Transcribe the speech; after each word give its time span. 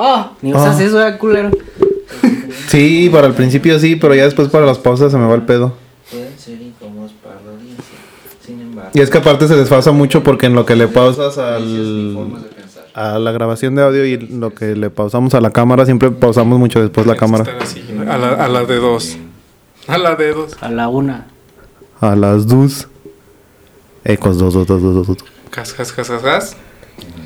Oh, 0.00 0.30
ni 0.42 0.52
usas 0.52 0.78
Ah. 0.78 0.82
eso, 0.84 1.06
eh, 1.06 1.18
culero. 1.18 1.50
Sí, 2.68 3.08
para 3.12 3.26
el 3.26 3.34
principio 3.34 3.78
sí, 3.80 3.96
pero 3.96 4.14
ya 4.14 4.24
después 4.24 4.48
para 4.48 4.64
las 4.64 4.78
pausas 4.78 5.10
se 5.10 5.18
me 5.18 5.26
va 5.26 5.34
el 5.34 5.42
pedo. 5.42 5.74
Pueden 6.10 6.38
ser 6.38 6.60
incómodos 6.62 7.12
para 7.22 7.34
la 7.36 7.50
audiencia. 7.50 7.84
Sin 8.44 8.60
embargo, 8.60 8.90
Y 8.94 9.00
es 9.00 9.10
que 9.10 9.18
aparte 9.18 9.48
se 9.48 9.56
desfasa 9.56 9.90
mucho 9.90 10.22
porque 10.22 10.46
en 10.46 10.54
lo 10.54 10.64
que 10.64 10.76
le 10.76 10.86
pausas 10.86 11.36
al, 11.38 12.26
a 12.94 13.18
la 13.18 13.32
grabación 13.32 13.74
de 13.74 13.82
audio 13.82 14.04
y 14.04 14.16
lo 14.18 14.54
que 14.54 14.76
le 14.76 14.90
pausamos 14.90 15.34
a 15.34 15.40
la 15.40 15.50
cámara, 15.50 15.84
siempre 15.84 16.10
pausamos 16.12 16.58
mucho 16.58 16.80
después 16.80 17.06
la 17.06 17.16
cámara. 17.16 17.44
A, 18.08 18.16
la, 18.18 18.28
a 18.44 18.48
la 18.48 18.64
de 18.64 18.76
dos. 18.76 19.16
A 19.88 19.98
la 19.98 20.14
de 20.14 20.32
dos. 20.32 20.56
A 20.60 20.68
la 20.70 20.88
una. 20.88 21.26
A 22.00 22.14
las 22.14 22.46
dos. 22.46 22.86
Ecos, 24.04 24.38
dos, 24.38 24.54
dos, 24.54 24.66
dos, 24.66 24.80
dos, 24.80 24.94
dos. 24.94 25.06
dos. 25.08 25.16
Cas, 25.50 25.72
cas, 25.72 25.92
cas, 25.92 26.08
cas, 26.08 26.22
cas. 26.22 26.56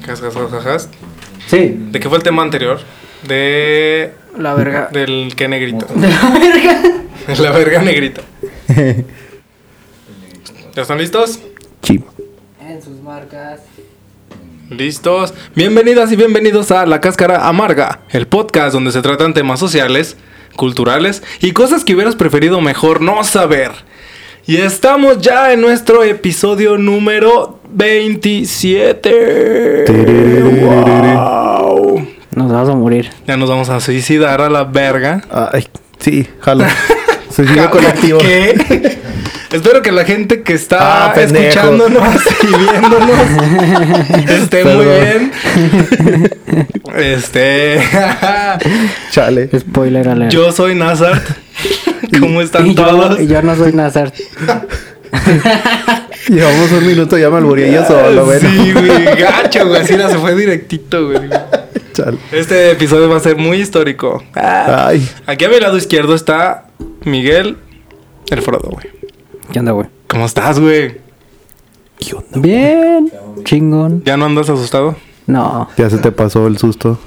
Cas, 0.07 0.21
cas, 0.21 0.35
cas, 0.35 0.51
cas, 0.51 0.65
cas. 0.65 0.89
Sí. 1.49 1.77
¿De 1.91 2.01
qué 2.01 2.09
fue 2.09 2.19
el 2.19 2.25
tema 2.25 2.43
anterior? 2.43 2.81
De. 3.27 4.13
La 4.39 4.55
verga. 4.55 4.89
Del 4.93 5.35
que 5.37 5.49
negrito. 5.49 5.87
De 5.95 6.09
la 6.09 6.31
verga. 6.31 6.83
La 7.39 7.51
verga 7.53 7.83
negrita. 7.83 8.23
¿Ya 10.75 10.83
están 10.83 10.99
listos? 10.99 11.39
Sí. 11.83 12.03
En 12.61 12.83
sus 12.83 13.01
marcas. 13.01 13.61
Listos. 14.71 15.33
Bienvenidas 15.55 16.11
y 16.11 16.17
bienvenidos 16.17 16.73
a 16.73 16.85
La 16.87 17.01
Cáscara 17.01 17.47
Amarga, 17.47 18.01
el 18.11 18.27
podcast 18.27 18.73
donde 18.73 18.91
se 18.91 19.03
tratan 19.03 19.35
temas 19.35 19.61
sociales, 19.61 20.17
culturales 20.57 21.23
y 21.41 21.53
cosas 21.53 21.85
que 21.85 21.95
hubieras 21.95 22.17
preferido 22.17 22.61
mejor 22.61 23.03
no 23.03 23.23
saber. 23.23 23.71
Y 24.47 24.57
estamos 24.57 25.19
ya 25.21 25.53
en 25.53 25.61
nuestro 25.61 26.03
episodio 26.03 26.77
número 26.79 27.61
27. 27.73 29.85
¡Wow! 30.63 32.07
Nos 32.35 32.53
vas 32.53 32.69
a 32.69 32.75
morir. 32.75 33.11
Ya 33.27 33.37
nos 33.37 33.49
vamos 33.49 33.69
a 33.69 33.81
suicidar 33.81 34.41
a 34.41 34.49
la 34.51 34.65
verga. 34.65 35.23
Ay, 35.31 35.67
sí, 35.99 36.27
jalo. 36.41 36.65
Suicidio 37.35 37.71
colectivo. 37.71 38.19
¿Qué? 38.19 38.99
Espero 39.53 39.83
que 39.83 39.93
la 39.93 40.05
gente 40.05 40.43
que 40.43 40.55
está 40.55 41.13
Ah, 41.13 41.15
escuchándonos 41.15 42.03
y 42.43 42.47
viéndonos 42.47 44.29
esté 44.31 44.65
muy 44.65 44.87
bien. 44.87 45.33
Este. 46.97 47.83
Chale. 49.11 49.51
Spoiler 49.59 50.09
alert. 50.09 50.33
Yo 50.33 50.53
soy 50.53 50.75
Nazart. 50.75 51.23
¿Cómo 52.19 52.41
están 52.41 52.67
y 52.67 52.75
yo, 52.75 52.87
todos? 52.87 53.21
y 53.21 53.27
yo 53.27 53.43
no 53.43 53.55
soy 53.55 53.73
Nazar. 53.75 54.13
Llevamos 56.29 56.73
un 56.73 56.87
minuto, 56.87 57.19
ya 57.19 57.29
me 57.31 57.37
albureé 57.39 57.73
yo 57.73 57.85
solo, 57.85 58.25
bueno. 58.25 58.49
Sí, 58.49 58.73
güey, 58.73 59.05
gacho, 59.17 59.67
güey. 59.69 59.81
Así 59.83 59.95
era, 59.95 60.09
se 60.09 60.19
fue 60.19 60.35
directito, 60.35 61.07
güey. 61.09 61.29
Chale. 61.93 62.17
Este 62.31 62.71
episodio 62.71 63.09
va 63.11 63.19
a 63.19 63.21
ser 63.21 63.37
muy 63.37 63.59
histórico. 63.59 64.23
Ah, 64.35 64.87
Ay, 64.89 65.07
Aquí 65.27 65.45
a 65.45 65.49
mi 65.51 65.61
lado 65.61 65.77
izquierdo 65.77 66.15
está 66.15 66.69
Miguel 67.05 67.59
el 68.31 68.41
Frodo, 68.43 68.71
güey. 68.71 68.87
¿Qué 69.53 69.59
onda, 69.59 69.73
güey? 69.73 69.89
¿Cómo 70.09 70.25
estás, 70.25 70.59
güey? 70.59 70.97
Bien. 72.35 73.13
Chingón. 73.45 74.03
¿Ya 74.05 74.17
no 74.17 74.25
andas 74.25 74.49
asustado? 74.49 74.97
No. 75.27 75.69
ya 75.77 75.91
se 75.91 75.99
te 75.99 76.11
pasó 76.13 76.47
el 76.47 76.57
susto. 76.59 76.99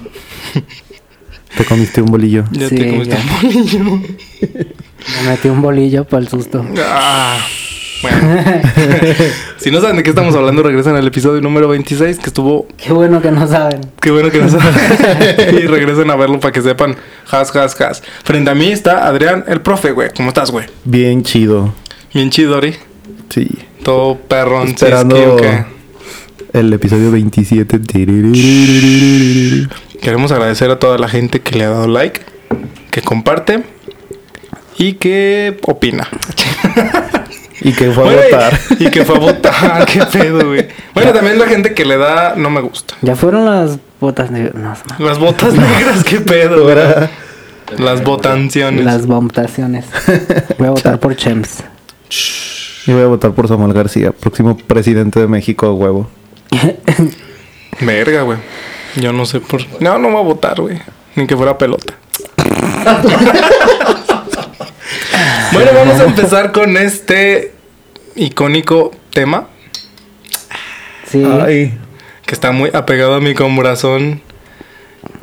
Te 1.58 1.66
comiste 1.66 2.02
un 2.02 2.12
bolillo. 2.12 2.44
Ya 2.52 2.70
Sí, 2.70 2.76
te 2.76 2.90
comiste 2.92 3.16
ya. 3.16 3.22
un 3.22 3.42
bolillo. 3.42 3.84
Me 5.24 5.30
metí 5.30 5.48
un 5.50 5.62
bolillo 5.62 6.04
para 6.06 6.22
el 6.22 6.28
susto. 6.30 6.64
Ah, 6.86 7.38
bueno. 8.02 8.18
si 9.58 9.72
no 9.72 9.82
saben 9.82 9.98
de 9.98 10.04
qué 10.04 10.10
estamos 10.10 10.36
hablando, 10.36 10.64
regresen 10.64 10.96
al 10.96 11.08
episodio 11.08 11.42
número 11.42 11.68
26 11.68 12.20
que 12.20 12.28
estuvo... 12.28 12.68
Qué 12.78 12.94
bueno 12.94 13.22
que 13.22 13.32
no 13.32 13.48
saben. 13.48 13.82
Qué 14.02 14.12
bueno 14.12 14.30
que 14.30 14.40
no 14.40 14.50
saben. 14.50 14.74
y 15.56 15.68
regresen 15.68 16.10
a 16.12 16.16
verlo 16.16 16.40
para 16.40 16.52
que 16.52 16.62
sepan. 16.62 16.96
Has, 17.30 17.56
has, 17.56 17.80
has. 17.82 18.04
Frente 18.24 18.52
a 18.52 18.56
mí 18.56 18.72
está 18.72 19.08
Adrián, 19.08 19.44
el 19.48 19.62
profe, 19.62 19.92
güey. 19.92 20.10
¿Cómo 20.16 20.30
estás, 20.30 20.52
güey? 20.52 20.66
Bien 20.84 21.24
chido. 21.24 21.74
Bien 22.14 22.30
chido, 22.30 22.58
Ori. 22.58 22.76
Sí. 23.30 23.48
Todo 23.84 24.18
perrón. 24.18 24.70
Esperando 24.70 25.38
el 26.56 26.72
episodio 26.72 27.12
27. 27.12 27.82
Queremos 30.02 30.32
agradecer 30.32 30.72
a 30.72 30.80
toda 30.80 30.98
la 30.98 31.10
gente 31.10 31.42
que 31.42 31.58
le 31.58 31.66
ha 31.66 31.70
dado 31.70 31.88
like, 31.88 32.22
que 32.92 33.02
comparte 33.02 33.64
y 34.78 34.94
que 34.94 35.58
opina. 35.64 36.08
Y 37.68 37.74
que 37.74 37.90
fue 37.92 38.04
a 38.04 38.06
Bueno, 38.06 38.22
y- 38.22 38.32
votar. 38.32 38.60
Y, 38.80 38.90
que 38.92 39.04
fue 39.06 39.16
a 39.16 39.20
votar. 39.20 39.86
Qué 39.92 40.06
pedo, 40.06 40.48
güey. 40.50 40.68
Bueno, 40.94 41.14
también 41.14 41.40
la 41.40 41.48
gente 41.48 41.74
que 41.74 41.84
le 41.84 41.98
da 41.98 42.36
no 42.38 42.52
me 42.52 42.62
gusta. 42.62 42.94
Ya 43.02 43.16
fueron 43.16 43.46
las 43.46 43.80
botas 44.00 44.30
negras. 44.30 44.84
No. 45.00 45.06
Las 45.08 45.18
botas 45.18 45.54
negras, 45.56 46.04
qué 46.04 46.20
pedo, 46.22 46.64
güey. 46.64 46.76
Las 47.80 48.04
votaciones. 48.04 48.86
Las 48.86 49.08
votaciones. 49.08 49.86
Voy 50.60 50.68
a 50.68 50.72
votar 50.72 51.00
por 51.00 51.16
Chems. 51.16 51.64
Yo 52.86 52.94
voy 52.94 53.04
a 53.04 53.08
votar 53.08 53.32
por 53.32 53.48
Samuel 53.48 53.74
García, 53.74 54.12
próximo 54.12 54.56
presidente 54.58 55.20
de 55.20 55.26
México, 55.28 55.74
huevo. 55.74 56.08
Verga, 57.82 58.22
güey. 58.22 58.38
Yo 58.98 59.12
no 59.12 59.26
sé 59.26 59.40
por. 59.40 59.62
No, 59.82 59.98
no 59.98 60.10
voy 60.12 60.20
a 60.20 60.24
votar, 60.24 60.62
güey. 60.62 60.80
Ni 61.16 61.26
que 61.26 61.36
fuera 61.36 61.58
pelota. 61.58 61.96
bueno, 65.52 65.72
vamos 65.74 66.00
a 66.00 66.04
empezar 66.04 66.52
con 66.52 66.78
este 66.78 67.55
icónico 68.16 68.92
tema 69.12 69.48
Sí. 71.10 71.24
Ay. 71.24 71.78
que 72.26 72.34
está 72.34 72.52
muy 72.52 72.72
apegado 72.74 73.16
a 73.16 73.22
mi 73.22 73.34
corazón 73.36 74.22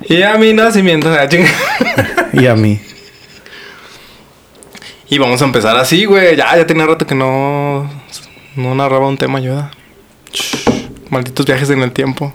y 0.08 0.22
a 0.22 0.36
mi 0.36 0.53
nacimiento. 0.53 1.12
Ah. 1.12 1.28
Y 2.32 2.47
a 2.47 2.54
mí. 2.56 2.80
y 5.10 5.19
vamos 5.19 5.42
a 5.42 5.44
empezar 5.44 5.76
así, 5.76 6.06
güey. 6.06 6.34
Ya, 6.34 6.56
ya 6.56 6.66
tenía 6.66 6.86
rato 6.86 7.06
que 7.06 7.14
no, 7.14 7.91
no 8.56 8.75
narraba 8.75 9.06
un 9.06 9.19
tema, 9.19 9.38
ayuda. 9.38 9.70
Malditos 11.10 11.44
viajes 11.44 11.69
en 11.69 11.82
el 11.82 11.92
tiempo. 11.92 12.32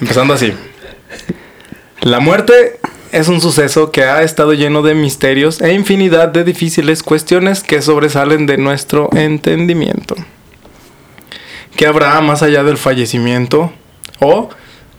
Empezando 0.00 0.32
así. 0.32 0.54
La 2.00 2.20
muerte 2.20 2.80
es 3.12 3.28
un 3.28 3.40
suceso 3.40 3.90
que 3.90 4.04
ha 4.04 4.22
estado 4.22 4.52
lleno 4.52 4.82
de 4.82 4.94
misterios 4.94 5.60
e 5.60 5.72
infinidad 5.72 6.28
de 6.28 6.44
difíciles 6.44 7.02
cuestiones 7.02 7.62
que 7.62 7.82
sobresalen 7.82 8.46
de 8.46 8.56
nuestro 8.56 9.10
entendimiento. 9.12 10.14
¿Qué 11.76 11.86
habrá 11.86 12.20
más 12.20 12.42
allá 12.42 12.62
del 12.62 12.76
fallecimiento? 12.76 13.72
¿O 14.20 14.48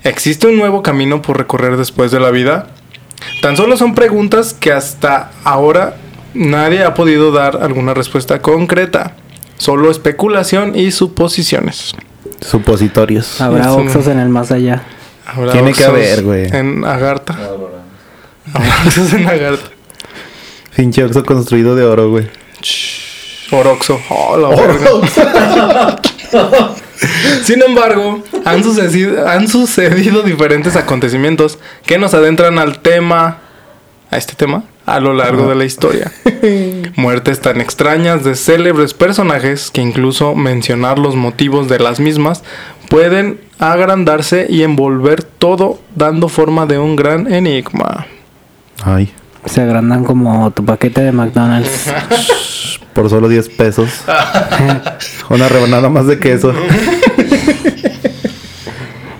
existe 0.03 0.47
un 0.47 0.57
nuevo 0.57 0.81
camino 0.81 1.21
por 1.21 1.37
recorrer 1.37 1.77
después 1.77 2.11
de 2.11 2.19
la 2.19 2.31
vida? 2.31 2.67
Tan 3.41 3.55
solo 3.55 3.77
son 3.77 3.95
preguntas 3.95 4.53
que 4.53 4.71
hasta 4.71 5.31
ahora 5.43 5.95
nadie 6.33 6.83
ha 6.83 6.93
podido 6.93 7.31
dar 7.31 7.59
alguna 7.61 7.93
respuesta 7.93 8.41
concreta. 8.41 9.15
Solo 9.57 9.91
especulación 9.91 10.75
y 10.75 10.91
suposiciones. 10.91 11.93
Supositorios. 12.41 13.39
Habrá 13.39 13.73
oxos 13.73 14.07
en 14.07 14.19
el 14.19 14.29
más 14.29 14.51
allá. 14.51 14.83
Habrá 15.25 15.51
Tiene 15.51 15.73
que 15.73 15.83
haber, 15.83 16.23
güey. 16.23 16.47
En 16.51 16.83
Agartha. 16.83 17.37
Oxos 18.53 19.13
en 19.13 19.27
Agartha. 19.27 19.69
Pinche 20.75 21.03
oxo 21.03 21.23
construido 21.23 21.75
de 21.75 21.83
oro, 21.83 22.09
güey. 22.09 22.27
Oroxo. 23.51 23.99
Oh, 24.09 24.37
la 24.37 24.49
verga. 24.49 25.99
Sin 27.43 27.61
embargo, 27.61 28.23
han 28.45 28.63
sucedido, 28.63 29.27
han 29.27 29.47
sucedido 29.47 30.23
diferentes 30.23 30.75
acontecimientos 30.75 31.59
que 31.85 31.97
nos 31.97 32.13
adentran 32.13 32.59
al 32.59 32.79
tema, 32.79 33.39
a 34.09 34.17
este 34.17 34.35
tema, 34.35 34.63
a 34.85 34.99
lo 34.99 35.13
largo 35.13 35.47
de 35.47 35.55
la 35.55 35.65
historia. 35.65 36.11
Muertes 36.95 37.41
tan 37.41 37.59
extrañas 37.59 38.23
de 38.23 38.35
célebres 38.35 38.93
personajes 38.93 39.71
que 39.71 39.81
incluso 39.81 40.35
mencionar 40.35 40.99
los 40.99 41.15
motivos 41.15 41.67
de 41.67 41.79
las 41.79 41.99
mismas 41.99 42.43
pueden 42.89 43.39
agrandarse 43.59 44.47
y 44.49 44.63
envolver 44.63 45.23
todo 45.23 45.79
dando 45.95 46.29
forma 46.29 46.65
de 46.65 46.79
un 46.79 46.95
gran 46.95 47.31
enigma. 47.31 48.07
Ay. 48.83 49.13
Se 49.45 49.61
agrandan 49.61 50.03
como 50.03 50.51
tu 50.51 50.63
paquete 50.65 51.01
de 51.01 51.11
McDonald's. 51.11 51.91
Por 52.93 53.09
solo 53.09 53.29
10 53.29 53.49
pesos. 53.49 53.89
Una 55.29 55.47
rebanada 55.47 55.89
más 55.89 56.07
de 56.07 56.19
queso. 56.19 56.53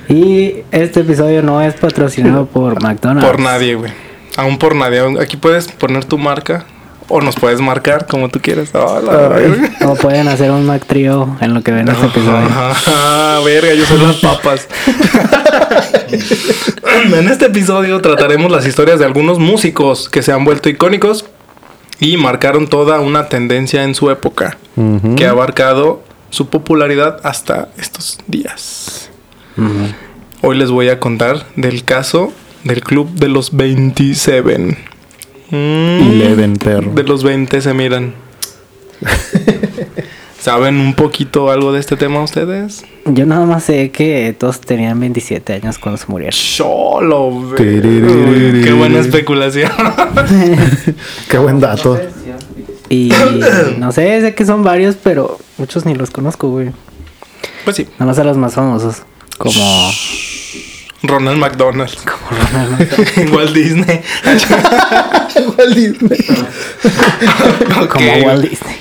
y 0.09 0.55
este 0.71 0.99
episodio 1.01 1.41
no 1.41 1.61
es 1.61 1.73
patrocinado 1.75 2.45
por 2.47 2.83
McDonald's. 2.83 3.25
Por 3.29 3.39
nadie, 3.39 3.75
güey. 3.75 3.91
Aún 4.35 4.57
por 4.57 4.75
nadie. 4.75 5.01
Aquí 5.21 5.37
puedes 5.37 5.67
poner 5.69 6.03
tu 6.05 6.17
marca 6.17 6.65
o 7.11 7.21
nos 7.21 7.35
puedes 7.35 7.59
marcar 7.59 8.07
como 8.07 8.29
tú 8.29 8.39
quieras. 8.41 8.73
La 8.73 9.35
Ay. 9.35 9.49
verga. 9.49 9.89
O 9.89 9.95
pueden 9.95 10.27
hacer 10.27 10.51
un 10.51 10.65
Mac 10.65 10.85
Trio 10.85 11.37
en 11.41 11.53
lo 11.53 11.61
que 11.61 11.71
ven 11.71 11.89
este 11.89 12.05
episodio. 12.05 12.47
Ah, 12.49 13.41
verga, 13.43 13.73
yo 13.73 13.85
soy 13.85 13.99
las 13.99 14.15
papas. 14.17 14.67
en 17.13 17.27
este 17.27 17.45
episodio 17.45 18.01
trataremos 18.01 18.51
las 18.51 18.65
historias 18.65 18.99
de 18.99 19.05
algunos 19.05 19.39
músicos 19.39 20.09
que 20.09 20.23
se 20.23 20.31
han 20.31 20.45
vuelto 20.45 20.69
icónicos 20.69 21.25
y 21.99 22.17
marcaron 22.17 22.67
toda 22.67 22.99
una 22.99 23.27
tendencia 23.27 23.83
en 23.83 23.93
su 23.93 24.09
época, 24.09 24.57
que 25.15 25.27
ha 25.27 25.31
abarcado 25.31 26.01
su 26.31 26.47
popularidad 26.47 27.19
hasta 27.23 27.69
estos 27.77 28.17
días. 28.27 29.09
Hoy 30.41 30.57
les 30.57 30.71
voy 30.71 30.89
a 30.89 30.99
contar 30.99 31.45
del 31.55 31.83
caso 31.83 32.33
del 32.63 32.81
club 32.81 33.11
de 33.11 33.27
los 33.27 33.55
27. 33.55 34.90
Mm, 35.51 36.11
Eleven, 36.11 36.55
perro. 36.55 36.91
De 36.93 37.03
los 37.03 37.23
20 37.23 37.61
se 37.61 37.73
miran. 37.73 38.13
¿Saben 40.39 40.77
un 40.79 40.95
poquito 40.95 41.51
algo 41.51 41.71
de 41.71 41.79
este 41.79 41.95
tema 41.97 42.23
ustedes? 42.23 42.83
Yo 43.05 43.27
nada 43.27 43.45
más 43.45 43.63
sé 43.65 43.91
que 43.91 44.35
todos 44.37 44.59
tenían 44.59 44.99
27 44.99 45.53
años 45.53 45.77
cuando 45.77 45.99
se 45.99 46.05
murieron. 46.07 46.33
Tiriririririri. 47.57 48.63
Qué 48.63 48.73
buena 48.73 48.99
especulación. 48.99 49.71
Qué 51.29 51.37
buen 51.37 51.59
dato. 51.59 51.99
Y 52.89 53.11
no 53.77 53.91
sé, 53.91 54.19
sé 54.21 54.33
que 54.33 54.45
son 54.45 54.63
varios, 54.63 54.95
pero 54.95 55.37
muchos 55.59 55.85
ni 55.85 55.93
los 55.93 56.09
conozco, 56.09 56.49
güey. 56.49 56.71
pues 57.63 57.75
sí, 57.75 57.87
Nada 57.99 58.05
más 58.05 58.17
a 58.17 58.23
los 58.23 58.37
más 58.37 58.53
famosos. 58.55 59.03
Como, 59.37 59.91
Ronald 61.03 61.37
McDonald. 61.39 61.95
como 62.05 62.31
Ronald, 62.31 63.33
Walt 63.33 63.53
Disney. 63.53 64.01
Ok, 67.81 67.89
como 67.89 68.11
Walt 68.25 68.49
Disney. 68.49 68.75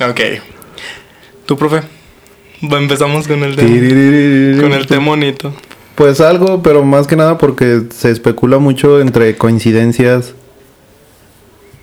Ok. 0.00 0.20
¿Tú, 1.46 1.56
profe? 1.56 1.82
Empezamos 2.60 3.28
con 3.28 3.42
el 3.44 3.54
tema. 3.54 4.60
Con 4.60 4.72
el 4.72 4.86
temonito. 4.86 5.52
Pues 5.94 6.20
algo, 6.20 6.62
pero 6.62 6.84
más 6.84 7.06
que 7.06 7.16
nada 7.16 7.38
porque 7.38 7.82
se 7.90 8.10
especula 8.10 8.58
mucho 8.58 9.00
entre 9.00 9.36
coincidencias 9.36 10.34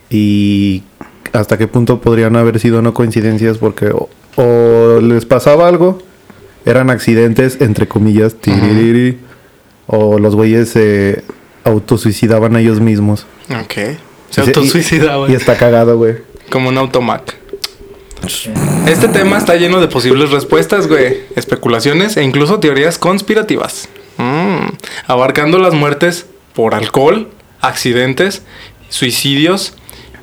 y 0.10 0.83
hasta 1.31 1.57
qué 1.57 1.68
punto 1.68 2.00
podrían 2.00 2.36
haber 2.36 2.60
sido 2.60 2.83
no 2.83 2.94
coincidencias 2.94 3.57
porque 3.57 3.88
o, 3.88 4.10
o 4.36 5.00
les 5.01 5.25
pasaba 5.25 5.68
algo, 5.68 5.98
eran 6.65 6.92
accidentes 6.92 7.60
entre 7.60 7.88
comillas, 7.88 8.36
tiririri, 8.36 9.18
o 9.88 10.20
los 10.20 10.36
güeyes 10.36 10.70
se 10.70 11.24
autosuicidaban 11.64 12.56
a 12.56 12.62
ellos 12.62 12.80
mismos. 12.80 13.26
Ok. 13.50 13.98
Se 14.30 14.42
Y 14.42 14.48
autosuicidaban. 14.48 15.32
Y 15.32 15.36
está 15.36 15.58
cagado, 15.58 15.98
güey. 15.98 16.16
Como 16.50 16.70
un 16.70 16.78
automac. 16.78 17.36
Este 18.88 19.10
tema 19.10 19.38
está 19.38 19.56
lleno 19.56 19.82
de 19.82 19.88
posibles 19.88 20.32
respuestas, 20.32 20.88
güey. 20.88 21.24
Especulaciones 21.36 22.16
e 22.16 22.24
incluso 22.24 22.60
teorías 22.60 22.98
conspirativas. 22.98 23.90
Mm. 24.18 24.68
Abarcando 25.08 25.60
las 25.60 25.74
muertes 25.74 26.26
por 26.54 26.74
alcohol, 26.74 27.30
accidentes, 27.60 28.44
suicidios 28.90 29.74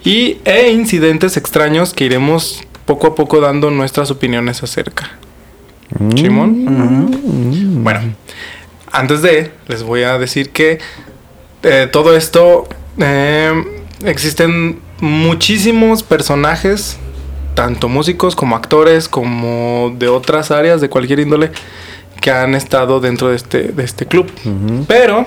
y, 0.04 0.38
e 0.44 0.70
incidentes 0.70 1.36
extraños 1.36 1.92
que 1.92 2.04
iremos 2.04 2.62
poco 2.86 3.08
a 3.08 3.14
poco 3.14 3.40
dando 3.40 3.70
nuestras 3.70 4.10
opiniones 4.10 4.62
acerca. 4.62 5.10
Simón. 6.16 7.82
Bueno, 7.82 8.14
antes 8.92 9.22
de, 9.22 9.50
les 9.68 9.82
voy 9.82 10.02
a 10.02 10.18
decir 10.18 10.50
que 10.50 10.78
eh, 11.62 11.88
todo 11.90 12.16
esto 12.16 12.68
eh, 12.98 13.52
existen 14.04 14.80
muchísimos 15.00 16.02
personajes, 16.02 16.98
tanto 17.54 17.88
músicos 17.88 18.34
como 18.36 18.56
actores, 18.56 19.08
como 19.08 19.94
de 19.98 20.08
otras 20.08 20.50
áreas, 20.50 20.80
de 20.80 20.88
cualquier 20.88 21.20
índole, 21.20 21.50
que 22.20 22.30
han 22.30 22.54
estado 22.54 23.00
dentro 23.00 23.28
de 23.30 23.36
este, 23.36 23.62
de 23.68 23.84
este 23.84 24.06
club. 24.06 24.30
Pero 24.86 25.26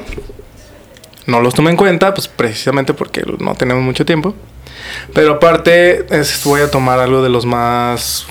no 1.25 1.41
los 1.41 1.53
tomé 1.53 1.71
en 1.71 1.77
cuenta, 1.77 2.13
pues 2.13 2.27
precisamente 2.27 2.93
porque 2.93 3.23
no 3.39 3.55
tenemos 3.55 3.83
mucho 3.83 4.05
tiempo. 4.05 4.35
Pero 5.13 5.33
aparte, 5.33 6.05
es- 6.09 6.43
voy 6.43 6.61
a 6.61 6.69
tomar 6.69 6.99
algo 6.99 7.21
de 7.23 7.29
los 7.29 7.45
más 7.45 8.25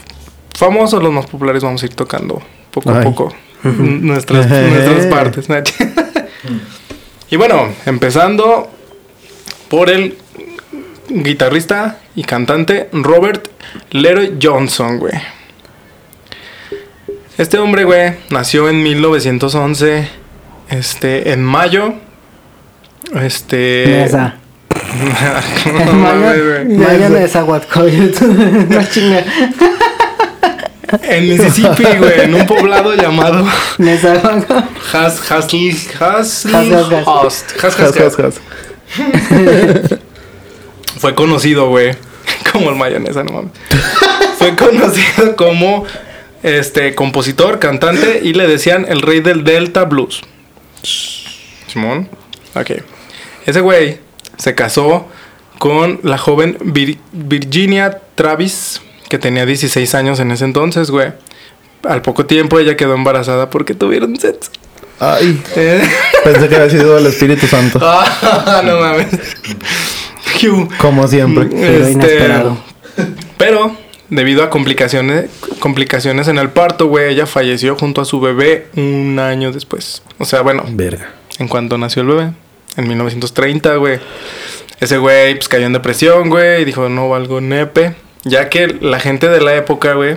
famosos, 0.57 1.03
los 1.03 1.13
más 1.13 1.27
populares, 1.27 1.63
vamos 1.63 1.83
a 1.83 1.87
ir 1.87 1.95
tocando 1.95 2.43
poco 2.71 2.91
a 2.91 2.95
poco 3.05 3.33
nuestras, 4.03 4.49
nuestras 4.49 5.07
partes. 5.11 5.47
y 7.31 7.37
bueno, 7.37 7.69
empezando 7.87 8.71
por 9.69 9.91
el 9.91 10.17
guitarrista 11.09 11.99
y 12.15 12.25
cantante 12.25 12.89
Robert 12.93 13.49
Leroy 13.91 14.39
Johnson, 14.41 14.99
güey. 14.99 15.15
Este 17.39 17.59
hombre, 17.59 17.85
güey, 17.85 18.15
nació 18.31 18.69
en 18.69 18.83
1911, 18.83 20.07
este, 20.71 21.33
en 21.33 21.43
mayo. 21.43 21.95
Este. 23.21 23.85
Nesa. 23.87 24.37
No. 25.73 25.93
Maya 26.77 27.09
Nesa, 27.09 27.45
Huatcoyot. 27.45 28.21
No 28.21 28.85
chinga. 28.85 29.25
En 31.03 31.29
Mississippi, 31.29 31.85
güey, 31.99 32.21
en 32.23 32.35
un 32.35 32.47
poblado 32.47 32.95
llamado. 32.95 33.47
Has 34.93 35.31
Hasl 35.31 35.57
Has 36.01 36.45
Has-. 36.45 38.41
Fue 40.99 41.15
conocido, 41.15 41.69
güey, 41.69 41.93
como 42.53 42.71
el 42.71 42.77
mayonesa, 42.77 43.25
no 43.25 43.33
mames. 43.33 43.53
Fue 44.39 44.55
conocido 44.57 45.37
como 45.37 45.85
este 46.43 46.95
compositor, 46.95 47.59
cantante 47.59 48.21
y 48.23 48.35
le 48.35 48.47
decían 48.47 48.87
el 48.89 49.01
rey 49.03 49.21
del 49.21 49.45
Delta 49.45 49.85
Blues. 49.85 50.23
Simón. 51.69 52.09
Ok. 52.55 52.71
Ese 53.47 53.61
güey 53.61 53.99
se 54.37 54.55
casó 54.55 55.09
con 55.59 56.01
la 56.03 56.19
joven 56.19 56.59
Vir- 56.61 56.99
Virginia 57.13 58.01
Travis, 58.15 58.81
que 59.13 59.19
tenía 59.19 59.45
16 59.45 59.95
años 59.95 60.21
en 60.21 60.31
ese 60.31 60.47
entonces, 60.47 60.91
güey. 60.91 61.13
Al 61.85 62.01
poco 62.01 62.25
tiempo 62.25 62.59
ella 62.59 62.79
quedó 62.79 62.95
embarazada 62.95 63.51
porque 63.51 63.75
tuvieron 63.75 64.17
sexo. 64.17 64.51
Ay, 64.99 65.39
Eh, 65.55 65.83
pensé 66.25 66.49
que 66.49 66.57
había 66.57 66.71
sido 66.71 66.97
el 66.97 67.05
Espíritu 67.05 67.47
Santo. 67.47 67.79
ah, 67.83 68.63
no 68.65 68.81
mames. 68.81 69.09
Como 70.79 71.07
siempre. 71.09 71.45
Pero 71.45 71.77
Este, 71.77 71.93
inesperado. 71.93 72.57
Pero, 73.37 73.77
debido 74.09 74.43
a 74.45 74.49
complicaciones, 74.49 75.29
complicaciones 75.59 76.27
en 76.29 76.39
el 76.39 76.49
parto, 76.49 76.87
güey, 76.87 77.13
ella 77.13 77.27
falleció 77.27 77.77
junto 77.77 78.01
a 78.01 78.07
su 78.07 78.19
bebé 78.19 78.69
un 78.77 79.19
año 79.19 79.53
después. 79.53 80.03
O 80.17 80.25
sea, 80.25 80.41
bueno, 80.41 80.65
Verga. 80.71 81.11
en 81.39 81.49
cuanto 81.49 81.77
nació 81.77 82.01
el 82.01 82.09
bebé, 82.09 82.33
en 82.79 82.89
1930, 82.89 83.77
güey. 83.77 84.01
Ese 84.81 84.97
güey, 84.97 85.35
pues 85.35 85.49
cayó 85.49 85.67
en 85.67 85.75
depresión, 85.75 86.31
güey, 86.31 86.63
y 86.63 86.65
dijo, 86.65 86.89
no 86.89 87.11
valgo 87.11 87.43
nepe. 87.43 87.95
Ya 88.25 88.49
que 88.49 88.69
la 88.81 89.01
gente 89.01 89.29
de 89.29 89.41
la 89.41 89.55
época, 89.57 89.95
güey, 89.95 90.17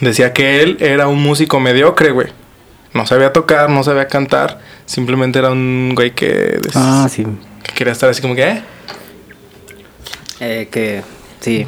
decía 0.00 0.32
que 0.32 0.62
él 0.62 0.76
era 0.80 1.08
un 1.08 1.20
músico 1.22 1.58
mediocre, 1.60 2.10
güey. 2.12 2.28
No 2.94 3.06
sabía 3.06 3.32
tocar, 3.32 3.68
no 3.70 3.82
sabía 3.84 4.06
cantar. 4.08 4.60
Simplemente 4.86 5.38
era 5.38 5.50
un 5.50 5.92
güey 5.94 6.12
que, 6.14 6.28
des- 6.62 6.76
Ah, 6.76 7.08
sí. 7.10 7.24
que 7.62 7.74
quería 7.74 7.92
estar 7.92 8.08
así 8.08 8.22
como 8.22 8.34
que, 8.34 8.42
¿eh? 8.48 8.62
Eh, 10.40 10.68
que. 10.70 11.02
Sí. 11.40 11.66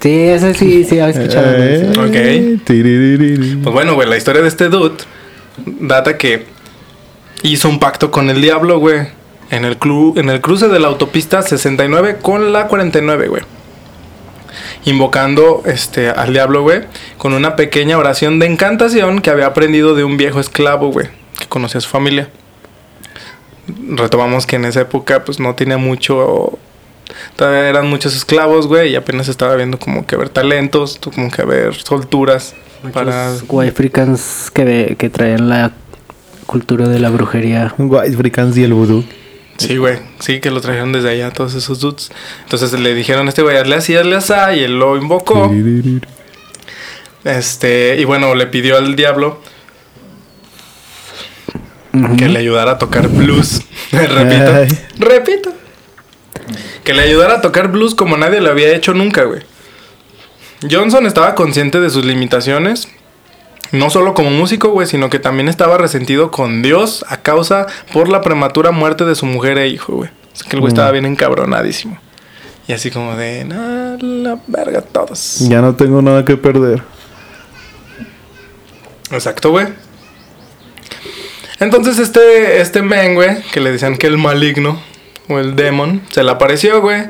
Sí, 0.00 0.10
ese 0.28 0.54
sí, 0.54 0.84
sí, 0.84 0.98
había 0.98 1.14
escuchado. 1.20 1.46
Eh, 1.58 2.58
tiririri. 2.64 3.56
Pues 3.56 3.72
bueno, 3.74 3.94
güey, 3.94 4.08
la 4.08 4.16
historia 4.16 4.40
de 4.42 4.48
este 4.48 4.68
dude 4.68 4.96
data 5.66 6.16
que 6.16 6.44
hizo 7.42 7.68
un 7.68 7.78
pacto 7.78 8.10
con 8.10 8.30
el 8.30 8.40
diablo, 8.40 8.78
güey. 8.78 9.08
En 9.50 9.64
el, 9.64 9.78
cru- 9.78 10.18
en 10.18 10.30
el 10.30 10.40
cruce 10.40 10.68
de 10.68 10.78
la 10.78 10.88
autopista 10.88 11.42
69 11.42 12.18
con 12.22 12.52
la 12.52 12.66
49, 12.68 13.28
güey. 13.28 13.42
Invocando 14.84 15.62
este, 15.66 16.08
al 16.08 16.32
diablo, 16.32 16.62
güey. 16.62 16.82
Con 17.18 17.32
una 17.34 17.54
pequeña 17.56 17.98
oración 17.98 18.38
de 18.38 18.46
encantación 18.46 19.20
que 19.20 19.30
había 19.30 19.46
aprendido 19.46 19.94
de 19.94 20.04
un 20.04 20.16
viejo 20.16 20.40
esclavo, 20.40 20.90
güey. 20.90 21.08
Que 21.38 21.46
conocía 21.46 21.78
a 21.78 21.82
su 21.82 21.88
familia. 21.88 22.28
Retomamos 23.90 24.46
que 24.46 24.56
en 24.56 24.64
esa 24.64 24.80
época, 24.80 25.24
pues 25.24 25.38
no 25.38 25.54
tenía 25.54 25.76
mucho. 25.78 26.58
Todavía 27.36 27.68
eran 27.68 27.88
muchos 27.88 28.16
esclavos, 28.16 28.66
güey. 28.66 28.92
Y 28.92 28.96
apenas 28.96 29.28
estaba 29.28 29.54
viendo 29.56 29.78
como 29.78 30.06
que 30.06 30.16
ver 30.16 30.28
talentos, 30.30 30.98
como 31.14 31.30
que 31.30 31.44
ver 31.44 31.74
solturas. 31.74 32.54
Para 32.94 33.32
white 33.48 33.70
africans 33.72 34.50
que, 34.54 34.64
ve- 34.64 34.96
que 34.98 35.10
traen 35.10 35.48
la 35.50 35.72
cultura 36.46 36.88
de 36.88 36.98
la 36.98 37.10
brujería. 37.10 37.74
White 37.78 38.14
Africans 38.14 38.56
y 38.56 38.64
el 38.64 38.72
vudú. 38.72 39.04
Sí, 39.60 39.76
güey. 39.76 39.98
Sí, 40.20 40.40
que 40.40 40.50
lo 40.50 40.62
trajeron 40.62 40.90
desde 40.92 41.10
allá, 41.10 41.30
todos 41.32 41.54
esos 41.54 41.80
dudes. 41.80 42.10
Entonces 42.44 42.72
le 42.72 42.94
dijeron 42.94 43.26
a 43.26 43.28
este 43.28 43.42
güey, 43.42 43.58
hazle 43.58 43.76
así, 43.76 43.94
hazle 43.94 44.16
así, 44.16 44.32
y 44.56 44.60
él 44.60 44.78
lo 44.78 44.96
invocó. 44.96 45.52
Este, 47.24 47.96
y 48.00 48.04
bueno, 48.06 48.34
le 48.34 48.46
pidió 48.46 48.78
al 48.78 48.96
diablo 48.96 49.42
que 52.16 52.28
le 52.30 52.38
ayudara 52.38 52.72
a 52.72 52.78
tocar 52.78 53.08
blues. 53.08 53.60
repito, 53.92 54.54
Ay. 54.54 54.68
repito. 54.96 55.52
Que 56.82 56.94
le 56.94 57.02
ayudara 57.02 57.34
a 57.34 57.40
tocar 57.42 57.68
blues 57.68 57.94
como 57.94 58.16
nadie 58.16 58.40
lo 58.40 58.48
había 58.48 58.74
hecho 58.74 58.94
nunca, 58.94 59.24
güey. 59.24 59.42
Johnson 60.70 61.06
estaba 61.06 61.34
consciente 61.34 61.80
de 61.80 61.90
sus 61.90 62.06
limitaciones. 62.06 62.88
No 63.72 63.88
solo 63.90 64.14
como 64.14 64.30
músico, 64.30 64.68
güey, 64.70 64.86
sino 64.86 65.10
que 65.10 65.18
también 65.18 65.48
estaba 65.48 65.78
resentido 65.78 66.30
con 66.30 66.62
Dios 66.62 67.04
a 67.08 67.18
causa 67.18 67.66
por 67.92 68.08
la 68.08 68.20
prematura 68.20 68.72
muerte 68.72 69.04
de 69.04 69.14
su 69.14 69.26
mujer 69.26 69.58
e 69.58 69.68
hijo, 69.68 69.94
güey. 69.94 70.10
O 70.10 70.36
sea 70.36 70.48
que 70.48 70.56
el 70.56 70.60
güey 70.60 70.70
Mm. 70.72 70.74
estaba 70.74 70.90
bien 70.90 71.06
encabronadísimo. 71.06 71.98
Y 72.66 72.72
así 72.72 72.90
como 72.90 73.16
de, 73.16 73.44
nah, 73.44 73.96
la 74.00 74.38
verga 74.46 74.80
todos. 74.80 75.38
Ya 75.48 75.60
no 75.60 75.74
tengo 75.74 76.02
nada 76.02 76.24
que 76.24 76.36
perder. 76.36 76.82
Exacto, 79.10 79.50
güey. 79.50 79.66
Entonces 81.58 81.98
este, 81.98 82.60
este 82.60 82.82
men, 82.82 83.14
güey, 83.14 83.42
que 83.52 83.60
le 83.60 83.70
decían 83.72 83.96
que 83.96 84.06
el 84.06 84.18
maligno 84.18 84.80
o 85.28 85.38
el 85.38 85.56
demon, 85.56 86.02
se 86.10 86.22
le 86.22 86.30
apareció, 86.30 86.80
güey. 86.80 87.04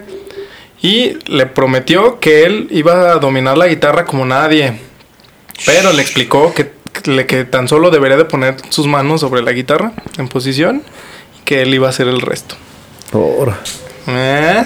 Y 0.82 1.18
le 1.26 1.46
prometió 1.46 2.20
que 2.20 2.44
él 2.44 2.66
iba 2.70 3.12
a 3.12 3.16
dominar 3.16 3.56
la 3.58 3.66
guitarra 3.68 4.04
como 4.06 4.24
nadie. 4.24 4.80
Pero 5.66 5.92
le 5.92 6.02
explicó 6.02 6.54
que, 6.54 6.72
que, 6.92 7.26
que 7.26 7.44
tan 7.44 7.68
solo 7.68 7.90
debería 7.90 8.16
de 8.16 8.24
poner 8.24 8.56
sus 8.68 8.86
manos 8.86 9.20
sobre 9.20 9.42
la 9.42 9.52
guitarra 9.52 9.92
en 10.18 10.28
posición 10.28 10.82
y 11.38 11.44
que 11.44 11.62
él 11.62 11.74
iba 11.74 11.86
a 11.86 11.90
hacer 11.90 12.08
el 12.08 12.20
resto. 12.20 12.56
Ahora. 13.12 13.60
¿Eh? 14.06 14.64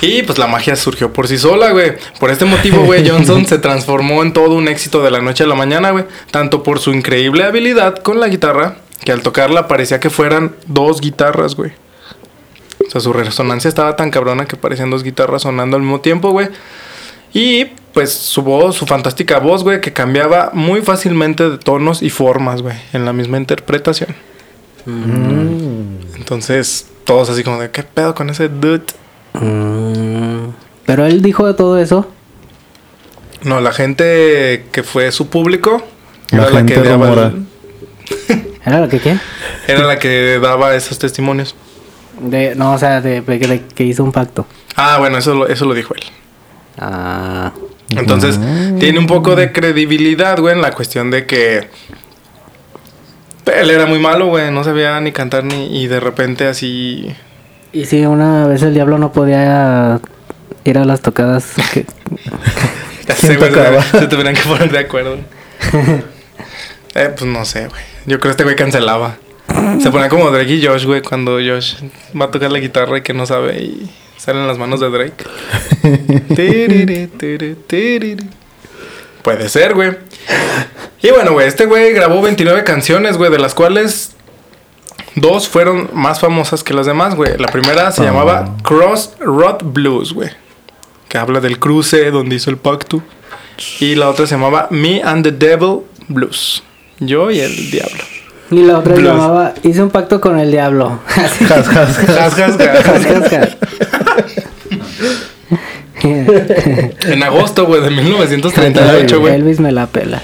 Y 0.00 0.22
pues 0.22 0.38
la 0.38 0.46
magia 0.46 0.76
surgió 0.76 1.12
por 1.12 1.26
sí 1.26 1.38
sola, 1.38 1.72
güey. 1.72 1.94
Por 2.20 2.30
este 2.30 2.44
motivo, 2.44 2.84
güey, 2.84 3.08
Johnson 3.08 3.46
se 3.46 3.58
transformó 3.58 4.22
en 4.22 4.32
todo 4.32 4.54
un 4.54 4.68
éxito 4.68 5.02
de 5.02 5.10
la 5.10 5.20
noche 5.20 5.44
a 5.44 5.46
la 5.46 5.54
mañana, 5.54 5.90
güey. 5.90 6.04
Tanto 6.30 6.62
por 6.62 6.78
su 6.78 6.92
increíble 6.92 7.44
habilidad 7.44 7.96
con 7.96 8.20
la 8.20 8.28
guitarra, 8.28 8.76
que 9.04 9.12
al 9.12 9.22
tocarla 9.22 9.66
parecía 9.66 9.98
que 9.98 10.10
fueran 10.10 10.54
dos 10.66 11.00
guitarras, 11.00 11.56
güey. 11.56 11.72
O 12.86 12.90
sea, 12.90 13.00
su 13.00 13.12
resonancia 13.12 13.68
estaba 13.68 13.96
tan 13.96 14.10
cabrona 14.10 14.46
que 14.46 14.56
parecían 14.56 14.90
dos 14.90 15.02
guitarras 15.02 15.42
sonando 15.42 15.76
al 15.76 15.82
mismo 15.82 16.00
tiempo, 16.00 16.30
güey. 16.30 16.48
Y 17.32 17.66
pues 17.92 18.12
su 18.12 18.42
voz, 18.42 18.76
su 18.76 18.86
fantástica 18.86 19.38
voz, 19.38 19.62
güey, 19.64 19.80
que 19.80 19.92
cambiaba 19.92 20.50
muy 20.52 20.82
fácilmente 20.82 21.48
de 21.50 21.58
tonos 21.58 22.02
y 22.02 22.10
formas, 22.10 22.62
güey, 22.62 22.76
en 22.92 23.04
la 23.04 23.12
misma 23.12 23.38
interpretación. 23.38 24.14
Entonces, 26.16 26.86
todos 27.04 27.28
así 27.30 27.42
como 27.42 27.60
de, 27.60 27.70
¿qué 27.70 27.82
pedo 27.82 28.14
con 28.14 28.30
ese 28.30 28.48
dude? 28.48 28.82
Mm, 29.34 30.50
Pero 30.86 31.06
él 31.06 31.22
dijo 31.22 31.46
de 31.46 31.54
todo 31.54 31.78
eso. 31.78 32.06
No, 33.42 33.60
la 33.60 33.72
gente 33.72 34.66
que 34.72 34.82
fue 34.82 35.12
su 35.12 35.28
público 35.28 35.82
La 36.30 36.38
era 36.42 36.50
la, 36.50 36.56
gente 36.58 36.74
que 36.74 36.80
daba 36.82 37.08
el- 37.12 37.46
¿Era 38.64 38.80
lo 38.80 38.88
que 38.88 38.98
qué? 39.00 39.16
era 39.66 39.84
la 39.84 39.98
que 39.98 40.38
daba 40.40 40.74
esos 40.74 40.98
testimonios. 40.98 41.54
De, 42.20 42.54
no, 42.56 42.72
o 42.72 42.78
sea, 42.78 43.00
de, 43.00 43.20
de- 43.20 43.38
de 43.38 43.62
que 43.74 43.84
hizo 43.84 44.02
un 44.02 44.12
pacto. 44.12 44.46
Ah, 44.74 44.96
bueno, 44.98 45.18
eso 45.18 45.34
lo, 45.34 45.46
eso 45.46 45.64
lo 45.66 45.74
dijo 45.74 45.94
él. 45.94 46.02
Ah. 46.78 47.52
Entonces, 47.90 48.38
tiene 48.78 48.98
un 48.98 49.06
poco 49.06 49.34
de 49.34 49.50
credibilidad, 49.52 50.38
güey, 50.38 50.54
en 50.54 50.60
la 50.62 50.72
cuestión 50.72 51.10
de 51.10 51.24
que 51.26 51.68
él 53.46 53.70
era 53.70 53.86
muy 53.86 53.98
malo, 53.98 54.26
güey, 54.26 54.50
no 54.50 54.62
sabía 54.62 55.00
ni 55.00 55.10
cantar 55.12 55.44
ni 55.44 55.82
y 55.82 55.86
de 55.86 56.00
repente 56.00 56.46
así 56.46 57.14
Y 57.72 57.86
si 57.86 58.04
una 58.04 58.46
vez 58.46 58.62
el 58.62 58.74
diablo 58.74 58.98
no 58.98 59.10
podía 59.12 60.00
ir 60.64 60.78
a 60.78 60.84
las 60.84 61.00
tocadas. 61.00 61.54
que- 61.72 61.86
ya 63.06 63.14
¿Quién 63.14 63.32
sé, 63.32 63.36
güey, 63.36 63.50
tocaba? 63.50 63.82
se, 63.82 64.00
se 64.00 64.06
tuvieran 64.06 64.34
que 64.34 64.42
poner 64.42 64.70
de 64.70 64.78
acuerdo. 64.80 65.16
eh, 66.94 67.10
pues 67.16 67.24
no 67.24 67.44
sé, 67.46 67.68
güey. 67.68 67.80
Yo 68.06 68.20
creo 68.20 68.30
que 68.30 68.42
este 68.42 68.44
güey 68.44 68.56
cancelaba. 68.56 69.16
Se 69.80 69.90
ponía 69.90 70.08
como 70.10 70.30
Drake 70.30 70.54
y 70.54 70.66
Josh, 70.66 70.84
güey, 70.84 71.00
cuando 71.00 71.36
Josh 71.38 71.76
va 72.20 72.26
a 72.26 72.30
tocar 72.30 72.50
la 72.52 72.58
guitarra 72.58 72.98
y 72.98 73.02
que 73.02 73.14
no 73.14 73.24
sabe 73.26 73.58
y 73.62 73.90
salen 74.18 74.46
las 74.46 74.58
manos 74.58 74.80
de 74.80 74.90
Drake. 74.90 75.24
Tiriri, 76.34 77.06
tiri, 77.06 77.54
tiriri. 77.66 78.16
Puede 79.22 79.48
ser, 79.48 79.74
güey. 79.74 79.96
Y 81.02 81.10
bueno, 81.10 81.32
güey, 81.32 81.46
este 81.48 81.66
güey 81.66 81.92
grabó 81.92 82.20
29 82.22 82.64
canciones, 82.64 83.16
güey, 83.16 83.30
de 83.30 83.38
las 83.38 83.54
cuales 83.54 84.12
dos 85.14 85.48
fueron 85.48 85.88
más 85.92 86.20
famosas 86.20 86.62
que 86.64 86.74
las 86.74 86.86
demás, 86.86 87.14
güey. 87.14 87.36
La 87.38 87.48
primera 87.48 87.90
se 87.92 88.02
Ah. 88.02 88.06
llamaba 88.06 88.56
Crossroad 88.62 89.62
Blues, 89.64 90.12
güey, 90.12 90.30
que 91.08 91.18
habla 91.18 91.40
del 91.40 91.58
cruce 91.58 92.10
donde 92.10 92.36
hizo 92.36 92.50
el 92.50 92.56
pacto. 92.58 93.02
Y 93.80 93.94
la 93.96 94.08
otra 94.08 94.26
se 94.26 94.34
llamaba 94.36 94.68
Me 94.70 95.02
and 95.02 95.24
the 95.24 95.32
Devil 95.32 95.80
Blues. 96.08 96.62
Yo 97.00 97.30
y 97.30 97.40
el 97.40 97.70
diablo. 97.70 98.02
Y 98.50 98.62
la 98.62 98.78
otra 98.78 98.96
se 98.96 99.02
llamaba 99.02 99.52
Hice 99.62 99.82
un 99.82 99.90
pacto 99.90 100.20
con 100.20 100.38
el 100.38 100.50
diablo. 100.50 101.00
Así. 101.06 101.44
Jas, 101.44 101.68
jas, 101.68 101.98
En 107.06 107.22
agosto, 107.22 107.66
güey, 107.66 107.80
de 107.82 107.90
1938, 107.90 109.20
güey. 109.20 109.34
Elvis 109.34 109.60
me 109.60 109.72
la 109.72 109.86
pela. 109.86 110.20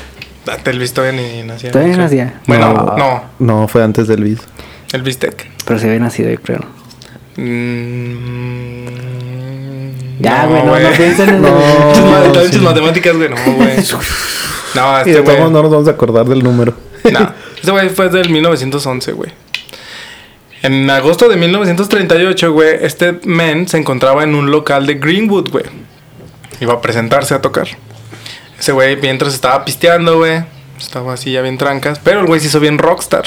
Ah, 0.47 0.57
Elvis 0.65 0.93
todavía 0.93 1.21
ni 1.21 1.43
nacía. 1.43 1.71
Todavía 1.71 1.97
¿no? 1.97 2.03
nacía. 2.03 2.41
Bueno, 2.47 2.73
No. 2.75 2.97
no. 2.97 3.23
No, 3.39 3.69
fue 3.69 3.83
antes 3.83 4.07
del 4.09 4.21
Elvis. 4.23 4.41
Elvis 4.93 5.19
Tech. 5.19 5.51
Pero 5.65 5.81
se 5.81 5.87
había 5.87 6.01
nacido, 6.01 6.31
yo 6.31 6.41
creo. 6.41 6.61
Mm, 8.95 10.21
Ya, 10.21 10.47
güey, 10.47 10.63
no, 10.65 10.79
no 10.79 10.91
piensen 10.97 11.29
en 11.29 11.43
No. 11.43 12.41
el- 12.41 12.53
sí. 12.53 12.59
matemáticas, 12.61 13.17
güey, 13.17 13.29
no, 13.29 13.37
güey. 13.57 13.71
No, 14.75 14.97
Y 14.97 14.99
este 14.99 15.13
de 15.13 15.23
todos 15.23 15.39
modos 15.39 15.53
no 15.53 15.63
nos 15.63 15.71
vamos 15.71 15.89
a 15.89 15.93
acordar 15.93 16.27
del 16.27 16.43
número. 16.43 16.75
No, 17.13 17.31
este 17.57 17.71
güey 17.71 17.89
fue 17.91 18.09
del 18.09 18.29
1911, 18.31 19.13
güey. 19.13 19.31
En 20.65 20.89
agosto 20.89 21.29
de 21.29 21.37
1938, 21.37 22.53
güey, 22.53 22.77
este 22.81 23.21
men 23.25 23.69
se 23.69 23.77
encontraba 23.77 24.25
en 24.25 24.35
un 24.35 24.51
local 24.51 24.87
de 24.87 24.95
Greenwood, 24.95 25.51
güey. 25.51 25.65
Iba 26.61 26.73
a 26.75 26.81
presentarse 26.81 27.35
a 27.35 27.43
tocar. 27.43 27.69
Ese 28.59 28.73
güey, 28.73 28.97
mientras 28.97 29.35
estaba 29.35 29.63
pisteando, 29.65 30.17
güey, 30.17 30.43
estaba 30.79 31.13
así 31.13 31.33
ya 31.33 31.43
bien 31.43 31.59
trancas, 31.59 31.99
pero 31.99 32.21
el 32.21 32.27
güey 32.27 32.41
se 32.41 32.47
hizo 32.47 32.61
bien 32.61 32.79
rockstar. 32.79 33.25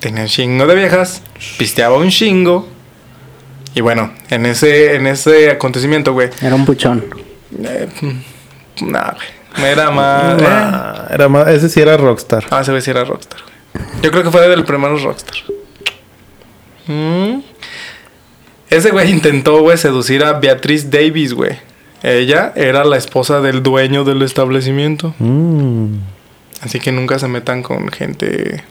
Tenía 0.00 0.22
un 0.22 0.28
chingo 0.28 0.66
de 0.66 0.74
viejas, 0.74 1.22
pisteaba 1.58 1.96
un 1.96 2.10
chingo. 2.10 2.68
Y 3.76 3.82
bueno, 3.82 4.12
en 4.30 4.46
ese, 4.46 4.96
en 4.96 5.06
ese 5.06 5.50
acontecimiento, 5.50 6.12
güey, 6.12 6.30
Era 6.42 6.54
un 6.56 6.64
puchón. 6.64 7.04
eh, 7.62 7.88
nah, 8.80 9.12
güey. 9.12 9.70
Era 9.70 9.90
más. 9.92 10.42
eh. 10.42 11.14
Era 11.14 11.28
más, 11.28 11.46
ese 11.48 11.68
sí 11.68 11.80
era 11.80 11.96
rockstar. 11.96 12.44
Ah, 12.50 12.62
ese 12.62 12.72
güey 12.72 12.82
sí 12.82 12.90
era 12.90 13.04
rockstar, 13.04 13.40
güey. 13.42 13.86
Yo 14.02 14.10
creo 14.10 14.24
que 14.24 14.30
fue 14.32 14.48
del 14.48 14.64
primero 14.64 14.98
rockstar. 14.98 15.36
Mm. 16.86 17.40
Ese 18.70 18.90
güey 18.90 19.10
intentó, 19.10 19.60
güey, 19.60 19.78
seducir 19.78 20.24
a 20.24 20.34
Beatriz 20.34 20.90
Davis, 20.90 21.32
güey. 21.34 21.58
Ella 22.02 22.52
era 22.56 22.84
la 22.84 22.96
esposa 22.96 23.40
del 23.40 23.62
dueño 23.62 24.04
del 24.04 24.22
establecimiento. 24.22 25.14
Mm. 25.18 25.94
Así 26.62 26.80
que 26.80 26.92
nunca 26.92 27.18
se 27.18 27.28
metan 27.28 27.62
con 27.62 27.88
gente 27.88 28.62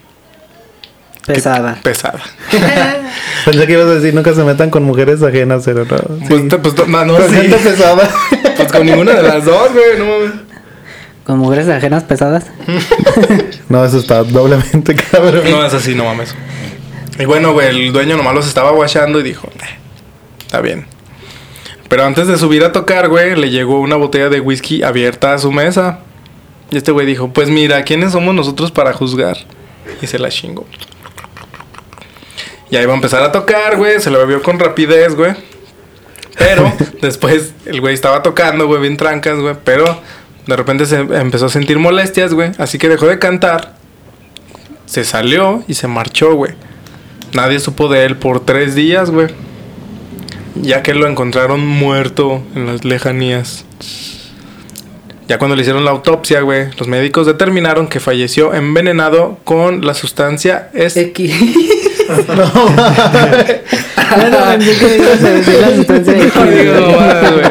Pesada. 1.25 1.79
pesada. 1.81 2.22
Pensé 3.45 3.65
que 3.65 3.74
ibas 3.74 3.88
a 3.88 3.95
decir 3.95 4.13
nunca 4.13 4.34
se 4.34 4.43
metan 4.43 4.69
con 4.69 4.84
mujeres 4.84 5.24
ajenas, 5.24 5.63
pero 5.65 5.86
no. 5.86 5.98
Sí. 6.19 6.25
Pues, 6.29 6.43
pues, 6.62 6.88
no, 6.88 7.05
no, 7.05 7.17
Con 7.17 7.29
sí. 7.29 7.36
gente 7.36 7.57
pesada. 7.57 8.10
Pues 8.55 8.72
con 8.72 8.86
ninguna 8.86 9.12
de 9.15 9.24
las 9.24 9.43
dos, 9.43 9.74
güey. 9.74 10.00
No 10.00 10.05
mames. 10.05 10.31
Con 11.25 11.39
mujeres 11.39 11.67
ajenas 11.67 12.03
pesadas. 12.05 12.45
no, 13.69 13.84
eso 13.84 13.98
está 13.98 14.24
doblemente 14.24 14.95
cabrón. 14.95 15.41
No, 15.51 15.65
es 15.65 15.74
así, 15.74 15.93
no 15.93 16.05
mames. 16.05 16.34
Y 17.17 17.25
bueno, 17.25 17.53
güey, 17.53 17.67
el 17.69 17.93
dueño 17.93 18.17
nomás 18.17 18.36
los 18.36 18.48
estaba 18.48 18.72
guachando 18.72 19.19
y 19.19 19.24
dijo, 19.24 19.48
"Eh, 19.48 19.77
está 20.39 20.62
bien. 20.62 20.86
Pero 21.88 22.03
antes 22.03 22.27
de 22.27 22.38
subir 22.38 22.63
a 22.63 22.72
tocar, 22.72 23.07
güey, 23.10 23.36
le 23.36 23.50
llegó 23.50 23.79
una 23.79 23.95
botella 23.95 24.29
de 24.29 24.39
whisky 24.41 24.84
abierta 24.84 25.34
a 25.34 25.38
su 25.38 25.51
mesa. 25.51 26.00
Y 26.72 26.77
este 26.77 26.91
güey 26.91 27.05
dijo, 27.05 27.31
pues 27.31 27.50
mira, 27.50 27.84
¿quiénes 27.84 28.12
somos 28.12 28.34
nosotros 28.34 28.72
para 28.72 28.91
juzgar? 28.91 29.38
Y 30.01 30.07
se 30.07 30.17
la 30.17 30.29
chingó. 30.29 30.65
Y 32.72 32.75
ahí 32.75 32.86
va 32.86 32.93
a 32.93 32.95
empezar 32.95 33.22
a 33.22 33.31
tocar, 33.31 33.77
güey, 33.77 34.01
se 34.01 34.10
lo 34.10 34.17
bebió 34.19 34.41
con 34.41 34.60
rapidez, 34.60 35.15
güey. 35.15 35.34
Pero 36.38 36.74
después 37.01 37.53
el 37.65 37.79
güey 37.81 37.93
estaba 37.93 38.24
tocando, 38.24 38.65
güey, 38.67 38.81
bien 38.81 38.98
trancas, 38.98 39.38
güey. 39.39 39.55
Pero 39.63 40.01
de 40.48 40.55
repente 40.55 40.88
se 40.88 40.98
empezó 40.98 41.45
a 41.45 41.50
sentir 41.50 41.77
molestias, 41.77 42.34
güey. 42.34 42.51
Así 42.57 42.79
que 42.79 42.89
dejó 42.89 43.05
de 43.05 43.19
cantar 43.19 43.75
se 44.86 45.03
salió 45.03 45.63
y 45.67 45.74
se 45.74 45.88
marchó, 45.88 46.36
güey. 46.36 46.53
Nadie 47.36 47.60
supo 47.60 47.88
de 47.89 48.06
él 48.06 48.15
por 48.18 48.39
tres 48.46 48.75
días, 48.75 49.12
güey. 49.12 49.27
Ya 50.56 50.82
que 50.84 50.94
lo 50.94 51.06
encontraron 51.08 51.60
muerto 51.65 52.42
en 52.56 52.65
las 52.68 52.86
lejanías. 52.86 53.65
Ya 55.27 55.38
cuando 55.38 55.56
le 55.56 55.62
hicieron 55.63 55.84
la 55.86 55.92
autopsia, 55.92 56.42
güey, 56.42 56.68
los 56.77 56.88
médicos 56.88 57.25
determinaron 57.27 57.88
que 57.88 58.00
falleció 58.00 58.54
envenenado 58.54 59.38
con 59.44 59.86
la 59.86 59.94
sustancia 59.96 60.70
es 60.74 60.96
X. 60.96 61.34
no, 62.27 62.51
pensé 64.58 64.77
que 64.77 64.98
ibas 64.98 65.24
a 65.24 65.30
decir 65.32 65.56
la 65.62 65.75
sustancia 65.75 66.13
X. 66.18 66.32
Ay, 66.36 66.50
digo, 66.51 66.74
mamada, 66.92 67.32
güey. 67.32 67.46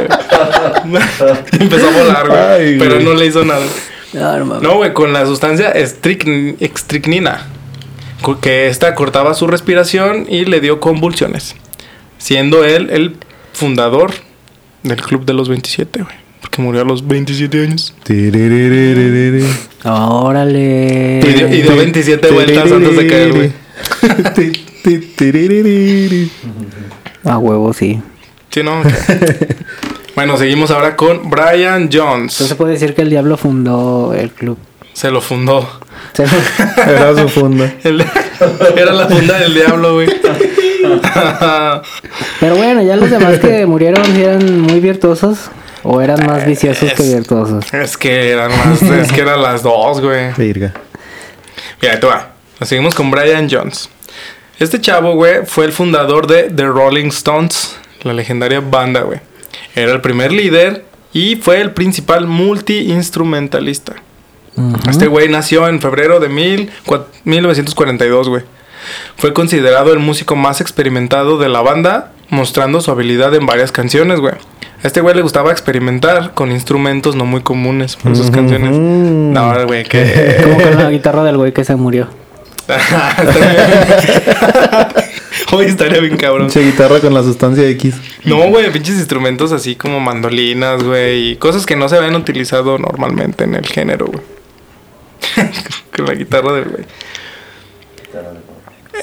Empezó 1.60 1.88
a 1.88 1.92
volar, 1.92 2.28
güey. 2.28 2.78
Pero 2.78 2.94
güey. 2.94 3.04
no 3.04 3.14
le 3.14 3.26
hizo 3.26 3.44
nada. 3.44 3.66
No, 4.12 4.44
mames. 4.46 4.62
No, 4.62 4.76
güey, 4.76 4.92
con 4.94 5.12
la 5.12 5.26
sustancia 5.26 5.72
estricn- 5.74 6.56
extricnina. 6.60 7.38
co- 7.38 7.53
Que 8.40 8.68
esta 8.68 8.94
cortaba 8.94 9.34
su 9.34 9.46
respiración 9.46 10.26
y 10.28 10.44
le 10.44 10.60
dio 10.60 10.80
convulsiones. 10.80 11.54
Siendo 12.18 12.64
él 12.64 12.88
el 12.90 13.16
fundador 13.52 14.12
del 14.82 15.00
Club 15.02 15.24
de 15.24 15.34
los 15.34 15.48
27, 15.48 16.02
güey. 16.02 16.14
Porque 16.40 16.62
murió 16.62 16.82
a 16.82 16.84
los 16.84 17.06
27 17.06 17.62
años. 17.62 17.94
Órale. 19.84 21.20
Y 21.20 21.32
dio, 21.32 21.48
y 21.48 21.62
dio 21.62 21.76
27 21.76 22.30
vueltas 22.30 22.72
antes 22.72 22.96
de 22.96 23.06
caer, 23.06 23.32
güey. 23.32 23.52
A 27.24 27.38
huevo, 27.38 27.72
sí. 27.72 28.00
Sí, 28.50 28.62
no. 28.62 28.82
Bueno, 30.14 30.36
seguimos 30.36 30.70
ahora 30.70 30.94
con 30.94 31.28
Brian 31.28 31.90
Jones. 31.92 32.34
Entonces 32.34 32.48
se 32.48 32.54
puede 32.54 32.72
decir 32.74 32.94
que 32.94 33.02
el 33.02 33.10
diablo 33.10 33.36
fundó 33.36 34.14
el 34.14 34.30
club. 34.30 34.58
Se 34.92 35.10
lo 35.10 35.20
fundó. 35.20 35.68
Era 36.86 37.16
su 37.16 37.28
funda. 37.28 37.72
El- 37.82 38.04
era 38.76 38.92
la 38.92 39.06
funda 39.06 39.38
del 39.38 39.54
diablo, 39.54 39.94
güey. 39.94 40.08
Pero 42.40 42.56
bueno, 42.56 42.82
ya 42.82 42.96
los 42.96 43.10
demás 43.10 43.38
que 43.38 43.64
murieron 43.66 44.04
¿sí 44.04 44.22
eran 44.22 44.60
muy 44.60 44.80
virtuosos 44.80 45.50
o 45.82 46.00
eran 46.00 46.26
más 46.26 46.46
viciosos 46.46 46.92
que 46.94 47.02
Es- 47.02 47.14
virtuosos. 47.14 47.72
es 47.72 47.96
que 47.96 48.30
eran 48.30 48.50
las, 48.50 48.82
es 48.82 49.12
que 49.12 49.20
eran 49.20 49.42
las 49.42 49.62
dos, 49.62 50.00
güey. 50.00 50.32
Virga. 50.36 50.72
Mira, 51.80 51.94
ahí 51.94 52.00
te 52.00 52.06
va. 52.06 52.30
Nos 52.60 52.68
seguimos 52.68 52.94
con 52.94 53.10
Brian 53.10 53.48
Jones. 53.50 53.88
Este 54.58 54.80
chavo, 54.80 55.14
güey, 55.14 55.44
fue 55.46 55.64
el 55.64 55.72
fundador 55.72 56.26
de 56.26 56.44
The 56.44 56.66
Rolling 56.66 57.08
Stones, 57.08 57.76
la 58.02 58.12
legendaria 58.12 58.60
banda, 58.60 59.00
güey. 59.02 59.20
Era 59.74 59.92
el 59.92 60.00
primer 60.00 60.32
líder 60.32 60.84
y 61.12 61.36
fue 61.36 61.60
el 61.60 61.72
principal 61.72 62.26
multi-instrumentalista. 62.26 63.94
Este 64.88 65.06
güey 65.08 65.28
nació 65.28 65.66
en 65.68 65.80
febrero 65.80 66.20
de 66.20 66.28
mil 66.28 66.70
cua- 66.86 67.04
1942, 67.24 68.28
güey. 68.28 68.42
Fue 69.16 69.32
considerado 69.32 69.92
el 69.92 69.98
músico 69.98 70.36
más 70.36 70.60
experimentado 70.60 71.38
de 71.38 71.48
la 71.48 71.60
banda, 71.62 72.12
mostrando 72.30 72.80
su 72.80 72.90
habilidad 72.90 73.34
en 73.34 73.46
varias 73.46 73.72
canciones, 73.72 74.20
güey. 74.20 74.34
A 74.34 74.86
este 74.86 75.00
güey 75.00 75.14
le 75.16 75.22
gustaba 75.22 75.50
experimentar 75.50 76.34
con 76.34 76.52
instrumentos 76.52 77.16
no 77.16 77.24
muy 77.24 77.40
comunes 77.40 77.96
por 77.96 78.14
sus 78.14 78.30
canciones. 78.30 78.76
No, 78.76 79.66
güey, 79.66 79.84
que... 79.84 80.36
Como 80.44 80.60
con 80.60 80.76
la 80.76 80.90
guitarra 80.90 81.24
del 81.24 81.38
güey 81.38 81.52
que 81.52 81.64
se 81.64 81.74
murió. 81.74 82.08
Hoy 85.52 85.66
estaría 85.66 86.00
bien 86.00 86.16
cabrón. 86.16 86.46
Pinche 86.48 86.62
guitarra 86.64 87.00
con 87.00 87.12
la 87.14 87.22
sustancia 87.22 87.66
X. 87.68 87.94
No, 88.24 88.36
güey, 88.48 88.70
pinches 88.72 88.96
instrumentos 88.96 89.52
así 89.52 89.76
como 89.76 90.00
mandolinas, 90.00 90.82
güey, 90.82 91.30
y 91.32 91.36
cosas 91.36 91.66
que 91.66 91.76
no 91.76 91.88
se 91.88 91.96
habían 91.96 92.16
utilizado 92.16 92.78
normalmente 92.78 93.44
en 93.44 93.54
el 93.54 93.66
género, 93.66 94.06
güey. 94.06 94.22
Con 95.96 96.06
la 96.06 96.14
guitarra 96.14 96.52
del 96.54 96.64
güey. 96.64 96.84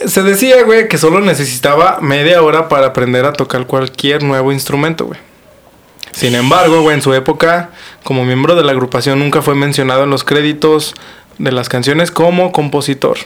Se 0.05 0.23
decía, 0.23 0.63
güey, 0.63 0.87
que 0.87 0.97
solo 0.97 1.19
necesitaba 1.19 1.99
media 2.01 2.41
hora 2.41 2.69
para 2.69 2.87
aprender 2.87 3.25
a 3.25 3.33
tocar 3.33 3.65
cualquier 3.67 4.23
nuevo 4.23 4.51
instrumento, 4.51 5.05
güey. 5.05 5.19
Sin 6.11 6.35
embargo, 6.35 6.81
güey, 6.81 6.95
en 6.95 7.01
su 7.01 7.13
época, 7.13 7.69
como 8.03 8.25
miembro 8.25 8.55
de 8.55 8.63
la 8.63 8.71
agrupación, 8.71 9.19
nunca 9.19 9.41
fue 9.41 9.55
mencionado 9.55 10.03
en 10.03 10.09
los 10.09 10.23
créditos 10.23 10.93
de 11.37 11.51
las 11.51 11.69
canciones 11.69 12.11
como 12.11 12.51
compositor. 12.51 13.17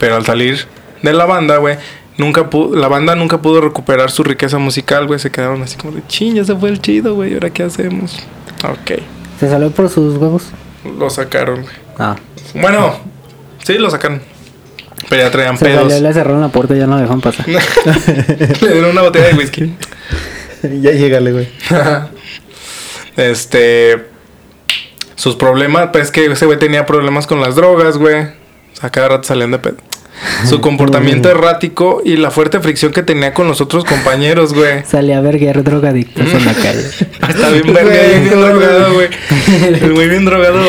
Pero 0.00 0.16
al 0.16 0.24
salir 0.24 0.66
de 1.02 1.12
la 1.12 1.24
banda, 1.26 1.58
güey, 1.58 1.76
nunca 2.18 2.48
pu- 2.50 2.74
la 2.74 2.88
banda 2.88 3.14
nunca 3.14 3.40
pudo 3.42 3.60
recuperar 3.60 4.10
su 4.10 4.24
riqueza 4.24 4.58
musical, 4.58 5.06
güey. 5.06 5.18
Se 5.20 5.30
quedaron 5.30 5.62
así 5.62 5.76
como 5.76 5.92
de, 5.94 6.02
ching, 6.06 6.34
ya 6.34 6.44
se 6.44 6.56
fue 6.56 6.70
el 6.70 6.80
chido, 6.80 7.14
güey. 7.14 7.30
¿y 7.30 7.34
¿Ahora 7.34 7.50
qué 7.50 7.62
hacemos? 7.64 8.18
Ok. 8.64 9.00
¿Se 9.40 9.48
salió 9.48 9.70
por 9.70 9.88
sus 9.88 10.16
huevos? 10.16 10.44
Lo 10.98 11.08
sacaron, 11.10 11.62
güey. 11.62 11.74
Ah. 11.98 12.16
Bueno, 12.54 12.94
sí, 13.62 13.74
lo 13.74 13.90
sacaron. 13.90 14.22
Pero 15.08 15.22
ya 15.22 15.30
traían 15.30 15.58
Se 15.58 15.64
pedos. 15.64 15.92
salió, 15.92 16.08
le 16.08 16.14
cerraron 16.14 16.40
la 16.40 16.48
puerta 16.48 16.74
y 16.74 16.78
ya 16.78 16.86
no 16.86 16.96
dejan 16.96 17.20
pasar. 17.20 17.46
Le 18.62 18.72
dieron 18.72 18.90
una 18.90 19.02
botella 19.02 19.26
de 19.26 19.34
whisky. 19.34 19.76
ya 20.62 20.92
llegale, 20.92 21.32
güey. 21.32 21.48
Este. 23.16 24.06
Sus 25.16 25.36
problemas, 25.36 25.90
pues 25.92 26.10
que 26.10 26.24
ese 26.26 26.46
güey 26.46 26.58
tenía 26.58 26.86
problemas 26.86 27.26
con 27.26 27.40
las 27.40 27.54
drogas, 27.54 27.98
güey. 27.98 28.22
O 28.22 28.80
sea, 28.80 28.90
cada 28.90 29.08
rato 29.08 29.24
salían 29.24 29.50
de 29.50 29.58
pedo. 29.58 29.76
Su 30.48 30.60
comportamiento 30.60 31.28
errático 31.28 32.02
y 32.04 32.16
la 32.16 32.30
fuerte 32.30 32.60
fricción 32.60 32.92
que 32.92 33.02
tenía 33.02 33.34
con 33.34 33.48
los 33.48 33.60
otros 33.60 33.84
compañeros, 33.84 34.54
güey. 34.54 34.84
Salía 34.84 35.18
a 35.18 35.20
verguer 35.20 35.62
drogadictos 35.62 36.26
en 36.32 36.44
la 36.44 36.54
calle. 36.54 36.80
Está 37.28 37.50
bien 37.50 37.72
verga, 37.72 37.90
bien, 37.90 38.30
drogado, 38.30 38.92
güey. 38.94 39.08
El 39.80 39.92
güey 39.94 40.08
bien 40.08 40.24
drogado, 40.24 40.60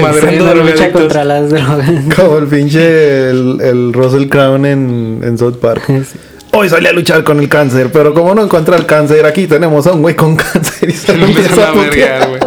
madreando 0.00 0.44
drogaditos. 0.46 0.88
contra 0.88 1.24
las 1.24 1.50
drogas. 1.50 1.90
Como 2.14 2.38
el 2.38 2.46
pinche 2.46 3.30
el, 3.30 3.58
el 3.60 3.92
Russell 3.92 4.28
Crown 4.28 4.66
en, 4.66 5.20
en 5.22 5.38
South 5.38 5.56
Park. 5.60 5.84
Sí. 6.04 6.18
Hoy 6.56 6.68
salí 6.68 6.86
a 6.86 6.92
luchar 6.92 7.24
con 7.24 7.40
el 7.40 7.48
cáncer, 7.48 7.90
pero 7.92 8.14
como 8.14 8.32
no 8.32 8.44
encuentra 8.44 8.76
el 8.76 8.86
cáncer, 8.86 9.26
aquí 9.26 9.48
tenemos 9.48 9.88
a 9.88 9.92
un 9.92 10.02
güey 10.02 10.14
con 10.14 10.36
cáncer 10.36 10.88
y 10.88 10.92
se 10.92 11.16
lo 11.16 11.26
empieza 11.26 11.70
a 11.70 11.72
vergar, 11.72 12.28
güey. 12.28 12.40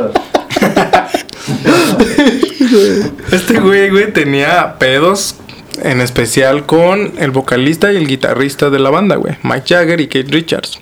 Este 3.31 3.59
güey, 3.59 3.89
güey, 3.89 4.13
tenía 4.13 4.75
pedos 4.79 5.35
en 5.83 6.01
especial 6.01 6.65
con 6.65 7.13
el 7.17 7.31
vocalista 7.31 7.91
y 7.91 7.97
el 7.97 8.07
guitarrista 8.07 8.69
de 8.69 8.79
la 8.79 8.89
banda, 8.89 9.15
güey, 9.15 9.35
Mike 9.43 9.65
Jagger 9.67 10.01
y 10.01 10.07
Kate 10.07 10.31
Richards. 10.31 10.79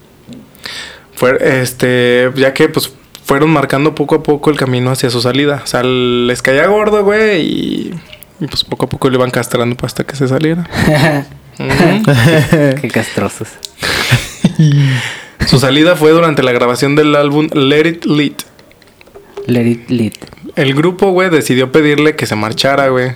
Fue, 1.13 1.37
este, 1.61 2.31
ya 2.35 2.53
que 2.53 2.69
pues 2.69 2.93
fueron 3.23 3.49
marcando 3.49 3.95
poco 3.95 4.15
a 4.15 4.23
poco 4.23 4.49
el 4.49 4.57
camino 4.57 4.91
hacia 4.91 5.09
su 5.09 5.21
salida. 5.21 5.61
O 5.63 5.67
sea, 5.67 5.83
les 5.83 6.41
caía 6.41 6.67
gordo, 6.67 7.03
güey, 7.03 7.41
y, 7.41 7.93
y, 8.39 8.47
pues 8.47 8.63
poco 8.63 8.85
a 8.85 8.89
poco 8.89 9.09
le 9.09 9.15
iban 9.15 9.31
castrando 9.31 9.75
hasta 9.81 10.03
que 10.03 10.15
se 10.15 10.27
saliera. 10.27 10.67
Qué 11.57 12.89
castrosos. 12.91 13.47
Su 15.47 15.59
salida 15.59 15.95
fue 15.95 16.11
durante 16.11 16.43
la 16.43 16.51
grabación 16.51 16.95
del 16.95 17.15
álbum 17.15 17.47
Let 17.53 17.87
It 17.87 18.05
Lead. 18.05 18.33
Let 19.47 19.65
it 19.67 19.89
lit. 19.89 20.15
El 20.55 20.73
grupo, 20.73 21.11
güey, 21.11 21.29
decidió 21.29 21.71
pedirle 21.71 22.15
que 22.15 22.25
se 22.25 22.35
marchara, 22.35 22.87
güey. 22.87 23.11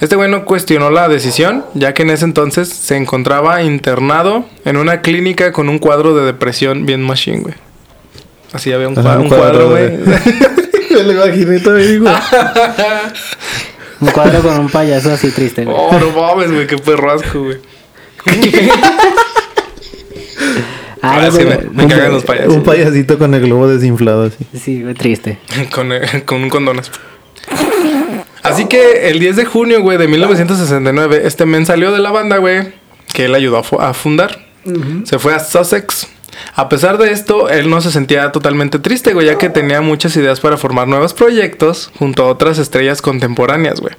Este 0.00 0.16
güey 0.16 0.30
no 0.30 0.44
cuestionó 0.44 0.90
la 0.90 1.08
decisión, 1.08 1.64
ya 1.74 1.94
que 1.94 2.02
en 2.02 2.10
ese 2.10 2.24
entonces 2.24 2.68
se 2.68 2.96
encontraba 2.96 3.62
internado 3.62 4.44
en 4.64 4.76
una 4.76 5.00
clínica 5.00 5.52
con 5.52 5.68
un 5.68 5.78
cuadro 5.78 6.14
de 6.14 6.24
depresión 6.24 6.84
bien 6.86 7.02
machine, 7.02 7.40
güey. 7.40 7.54
Así 8.52 8.72
había 8.72 8.88
un, 8.88 8.98
Ajá, 8.98 9.18
un 9.18 9.28
cuadro, 9.28 9.70
güey. 9.70 9.90
Me 10.90 11.02
lo 11.02 11.12
imaginé 11.12 11.58
todavía, 11.60 11.86
digo. 11.88 12.08
Un 14.00 14.08
cuadro 14.10 14.42
con 14.42 14.58
un 14.58 14.68
payaso 14.68 15.12
así 15.12 15.30
triste. 15.30 15.64
güey. 15.64 15.76
oh, 15.76 15.98
no 15.98 16.10
mames, 16.10 16.50
güey, 16.52 16.66
qué 16.66 16.76
perro 16.78 17.12
asco, 17.12 17.42
güey. 17.42 17.58
Ah, 21.06 21.28
sí, 21.30 21.44
me, 21.44 21.58
me 21.84 21.86
cagan 21.86 22.12
los 22.12 22.24
payasos. 22.24 22.54
Un 22.54 22.62
payasito 22.62 23.18
con 23.18 23.34
el 23.34 23.42
globo 23.42 23.68
desinflado 23.68 24.24
así. 24.24 24.46
Sí, 24.58 24.82
güey, 24.82 24.94
triste. 24.94 25.38
con, 25.74 25.92
eh, 25.92 26.00
con 26.24 26.42
un 26.42 26.48
condones. 26.48 26.90
Así 28.44 28.66
que 28.66 29.08
el 29.10 29.18
10 29.18 29.36
de 29.36 29.44
junio, 29.44 29.80
güey, 29.82 29.98
de 29.98 30.06
1969, 30.06 31.22
este 31.24 31.46
men 31.46 31.66
salió 31.66 31.90
de 31.92 31.98
la 31.98 32.10
banda, 32.12 32.36
güey, 32.36 32.72
que 33.12 33.24
él 33.24 33.34
ayudó 33.34 33.58
a, 33.58 33.62
fu- 33.64 33.80
a 33.80 33.92
fundar. 33.94 34.46
Se 35.04 35.18
fue 35.18 35.34
a 35.34 35.40
Sussex. 35.40 36.06
A 36.54 36.68
pesar 36.68 36.98
de 36.98 37.12
esto, 37.12 37.48
él 37.48 37.68
no 37.70 37.80
se 37.80 37.90
sentía 37.90 38.32
totalmente 38.32 38.78
triste, 38.78 39.12
güey, 39.14 39.26
ya 39.26 39.38
que 39.38 39.50
tenía 39.50 39.80
muchas 39.80 40.16
ideas 40.16 40.40
para 40.40 40.56
formar 40.56 40.88
nuevos 40.88 41.14
proyectos 41.14 41.90
junto 41.98 42.24
a 42.24 42.28
otras 42.28 42.58
estrellas 42.58 43.02
contemporáneas, 43.02 43.80
güey. 43.80 43.94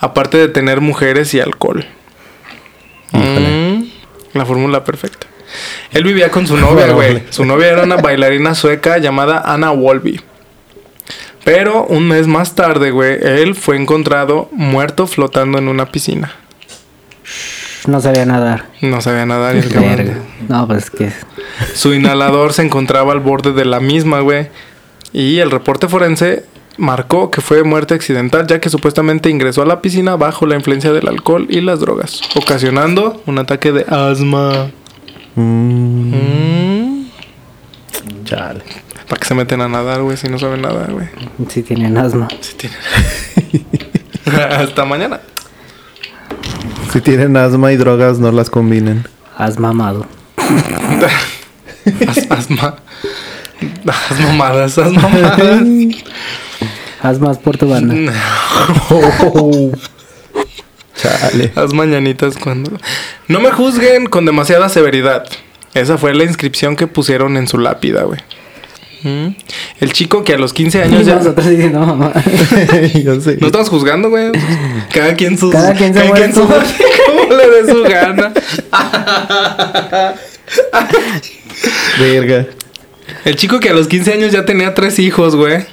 Aparte 0.00 0.38
de 0.38 0.48
tener 0.48 0.80
mujeres 0.80 1.32
y 1.34 1.40
alcohol. 1.40 1.86
Mm, 3.12 3.84
la 4.34 4.44
fórmula 4.46 4.84
perfecta. 4.84 5.26
Él 5.92 6.04
vivía 6.04 6.30
con 6.30 6.46
su 6.46 6.56
novia, 6.56 6.88
güey. 6.92 7.22
Su 7.30 7.44
novia 7.44 7.68
era 7.68 7.82
una 7.84 7.96
bailarina 7.96 8.54
sueca 8.54 8.98
llamada 8.98 9.42
Anna 9.44 9.70
Wolby. 9.70 10.20
Pero 11.46 11.84
un 11.86 12.08
mes 12.08 12.26
más 12.26 12.56
tarde, 12.56 12.90
güey, 12.90 13.18
él 13.22 13.54
fue 13.54 13.76
encontrado 13.76 14.48
muerto 14.50 15.06
flotando 15.06 15.58
en 15.58 15.68
una 15.68 15.86
piscina. 15.86 16.32
No 17.86 18.00
sabía 18.00 18.26
nadar. 18.26 18.64
No 18.82 19.00
sabía 19.00 19.24
nadar 19.26 19.54
y 19.54 19.60
el 19.60 19.68
cabrón. 19.72 20.22
No, 20.48 20.66
pues 20.66 20.90
que. 20.90 21.12
Su 21.72 21.94
inhalador 21.94 22.52
se 22.52 22.62
encontraba 22.62 23.12
al 23.12 23.20
borde 23.20 23.52
de 23.52 23.64
la 23.64 23.78
misma, 23.78 24.18
güey. 24.20 24.48
Y 25.12 25.38
el 25.38 25.52
reporte 25.52 25.86
forense 25.86 26.44
marcó 26.78 27.30
que 27.30 27.40
fue 27.40 27.62
muerte 27.62 27.94
accidental, 27.94 28.48
ya 28.48 28.58
que 28.60 28.68
supuestamente 28.68 29.30
ingresó 29.30 29.62
a 29.62 29.66
la 29.66 29.80
piscina 29.80 30.16
bajo 30.16 30.46
la 30.46 30.56
influencia 30.56 30.92
del 30.92 31.06
alcohol 31.06 31.46
y 31.48 31.60
las 31.60 31.78
drogas, 31.78 32.22
ocasionando 32.34 33.22
un 33.26 33.38
ataque 33.38 33.70
de 33.70 33.86
asma. 33.88 34.66
Mm, 35.36 36.10
Mm. 36.12 37.06
chale. 38.24 38.64
¿Para 39.08 39.20
qué 39.20 39.26
se 39.28 39.34
meten 39.34 39.60
a 39.60 39.68
nadar, 39.68 40.02
güey, 40.02 40.16
si 40.16 40.28
no 40.28 40.38
saben 40.38 40.62
nadar, 40.62 40.92
güey? 40.92 41.06
Sí 41.48 41.62
tienen 41.62 41.96
asma. 41.96 42.28
Si 42.40 42.54
tienen- 42.54 42.78
Hasta 44.58 44.84
mañana. 44.84 45.20
Si 46.92 47.00
tienen 47.00 47.36
asma 47.36 47.72
y 47.72 47.76
drogas, 47.76 48.18
no 48.18 48.32
las 48.32 48.50
combinen. 48.50 49.06
Has 49.36 49.58
mamado. 49.58 50.06
Haz, 52.08 52.30
asma. 52.30 52.76
Haz 53.86 54.20
mamadas, 54.20 54.76
haz 54.78 54.92
mamadas. 54.92 55.62
Haz 57.00 57.20
más 57.20 57.38
por 57.38 57.56
tu 57.56 57.68
banda. 57.68 57.94
Chale. 60.96 61.52
Haz 61.54 61.72
mañanitas 61.72 62.36
cuando. 62.38 62.72
No 63.28 63.40
me 63.40 63.52
juzguen 63.52 64.06
con 64.06 64.24
demasiada 64.26 64.68
severidad. 64.68 65.26
Esa 65.74 65.98
fue 65.98 66.14
la 66.14 66.24
inscripción 66.24 66.74
que 66.74 66.86
pusieron 66.86 67.36
en 67.36 67.46
su 67.46 67.58
lápida, 67.58 68.02
güey. 68.04 68.18
Mm. 69.06 69.36
El 69.80 69.92
chico 69.92 70.24
que 70.24 70.34
a 70.34 70.38
los 70.38 70.52
15 70.52 70.82
años 70.82 71.06
ya. 71.06 71.14
Nosotros 71.16 71.46
diciendo 71.48 71.78
mamá. 71.80 72.12
Yo 73.04 73.20
sé. 73.20 73.36
No 73.40 73.46
estamos 73.46 73.68
juzgando, 73.68 74.10
güey. 74.10 74.32
Cada 74.92 75.14
quien 75.14 75.38
sus. 75.38 75.52
Cada 75.52 75.74
quien 75.74 75.94
se 75.94 76.02
muere 76.04 76.32
su- 76.32 76.40
como- 76.46 76.54
como 77.28 77.36
le 77.36 77.50
dé 77.50 77.72
su 77.72 77.82
gana. 77.84 78.32
Verga. 82.00 82.46
El 83.24 83.36
chico 83.36 83.60
que 83.60 83.68
a 83.70 83.74
los 83.74 83.86
15 83.86 84.12
años 84.12 84.32
ya 84.32 84.44
tenía 84.44 84.74
tres 84.74 84.98
hijos, 84.98 85.36
güey. 85.36 85.64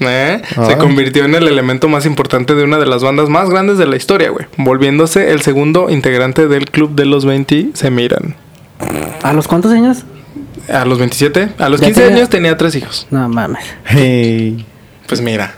¿eh? 0.00 0.42
Se 0.66 0.76
convirtió 0.76 1.24
en 1.24 1.34
el 1.34 1.48
elemento 1.48 1.88
más 1.88 2.04
importante 2.06 2.54
de 2.54 2.62
una 2.62 2.78
de 2.78 2.86
las 2.86 3.02
bandas 3.02 3.28
más 3.30 3.48
grandes 3.50 3.78
de 3.78 3.86
la 3.86 3.96
historia, 3.96 4.30
güey. 4.30 4.46
Volviéndose 4.58 5.32
el 5.32 5.40
segundo 5.40 5.88
integrante 5.90 6.46
del 6.46 6.66
club 6.70 6.94
de 6.94 7.06
los 7.06 7.24
20 7.24 7.70
se 7.74 7.90
miran. 7.90 8.36
¿A 9.22 9.32
los 9.32 9.48
cuántos 9.48 9.72
años? 9.72 10.04
A 10.68 10.84
los 10.84 10.98
27, 10.98 11.50
a 11.58 11.68
los 11.68 11.80
Ya 11.80 11.86
15 11.86 12.00
tenía- 12.02 12.16
años 12.16 12.28
tenía 12.30 12.56
tres 12.56 12.74
hijos. 12.74 13.06
No 13.10 13.28
mames. 13.28 13.64
Hey. 13.86 14.64
Pues 15.06 15.20
mira, 15.20 15.54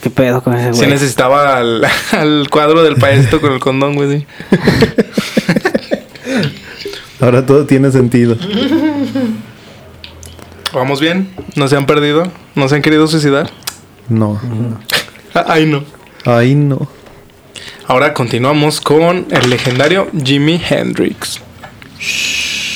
¿Qué 0.00 0.10
pedo 0.10 0.42
con 0.42 0.54
ese 0.54 0.70
güey? 0.70 0.88
necesitaba 0.90 1.56
al, 1.58 1.84
al 2.12 2.48
cuadro 2.50 2.82
del 2.82 2.96
payasito 2.96 3.40
con 3.40 3.52
el 3.52 3.60
condón, 3.60 3.94
güey. 3.94 4.20
sí. 4.20 4.26
Ahora 7.20 7.46
todo 7.46 7.66
tiene 7.66 7.90
sentido. 7.92 8.36
Vamos 10.72 11.00
bien, 11.00 11.28
no 11.54 11.68
se 11.68 11.76
han 11.76 11.86
perdido, 11.86 12.30
no 12.54 12.68
se 12.68 12.76
han 12.76 12.82
querido 12.82 13.06
suicidar. 13.06 13.50
No. 14.08 14.40
Ay, 15.46 15.66
no. 15.66 15.84
Ay, 16.24 16.54
no. 16.54 16.88
Ahora 17.86 18.14
continuamos 18.14 18.80
con 18.80 19.26
el 19.30 19.50
legendario 19.50 20.08
Jimi 20.24 20.60
Hendrix. 20.68 21.40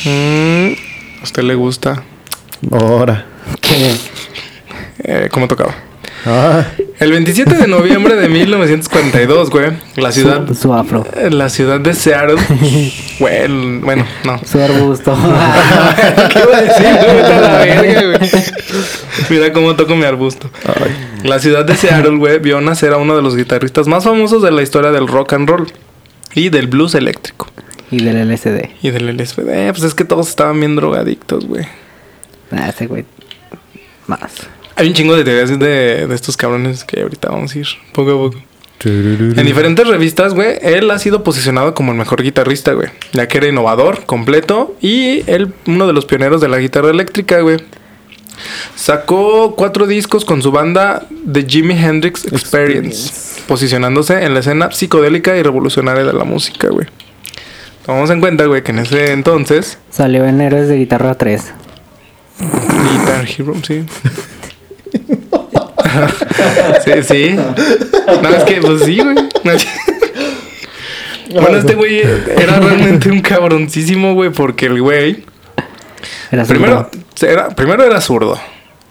Mm, 0.05 0.73
¿A 1.21 1.25
usted 1.25 1.43
le 1.43 1.55
gusta 1.55 2.03
Ahora. 2.73 3.27
¿Qué? 3.61 3.95
eh, 5.05 5.29
cómo 5.31 5.47
tocaba? 5.49 5.75
Ah, 6.29 6.65
El 6.99 7.13
27 7.13 7.55
de 7.55 7.69
noviembre 7.69 8.17
de 8.17 8.29
1942, 8.29 9.51
güey, 9.51 9.71
la 9.95 10.11
ciudad, 10.11 10.45
Su, 10.49 10.55
su 10.57 10.75
afro. 10.75 11.07
la 11.31 11.49
ciudad 11.49 11.79
de 11.79 11.95
Seattle, 11.95 12.37
güey, 13.21 13.79
bueno, 13.79 14.05
no. 14.25 14.41
Su 14.45 14.61
arbusto. 14.61 15.15
¿Qué 16.33 16.39
iba 16.41 16.57
a 16.57 16.63
decir? 16.63 16.87
Vete 16.87 17.33
a 17.33 17.41
la 17.41 17.59
verga, 17.59 18.03
güey. 18.19 18.31
Mira 19.31 19.53
cómo 19.53 19.77
toco 19.77 19.95
mi 19.95 20.05
arbusto. 20.05 20.51
La 21.23 21.39
ciudad 21.39 21.65
de 21.65 21.77
Seattle, 21.77 22.17
güey, 22.17 22.41
vio 22.41 22.61
nacer 22.61 22.93
a 22.93 22.97
uno 22.97 23.15
de 23.15 23.23
los 23.23 23.37
guitarristas 23.37 23.87
más 23.87 24.03
famosos 24.03 24.43
de 24.43 24.51
la 24.51 24.63
historia 24.63 24.91
del 24.91 25.07
rock 25.07 25.35
and 25.35 25.49
roll 25.49 25.73
y 26.35 26.49
del 26.49 26.67
blues 26.67 26.97
eléctrico 26.97 27.47
y 27.91 28.03
del 28.03 28.29
LSD. 28.29 28.71
y 28.83 28.91
del 28.91 29.17
LSD. 29.17 29.49
Eh, 29.49 29.73
pues 29.73 29.85
es 29.85 29.95
que 29.95 30.05
todos 30.05 30.29
estaban 30.29 30.59
bien 30.59 30.77
drogadictos, 30.77 31.47
güey. 31.47 31.65
Ah, 32.51 32.69
ese 32.69 32.87
güey. 32.87 33.05
Más. 34.07 34.49
Hay 34.77 34.89
un 34.89 34.95
chingo 34.95 35.17
de 35.17 35.25
teorías 35.25 35.59
de, 35.59 36.07
de 36.07 36.15
estos 36.15 36.37
cabrones 36.37 36.85
que 36.85 37.01
ahorita 37.01 37.29
vamos 37.29 37.55
a 37.55 37.59
ir 37.59 37.67
poco 37.93 38.11
a 38.11 38.31
poco. 38.31 38.43
En 38.85 39.47
diferentes 39.47 39.87
revistas, 39.89 40.35
güey, 40.35 40.59
él 40.61 40.91
ha 40.91 40.99
sido 40.99 41.25
posicionado 41.25 41.75
como 41.75 41.93
el 41.93 41.99
mejor 41.99 42.23
guitarrista, 42.23 42.73
güey. 42.75 42.89
Ya 43.13 43.27
que 43.27 43.39
era 43.39 43.49
innovador, 43.49 44.05
completo 44.05 44.77
y 44.81 45.29
él, 45.31 45.53
uno 45.67 45.87
de 45.87 45.93
los 45.93 46.05
pioneros 46.05 46.41
de 46.41 46.49
la 46.49 46.59
guitarra 46.59 46.91
eléctrica, 46.91 47.41
güey. 47.41 47.57
Sacó 48.75 49.55
cuatro 49.57 49.87
discos 49.87 50.27
con 50.27 50.43
su 50.43 50.53
banda 50.53 51.07
The 51.33 51.47
Jimi 51.49 51.75
Hendrix 51.75 52.27
Experience, 52.27 53.41
posicionándose 53.49 54.25
en 54.25 54.35
la 54.35 54.41
escena 54.41 54.71
psicodélica 54.71 55.37
y 55.37 55.43
revolucionaria 55.43 56.05
de 56.05 56.13
la 56.13 56.25
música, 56.25 56.69
güey. 56.69 56.87
Tomamos 57.87 58.11
en 58.11 58.21
cuenta, 58.21 58.45
güey, 58.47 58.63
que 58.65 58.73
en 58.73 58.81
ese 58.81 59.13
entonces, 59.13 59.79
Salió 59.91 60.27
en 60.27 60.41
Héroes 60.41 60.67
de 60.69 60.77
Guitarra 60.77 61.15
3. 61.15 61.53
Guitar 62.41 63.25
Hero, 63.25 63.55
sí. 63.63 63.87
sí, 66.85 66.93
sí. 67.05 67.37
No, 68.23 68.29
es 68.29 68.45
que, 68.45 68.61
pues 68.61 68.83
sí, 68.83 68.99
güey. 68.99 69.17
Bueno, 71.29 71.59
este 71.59 71.75
güey 71.75 72.01
era 72.01 72.61
realmente 72.61 73.11
un 73.11 73.21
cabroncísimo, 73.21 74.15
güey, 74.15 74.31
porque 74.31 74.67
el 74.67 74.81
güey. 74.81 75.25
Era 76.31 76.45
Primero 76.45 76.89
era, 77.21 77.49
primero 77.51 77.85
era 77.85 78.01
zurdo. 78.01 78.39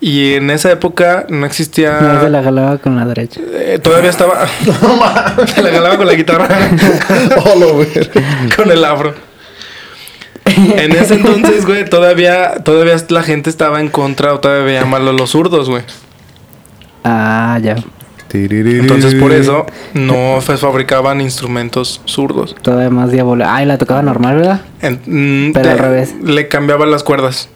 Y 0.01 0.34
en 0.34 0.49
esa 0.49 0.71
época 0.71 1.25
no 1.29 1.45
existía. 1.45 1.99
No, 2.01 2.21
se 2.21 2.29
la 2.29 2.43
jalaba 2.43 2.77
con 2.77 2.95
la 2.95 3.05
derecha. 3.05 3.39
eh, 3.53 3.79
todavía 3.81 4.10
estaba. 4.10 4.45
se 5.47 5.63
la 5.63 5.69
galaba 5.69 5.97
con 5.97 6.08
la 6.08 6.13
guitarra. 6.13 6.47
Oh, 7.45 7.60
lo 7.60 7.77
ver. 7.77 8.12
con 8.55 8.69
el 8.71 8.84
afro. 8.84 9.13
En 10.45 10.91
ese 10.91 11.15
entonces, 11.15 11.65
güey, 11.65 11.86
todavía, 11.86 12.55
todavía 12.63 12.95
la 13.10 13.23
gente 13.23 13.49
estaba 13.49 13.79
en 13.79 13.89
contra 13.89 14.34
o 14.34 14.39
todavía 14.39 14.63
veía 14.65 14.86
mal 14.86 15.08
a 15.08 15.12
los 15.12 15.31
zurdos, 15.31 15.69
güey. 15.69 15.81
Ah, 17.03 17.60
ya. 17.62 17.75
Entonces 18.31 19.15
por 19.15 19.31
eso 19.31 19.65
no 19.93 20.41
se 20.41 20.58
fabricaban 20.58 21.21
instrumentos 21.21 22.01
zurdos. 22.05 22.53
Todavía 22.62 22.89
más 22.89 23.12
diabólico. 23.12 23.49
Ay, 23.49 23.65
la 23.65 23.77
tocaba 23.77 24.01
normal, 24.01 24.36
¿verdad? 24.38 24.62
En- 24.81 24.99
mm, 25.05 25.53
Pero 25.53 25.65
de- 25.67 25.71
al 25.71 25.79
revés. 25.79 26.15
Le 26.21 26.47
cambiaba 26.49 26.86
las 26.86 27.03
cuerdas. 27.03 27.47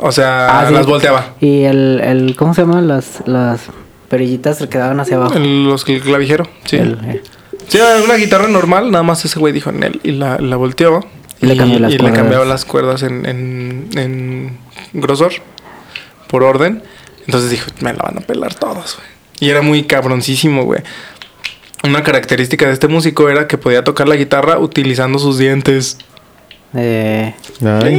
O 0.00 0.10
sea, 0.12 0.60
Ah, 0.60 0.66
sí. 0.68 0.74
las 0.74 0.86
volteaba. 0.86 1.34
Y 1.40 1.62
el, 1.64 2.00
el 2.02 2.36
¿cómo 2.36 2.54
se 2.54 2.62
llaman? 2.62 2.88
Las, 2.88 3.22
las 3.26 3.62
perillitas 4.08 4.58
se 4.58 4.68
quedaban 4.68 4.98
hacia 5.00 5.16
abajo. 5.16 5.34
El- 5.34 5.64
los 5.64 5.86
el 5.88 6.00
clavijero, 6.00 6.48
sí. 6.64 6.76
El- 6.76 6.98
eh, 7.04 7.22
Sí, 7.68 7.78
era 7.78 8.02
una 8.04 8.16
guitarra 8.16 8.48
normal, 8.48 8.90
nada 8.90 9.02
más 9.04 9.24
ese 9.24 9.38
güey 9.38 9.52
dijo 9.52 9.70
en 9.70 9.82
él 9.82 10.00
y 10.02 10.12
la, 10.12 10.36
la 10.38 10.56
volteó. 10.56 11.00
Y 11.40 11.46
le 11.46 11.56
cambió 11.56 11.78
las 11.78 11.92
y 11.92 11.98
le 11.98 12.12
cambiaba 12.12 12.44
las 12.44 12.64
cuerdas 12.64 13.02
en, 13.02 13.24
en, 13.26 13.88
en 13.96 14.58
grosor, 14.92 15.32
por 16.28 16.42
orden. 16.42 16.82
Entonces 17.26 17.50
dijo, 17.50 17.70
me 17.80 17.92
la 17.94 18.02
van 18.02 18.18
a 18.18 18.20
pelar 18.20 18.54
todos, 18.54 18.96
güey. 18.96 19.08
Y 19.40 19.48
era 19.50 19.62
muy 19.62 19.84
cabroncísimo, 19.84 20.64
güey. 20.64 20.82
Una 21.84 22.02
característica 22.02 22.66
de 22.66 22.72
este 22.74 22.88
músico 22.88 23.28
era 23.28 23.46
que 23.48 23.58
podía 23.58 23.82
tocar 23.84 24.06
la 24.08 24.16
guitarra 24.16 24.58
utilizando 24.58 25.18
sus 25.18 25.38
dientes. 25.38 25.98
eh, 26.74 27.34
Ay. 27.64 27.98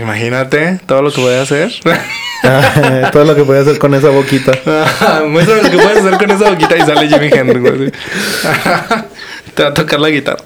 Imagínate 0.00 0.80
todo 0.86 1.02
lo 1.02 1.12
que 1.12 1.20
podía 1.20 1.42
hacer. 1.42 1.72
Todo 3.12 3.24
lo 3.24 3.34
que 3.34 3.42
podía 3.42 3.62
hacer 3.62 3.78
con 3.78 3.94
esa 3.94 4.10
boquita. 4.10 4.52
Muestra 5.26 5.62
lo 5.62 5.70
que 5.70 5.78
puedes 5.78 6.04
hacer 6.04 6.18
con 6.18 6.30
esa 6.30 6.50
boquita 6.50 6.76
y 6.76 6.80
sale 6.82 7.08
Jimi 7.08 7.30
Hendrix. 7.32 7.92
Te 9.54 9.62
va 9.62 9.70
a 9.70 9.74
tocar 9.74 9.98
la 9.98 10.10
guitarra. 10.10 10.44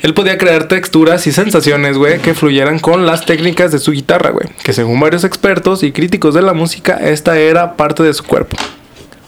Él 0.00 0.14
podía 0.14 0.38
crear 0.38 0.68
texturas 0.68 1.26
y 1.26 1.32
sensaciones, 1.32 1.98
güey, 1.98 2.20
que 2.20 2.32
fluyeran 2.32 2.78
con 2.78 3.04
las 3.04 3.26
técnicas 3.26 3.72
de 3.72 3.78
su 3.78 3.92
guitarra, 3.92 4.30
güey. 4.30 4.48
Que 4.62 4.72
según 4.72 5.00
varios 5.00 5.24
expertos 5.24 5.82
y 5.82 5.92
críticos 5.92 6.34
de 6.34 6.42
la 6.42 6.54
música, 6.54 6.94
esta 6.94 7.38
era 7.38 7.76
parte 7.76 8.02
de 8.02 8.14
su 8.14 8.24
cuerpo. 8.24 8.56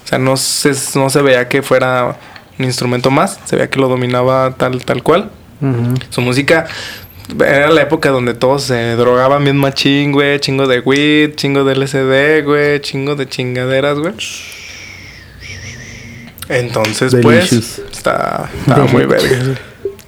O 0.05 0.09
sea, 0.09 0.19
no 0.19 0.37
se, 0.37 0.73
no 0.95 1.11
se 1.11 1.23
veía 1.23 1.49
que 1.49 1.63
fuera 1.63 2.17
un 2.59 2.65
instrumento 2.65 3.11
más, 3.11 3.41
se 3.45 3.57
veía 3.57 3.69
que 3.69 3.81
lo 3.81 3.89
dominaba 3.89 4.55
tal, 4.57 4.85
tal 4.85 5.03
cual. 5.03 5.31
Su 6.09 6.23
música 6.23 6.67
era 7.45 7.71
la 7.71 7.83
época 7.83 8.11
donde 8.11 8.35
todos 8.35 8.63
se 8.65 8.97
drogaban 8.97 9.45
bien 9.45 9.57
machín, 9.57 10.13
güey. 10.13 10.39
Chingo 10.41 10.67
de 10.67 10.81
weed, 10.81 11.35
chingo 11.35 11.65
de 11.65 11.75
LSD, 11.77 12.45
güey. 12.45 12.81
Chingo 12.81 13.15
de 13.17 13.29
chingaderas, 13.29 13.99
güey. 13.99 14.15
Entonces, 16.49 17.13
Delicious. 17.13 17.81
pues, 17.81 17.93
está, 17.93 18.51
estaba 18.61 18.85
muy 18.87 19.05
verga. 19.05 19.55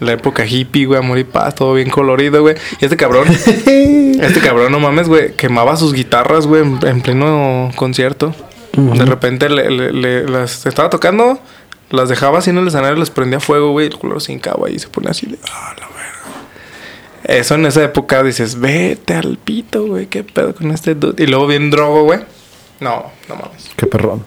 La 0.00 0.12
época 0.12 0.44
hippie, 0.44 0.86
güey, 0.86 0.98
amor 0.98 1.18
y 1.18 1.24
paz, 1.24 1.54
todo 1.54 1.74
bien 1.74 1.88
colorido, 1.88 2.42
güey. 2.42 2.56
Y 2.80 2.84
este 2.84 2.96
cabrón, 2.96 3.28
este 3.30 4.40
cabrón, 4.42 4.72
no 4.72 4.80
mames, 4.80 5.06
güey, 5.06 5.32
quemaba 5.36 5.76
sus 5.76 5.92
guitarras, 5.92 6.48
güey, 6.48 6.62
en, 6.62 6.80
en 6.84 7.00
pleno 7.02 7.70
concierto. 7.76 8.34
De 8.72 9.04
repente 9.04 9.48
le, 9.48 9.70
le- 9.70 9.92
le- 9.92 10.24
las 10.28 10.66
estaba 10.66 10.90
tocando, 10.90 11.38
las 11.90 12.08
dejaba 12.08 12.38
así 12.40 12.50
en 12.50 12.58
el 12.58 12.66
escenario, 12.66 12.96
les 12.98 13.10
prendía 13.10 13.38
fuego, 13.38 13.70
güey, 13.70 13.86
el 13.86 13.96
culo 13.96 14.18
se 14.18 14.32
hincaba 14.32 14.68
y 14.70 14.78
se 14.80 14.88
ponía 14.88 15.10
así 15.10 15.26
de, 15.26 15.38
ah, 15.52 15.74
la 15.78 15.86
verga. 15.86 16.01
Eso 17.24 17.54
en 17.54 17.66
esa 17.66 17.84
época 17.84 18.22
dices, 18.22 18.58
vete 18.58 19.14
al 19.14 19.38
pito, 19.38 19.86
güey, 19.86 20.06
qué 20.06 20.24
pedo 20.24 20.54
con 20.54 20.70
este 20.72 20.94
dude. 20.94 21.22
Y 21.22 21.26
luego 21.26 21.46
bien 21.46 21.70
drogo, 21.70 22.04
güey. 22.04 22.20
No, 22.80 23.06
no 23.28 23.36
mames. 23.36 23.70
Qué 23.76 23.86
perrón. 23.86 24.24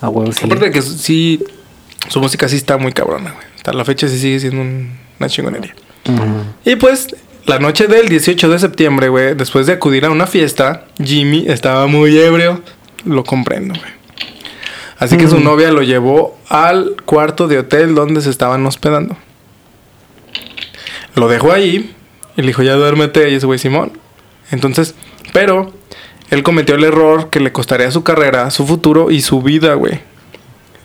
A 0.00 0.08
huevo, 0.08 0.32
sí. 0.32 0.44
Aparte 0.44 0.66
de 0.66 0.70
que 0.70 0.82
sí, 0.82 1.42
su 2.08 2.20
música 2.20 2.48
sí 2.48 2.56
está 2.56 2.76
muy 2.78 2.92
cabrona, 2.92 3.32
güey. 3.32 3.46
Hasta 3.56 3.72
la 3.72 3.84
fecha 3.84 4.08
sí 4.08 4.18
sigue 4.18 4.40
siendo 4.40 4.60
un- 4.60 4.96
una 5.18 5.28
chingonería. 5.28 5.74
Y 6.64 6.76
pues, 6.76 7.08
la 7.46 7.58
noche 7.58 7.86
del 7.88 8.08
18 8.08 8.48
de 8.48 8.58
septiembre, 8.58 9.08
güey, 9.08 9.34
después 9.34 9.66
de 9.66 9.72
acudir 9.74 10.04
a 10.04 10.10
una 10.10 10.26
fiesta, 10.26 10.84
Jimmy 11.02 11.44
estaba 11.48 11.86
muy 11.86 12.16
ebrio. 12.18 12.62
Lo 13.04 13.24
comprendo, 13.24 13.74
güey. 13.78 13.92
Así 14.98 15.16
que 15.18 15.28
su 15.28 15.40
novia 15.40 15.70
lo 15.72 15.82
llevó 15.82 16.38
al 16.48 16.96
cuarto 17.04 17.48
de 17.48 17.58
hotel 17.58 17.94
donde 17.94 18.20
se 18.22 18.30
estaban 18.30 18.64
hospedando. 18.66 19.16
Lo 21.16 21.28
dejó 21.28 21.52
ahí 21.52 21.92
y 22.36 22.40
le 22.42 22.46
dijo, 22.48 22.62
ya 22.62 22.74
duérmete. 22.74 23.28
Y 23.30 23.34
ese 23.34 23.46
güey, 23.46 23.58
Simón. 23.58 23.92
Entonces, 24.52 24.94
pero 25.32 25.72
él 26.30 26.42
cometió 26.44 26.74
el 26.76 26.84
error 26.84 27.30
que 27.30 27.40
le 27.40 27.50
costaría 27.52 27.90
su 27.90 28.04
carrera, 28.04 28.50
su 28.50 28.66
futuro 28.66 29.10
y 29.10 29.20
su 29.22 29.42
vida, 29.42 29.74
güey. 29.74 30.00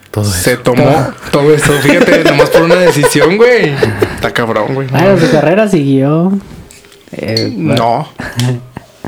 Todo 0.09 0.25
Se 0.25 0.53
eso. 0.53 0.61
tomó 0.61 1.07
todo 1.31 1.53
esto, 1.53 1.71
fíjate, 1.73 2.23
nomás 2.25 2.49
por 2.49 2.63
una 2.63 2.75
decisión, 2.75 3.37
güey. 3.37 3.69
Está 4.15 4.33
cabrón, 4.33 4.73
güey. 4.73 4.87
Bueno, 4.89 5.17
su 5.17 5.31
carrera 5.31 5.67
siguió. 5.69 6.31
Eh, 7.11 7.53
No. 7.55 8.07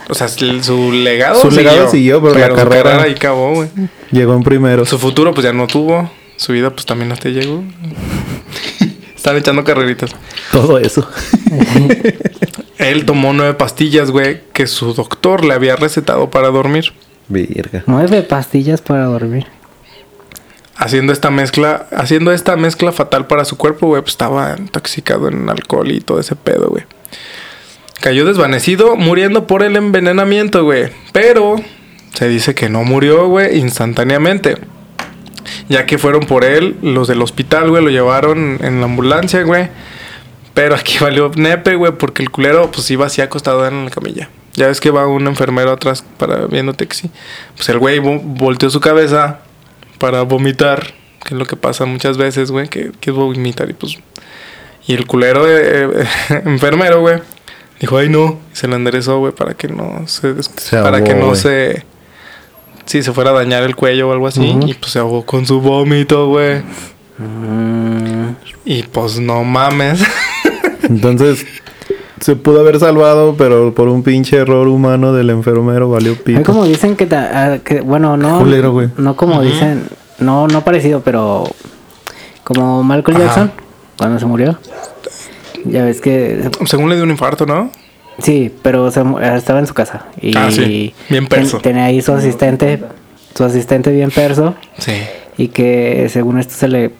O 0.10 0.16
sea, 0.16 0.28
su 0.28 0.92
legado 0.92 1.40
Su 1.40 1.50
legado 1.52 1.90
siguió, 1.90 2.22
pero 2.22 2.38
la 2.38 2.50
su 2.50 2.56
carrera- 2.56 3.04
ahí 3.04 3.12
acabó, 3.14 3.54
güey. 3.54 3.70
Llegó 4.12 4.34
en 4.34 4.44
primero. 4.44 4.86
Su 4.86 5.00
futuro, 5.00 5.34
pues 5.34 5.46
ya 5.46 5.54
no 5.54 5.66
tuvo. 5.68 6.12
Su 6.36 6.52
vida, 6.52 6.72
pues 6.72 6.86
también 6.86 7.08
no 7.10 7.16
te 7.16 7.30
llegó. 7.32 7.64
Están 9.24 9.38
echando 9.38 9.64
carreritas. 9.64 10.14
Todo 10.52 10.78
eso. 10.80 11.10
Él 12.78 13.06
tomó 13.06 13.32
nueve 13.32 13.54
pastillas, 13.54 14.12
güey, 14.12 14.42
que 14.52 14.68
su 14.68 14.94
doctor 14.94 15.46
le 15.46 15.54
había 15.54 15.78
recetado 15.78 16.30
para 16.30 16.50
dormir. 16.50 16.92
Virga. 17.30 17.86
Nueve 17.88 18.24
pastillas 18.24 18.82
para 18.82 19.06
dormir. 19.06 19.48
Haciendo 20.76 21.14
esta 21.14 21.32
mezcla, 21.32 21.88
haciendo 21.94 22.34
esta 22.34 22.58
mezcla 22.58 22.92
fatal 22.92 23.26
para 23.26 23.46
su 23.46 23.58
cuerpo, 23.58 23.88
güey, 23.88 24.02
pues 24.02 24.12
estaba 24.12 24.58
intoxicado 24.60 25.30
en 25.30 25.50
alcohol 25.50 25.90
y 25.90 26.02
todo 26.02 26.20
ese 26.20 26.36
pedo, 26.36 26.68
güey. 26.68 26.84
Cayó 28.02 28.26
desvanecido, 28.26 28.98
muriendo 28.98 29.48
por 29.48 29.64
el 29.64 29.78
envenenamiento, 29.78 30.66
güey. 30.66 30.90
Pero 31.14 31.56
se 32.14 32.28
dice 32.28 32.56
que 32.56 32.68
no 32.68 32.84
murió, 32.84 33.30
güey, 33.30 33.58
instantáneamente. 33.58 34.58
Ya 35.70 35.86
que 35.86 35.98
fueron 35.98 36.22
por 36.26 36.44
él, 36.46 36.76
los 36.82 37.08
del 37.08 37.22
hospital, 37.22 37.70
güey, 37.70 37.84
lo 37.84 37.90
llevaron 37.90 38.58
en 38.62 38.80
la 38.80 38.86
ambulancia, 38.86 39.44
güey. 39.44 39.70
Pero 40.54 40.76
aquí 40.76 40.98
valió 41.02 41.32
nepe, 41.36 41.76
güey, 41.76 41.92
porque 41.94 42.22
el 42.24 42.30
culero, 42.32 42.72
pues 42.72 42.90
iba 42.92 43.06
así 43.06 43.22
acostado 43.22 43.68
en 43.68 43.86
la 43.86 43.92
camilla. 43.92 44.30
Ya 44.56 44.68
ves 44.68 44.80
que 44.80 44.92
va 44.92 45.08
un 45.08 45.26
enfermero 45.28 45.72
atrás 45.72 46.06
para 46.18 46.46
viéndote 46.46 46.88
que 46.88 46.96
sí. 46.96 47.10
Pues 47.56 47.68
el 47.70 47.80
güey 47.80 48.00
vo- 48.00 48.22
volteó 48.24 48.70
su 48.70 48.80
cabeza 48.80 49.40
para 49.98 50.22
vomitar, 50.22 50.94
que 51.26 51.34
es 51.34 51.40
lo 51.40 51.46
que 51.46 51.56
pasa 51.56 51.86
muchas 51.86 52.18
veces, 52.18 52.52
güey, 52.52 52.68
que, 52.68 52.92
que 53.00 53.10
es 53.10 53.16
vomitar 53.16 53.70
y 53.70 53.74
pues... 53.74 53.98
Y 54.86 54.94
el 54.94 55.08
culero 55.08 55.48
eh, 55.48 56.04
eh, 56.30 56.42
enfermero, 56.46 57.00
güey, 57.00 57.20
dijo, 57.80 57.98
ay 57.98 58.10
no, 58.10 58.40
y 58.54 58.56
se 58.56 58.68
lo 58.68 58.76
enderezó, 58.76 59.18
güey, 59.20 59.32
para 59.34 59.54
que 59.56 59.70
no 59.70 60.04
se... 60.08 60.36
para 60.84 61.04
que 61.04 61.16
no 61.16 61.34
se... 61.36 61.86
Sí, 62.86 63.02
se 63.04 63.12
fuera 63.14 63.32
a 63.32 63.34
dañar 63.34 63.64
el 63.64 63.76
cuello 63.76 64.10
o 64.10 64.12
algo 64.14 64.28
así. 64.28 64.56
Y 64.66 64.74
pues 64.74 64.92
se 64.92 65.00
ahogó 65.00 65.26
con 65.26 65.46
su 65.46 65.62
vómito, 65.62 66.28
güey. 66.28 66.62
Mm, 67.18 68.36
Y 68.66 68.84
pues 68.84 69.20
no 69.20 69.44
mames. 69.44 70.04
Entonces, 70.84 71.46
se 72.20 72.36
pudo 72.36 72.60
haber 72.62 72.80
salvado, 72.80 73.36
pero 73.38 73.74
por 73.74 73.88
un 73.88 74.04
pinche 74.04 74.38
error 74.38 74.68
humano 74.68 75.14
del 75.14 75.30
enfermero 75.30 75.90
valió 75.90 76.16
pito. 76.22 76.44
como 76.44 76.66
dicen 76.66 76.96
que, 76.96 77.06
ta- 77.06 77.54
ah, 77.54 77.58
que 77.60 77.82
bueno, 77.82 78.18
no, 78.18 78.40
Culero, 78.40 78.72
güey. 78.72 78.90
no 78.98 79.16
como 79.16 79.42
dicen, 79.42 79.88
no, 80.20 80.48
no 80.48 80.62
parecido, 80.64 81.02
pero 81.02 81.44
como 82.44 82.84
Michael 82.84 83.18
Ajá. 83.18 83.26
Jackson 83.26 83.52
cuando 83.98 84.20
se 84.20 84.26
murió. 84.26 84.58
Ya 85.66 85.86
ves 85.86 86.02
que 86.02 86.50
Según 86.66 86.90
le 86.90 86.96
dio 86.96 87.04
un 87.06 87.12
infarto, 87.12 87.46
¿no? 87.46 87.72
Sí, 88.20 88.52
pero 88.62 88.88
estaba 88.88 89.60
en 89.60 89.68
su 89.68 89.74
casa 89.74 90.06
y 90.22 90.36
Ah, 90.38 90.50
sí. 90.52 90.94
Bien 91.10 91.28
perso. 91.28 91.60
tenía 91.60 91.86
ahí 91.86 92.02
su 92.02 92.14
asistente, 92.14 92.82
su 93.36 93.44
asistente 93.44 93.92
bien 93.92 94.12
perso 94.12 94.56
Sí. 94.78 94.94
y 95.38 95.48
que 95.50 96.08
según 96.12 96.40
esto 96.40 96.54
se 96.56 96.68
le 96.68 96.92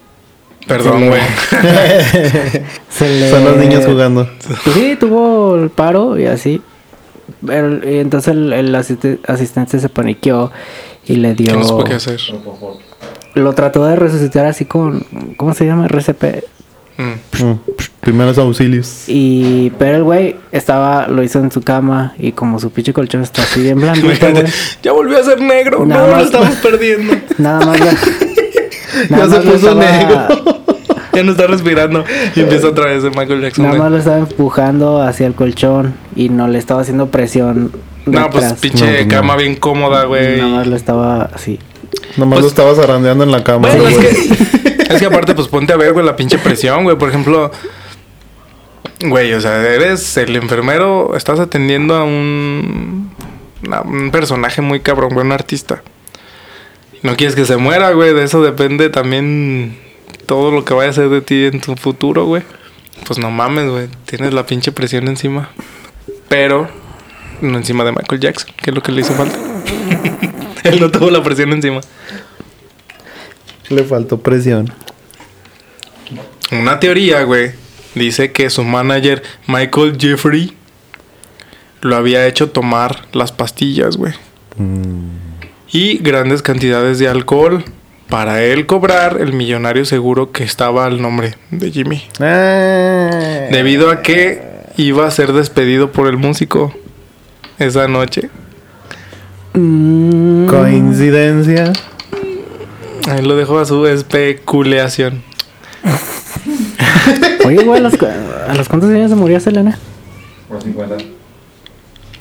Perdón, 0.66 0.94
Se 0.94 1.00
le- 1.02 1.10
güey. 1.10 1.22
se 2.90 3.10
le 3.20 3.30
Son 3.30 3.44
los 3.44 3.58
niños 3.58 3.86
jugando. 3.86 4.30
Pues 4.64 4.76
sí, 4.76 4.96
tuvo 4.98 5.56
el 5.56 5.70
paro 5.70 6.18
y 6.18 6.26
así. 6.26 6.62
Pero- 7.46 7.90
y 7.90 7.98
entonces 8.00 8.34
el, 8.34 8.54
el 8.54 8.74
asiste- 8.76 9.20
asistente 9.28 9.80
se 9.80 9.90
paniqueó 9.90 10.52
y 11.06 11.18
le 11.18 11.34
dio. 11.36 11.52
¿Qué 11.52 11.58
no 11.58 11.64
supo 11.66 11.84
qué 11.84 11.96
hacer? 11.96 12.20
Lo 13.36 13.54
trató 13.54 13.86
de 13.86 13.96
resucitar 13.98 14.46
así 14.46 14.64
con. 14.64 15.06
¿Cómo 15.36 15.54
se 15.54 15.66
llama? 15.66 15.88
RCP. 15.88 16.46
Mm. 16.98 17.54
Primeros 18.02 18.38
auxilios. 18.38 19.06
Y. 19.08 19.72
Pero 19.80 19.98
el 19.98 20.04
güey 20.04 20.36
estaba. 20.52 21.08
Lo 21.08 21.24
hizo 21.24 21.40
en 21.40 21.52
su 21.52 21.62
cama 21.62 22.14
y 22.20 22.34
como 22.34 22.60
su 22.60 22.70
pinche 22.72 22.94
colchón 22.94 23.22
está 23.24 23.44
así 23.44 23.62
bien 23.62 23.80
blandito, 23.80 24.32
güey. 24.32 24.44
ya 24.84 24.92
volvió 24.92 25.18
a 25.20 25.24
ser 25.24 25.42
negro. 25.42 25.86
Nada 25.86 26.02
no, 26.04 26.08
lo 26.08 26.16
más- 26.18 26.26
estamos 26.26 26.56
perdiendo. 26.58 27.14
Nada 27.38 27.66
más. 27.66 27.80
Ya 29.10 29.18
se 29.18 29.26
más 29.28 29.30
lo 29.32 29.42
puso 29.54 29.56
estaba- 29.72 29.84
negro. 29.92 30.28
ya 31.14 31.24
no 31.24 31.32
está 31.32 31.48
respirando. 31.48 32.04
Y 32.36 32.42
empieza 32.42 32.68
otra 32.68 32.86
vez 32.86 33.04
el 33.04 33.10
Michael 33.10 33.42
Jackson. 33.42 33.66
Nada 33.66 33.80
más 33.80 33.92
lo 33.92 33.98
estaba 33.98 34.18
empujando 34.20 35.02
hacia 35.02 35.26
el 35.26 35.34
colchón 35.34 35.96
y 36.16 36.30
no 36.30 36.48
le 36.48 36.60
estaba 36.60 36.82
haciendo 36.82 37.08
presión. 37.08 37.72
No, 38.06 38.30
pues 38.30 38.44
detrás. 38.44 38.60
pinche 38.62 38.86
No, 38.86 38.92
pues, 38.92 39.06
no. 39.08 39.12
cama 39.12 39.36
bien 39.36 39.56
cómoda, 39.56 40.04
güey. 40.06 40.38
Nada 40.38 40.50
más 40.58 40.68
lo 40.68 40.76
estaba 40.76 41.24
así. 41.34 41.58
Nomás 42.18 42.36
Pues- 42.38 42.42
lo 42.44 42.48
estabas 42.50 42.76
zarandeando 42.78 43.24
en 43.24 43.32
la 43.32 43.44
cama. 43.44 43.68
Bueno, 43.70 43.88
es 43.88 43.98
que, 43.98 44.73
es 44.94 45.00
que 45.00 45.08
aparte, 45.08 45.34
pues 45.34 45.48
ponte 45.48 45.74
a 45.74 45.78
ver, 45.78 45.94
güey, 45.94 46.06
la 46.06 46.16
pinche 46.16 46.38
presión, 46.38 46.84
güey. 46.84 46.98
Por 46.98 47.10
ejemplo, 47.10 47.52
güey, 49.02 49.34
o 49.34 49.42
sea, 49.42 49.62
eres 49.62 50.18
el 50.18 50.36
enfermero, 50.36 51.16
estás 51.16 51.40
atendiendo 51.40 51.96
a 51.96 52.04
un, 52.04 53.12
un 53.86 54.12
personaje 54.12 54.62
muy 54.62 54.80
cabrón, 54.80 55.14
güey, 55.14 55.26
un 55.26 55.32
artista. 55.32 55.84
No 57.02 57.16
quieres 57.18 57.36
que 57.36 57.46
se 57.46 57.58
muera, 57.58 57.92
güey, 57.92 58.14
de 58.14 58.24
eso 58.24 58.42
depende 58.42 58.90
también 58.90 59.78
todo 60.26 60.52
lo 60.52 60.64
que 60.64 60.74
vaya 60.74 60.90
a 60.90 60.94
ser 60.94 61.10
de 61.10 61.22
ti 61.22 61.46
en 61.46 61.60
tu 61.60 61.76
futuro, 61.76 62.26
güey. 62.26 62.44
Pues 63.06 63.20
no 63.20 63.30
mames, 63.30 63.70
güey, 63.70 63.88
tienes 64.06 64.34
la 64.34 64.46
pinche 64.46 64.72
presión 64.72 65.08
encima. 65.08 65.50
Pero 66.30 66.70
no 67.42 67.58
encima 67.58 67.84
de 67.84 67.92
Michael 67.92 68.22
Jackson, 68.22 68.54
que 68.56 68.72
es 68.72 68.76
lo 68.76 68.82
que 68.82 68.92
le 68.92 69.02
hizo 69.02 69.14
falta. 69.14 69.38
Él 70.64 70.80
no 70.80 70.90
tuvo 70.90 71.10
la 71.10 71.22
presión 71.22 71.52
encima. 71.52 71.82
Le 73.74 73.84
faltó 73.84 74.20
presión. 74.20 74.72
Una 76.52 76.80
teoría, 76.80 77.24
güey, 77.24 77.52
dice 77.96 78.32
que 78.32 78.50
su 78.50 78.64
manager 78.64 79.24
Michael 79.48 79.98
Jeffrey 80.00 80.54
lo 81.82 81.96
había 81.96 82.28
hecho 82.28 82.50
tomar 82.52 83.08
las 83.14 83.32
pastillas, 83.32 83.98
güey. 83.98 84.14
Y 85.72 85.98
grandes 85.98 86.44
cantidades 86.44 87.00
de 87.00 87.08
alcohol 87.08 87.66
para 88.10 88.44
él 88.44 88.68
cobrar 88.68 89.18
el 89.20 89.34
millonario 89.34 89.86
seguro 89.86 90.32
que 90.32 90.44
estaba 90.44 90.86
al 90.86 91.02
nombre 91.02 91.36
de 91.50 91.72
Jimmy. 91.72 92.04
Ah. 92.20 93.48
Debido 93.52 93.90
a 93.90 94.04
que 94.04 94.44
iba 94.78 95.08
a 95.08 95.12
ser 95.12 95.34
despedido 95.34 95.92
por 95.92 96.08
el 96.08 96.18
músico 96.18 96.74
esa 97.58 97.88
noche. 97.88 98.30
Mm, 99.56 100.46
Coincidencia. 100.46 101.74
Ahí 103.08 103.22
lo 103.22 103.36
dejó 103.36 103.60
a 103.60 103.66
su 103.66 103.86
especulación. 103.88 105.22
Oye, 107.46 107.64
güey, 107.64 107.80
¿a 107.80 107.82
los, 107.84 107.98
cu- 107.98 108.08
¿a 108.48 108.54
los 108.54 108.70
cuántos 108.70 108.90
años 108.90 109.10
se 109.10 109.16
murió 109.16 109.40
Selena? 109.40 109.78
Por 110.48 110.62
50. 110.62 110.98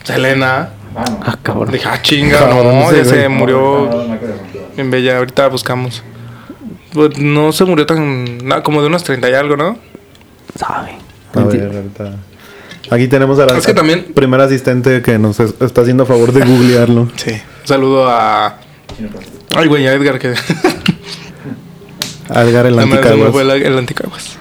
Selena. 0.05 0.71
Ah, 0.97 1.05
no. 1.09 1.21
Ah, 1.25 1.39
cabrón. 1.43 1.71
Dije, 1.73 1.87
ah, 1.89 2.01
chinga, 2.03 2.39
Cabrón, 2.41 2.67
no, 2.81 2.91
ese 2.91 2.99
ya 2.99 3.05
se 3.05 3.29
murió. 3.29 3.89
No, 3.91 3.97
no, 3.97 4.05
no, 4.05 4.15
no. 4.17 4.19
En 4.77 4.91
Bella, 4.91 5.19
ahorita 5.19 5.49
buscamos. 5.49 6.03
Pues 6.93 7.17
no 7.19 7.53
se 7.53 7.65
murió 7.65 7.87
tan. 7.87 8.39
nada, 8.47 8.63
como 8.63 8.81
de 8.83 8.89
unos 8.89 9.05
30 9.05 9.31
y 9.31 9.35
algo, 9.35 9.57
¿no? 9.57 9.79
Sabe. 10.59 10.97
A 11.35 11.41
ver, 11.45 11.65
ahorita. 11.75 12.17
Aquí 12.91 13.07
tenemos 13.09 13.39
a 13.39 13.47
la 13.47 13.57
Es 13.57 13.65
que 13.65 13.73
también- 13.73 14.13
primer 14.13 14.41
asistente 14.41 15.01
que 15.01 15.19
nos 15.19 15.41
es- 15.41 15.55
está 15.61 15.81
haciendo 15.83 16.05
favor 16.05 16.33
de 16.33 16.45
googlearlo. 16.45 17.09
Sí. 17.17 17.31
Un 17.31 17.67
saludo 17.67 18.07
a. 18.11 18.59
Chino 18.97 19.09
Pastor. 19.09 19.33
Ay, 19.57 19.69
güey, 19.69 19.87
a 19.87 19.93
Edgar, 19.95 20.19
que. 20.19 20.35
Algar 22.35 22.67
el 22.67 22.75
me 22.75 22.87
fue 22.87 22.99
anticaguas. 22.99 23.37
el, 23.65 23.79
anticaguas. 23.79 24.37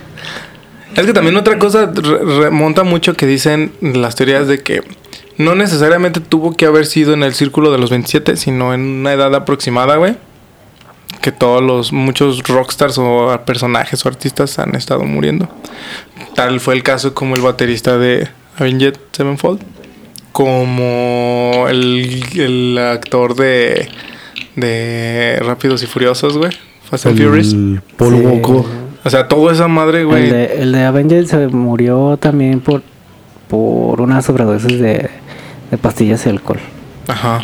Es 0.96 1.06
que 1.06 1.14
también 1.14 1.38
otra 1.38 1.58
cosa 1.58 1.90
re- 1.94 2.42
remonta 2.42 2.84
mucho 2.84 3.14
que 3.14 3.26
dicen 3.26 3.72
las 3.82 4.16
teorías 4.16 4.48
de 4.48 4.62
que 4.62 4.82
no 5.38 5.56
necesariamente 5.56 6.20
tuvo 6.20 6.56
que 6.56 6.66
haber 6.66 6.86
sido 6.86 7.14
en 7.14 7.24
el 7.24 7.34
círculo 7.34 7.72
de 7.72 7.78
los 7.78 7.90
27, 7.90 8.36
sino 8.36 8.74
en 8.74 8.82
una 8.82 9.14
edad 9.14 9.34
aproximada, 9.34 9.96
güey. 9.96 10.16
Que 11.22 11.32
todos 11.32 11.62
los, 11.62 11.94
muchos 11.94 12.44
rockstars 12.44 12.98
o 12.98 13.40
personajes 13.46 14.06
o 14.06 14.10
artistas 14.10 14.60
han 14.60 14.76
estado 14.76 15.04
muriendo. 15.04 15.50
Tal 16.36 16.60
fue 16.60 16.74
el 16.74 16.84
caso 16.84 17.14
como 17.14 17.36
el 17.36 17.42
baterista 17.42 17.98
de 17.98 18.28
Avenged 18.58 18.96
Sevenfold. 19.12 19.62
Como 20.32 21.66
el, 21.70 22.24
el 22.40 22.78
actor 22.78 23.36
de, 23.36 23.90
de 24.56 25.38
Rápidos 25.42 25.84
y 25.84 25.88
Furiosos, 25.88 26.38
güey. 26.38 26.52
Fast 26.92 27.08
and 27.08 27.18
Furious. 27.18 27.54
El 27.54 27.82
Paul 27.98 28.16
Sí. 28.18 28.22
Walker. 28.26 28.72
O 29.04 29.10
sea, 29.10 29.28
toda 29.28 29.52
esa 29.54 29.68
madre, 29.68 30.04
güey. 30.04 30.26
El 30.26 30.30
de, 30.30 30.46
el 30.62 30.72
de 30.74 30.84
Avengers 30.84 31.30
se 31.30 31.48
murió 31.48 32.18
también 32.18 32.60
por, 32.60 32.84
por 33.48 34.00
una 34.02 34.22
sobredosis 34.22 34.80
de, 34.80 35.10
de 35.72 35.78
pastillas 35.80 36.24
y 36.28 36.30
alcohol. 36.30 36.60
Ajá. 37.08 37.42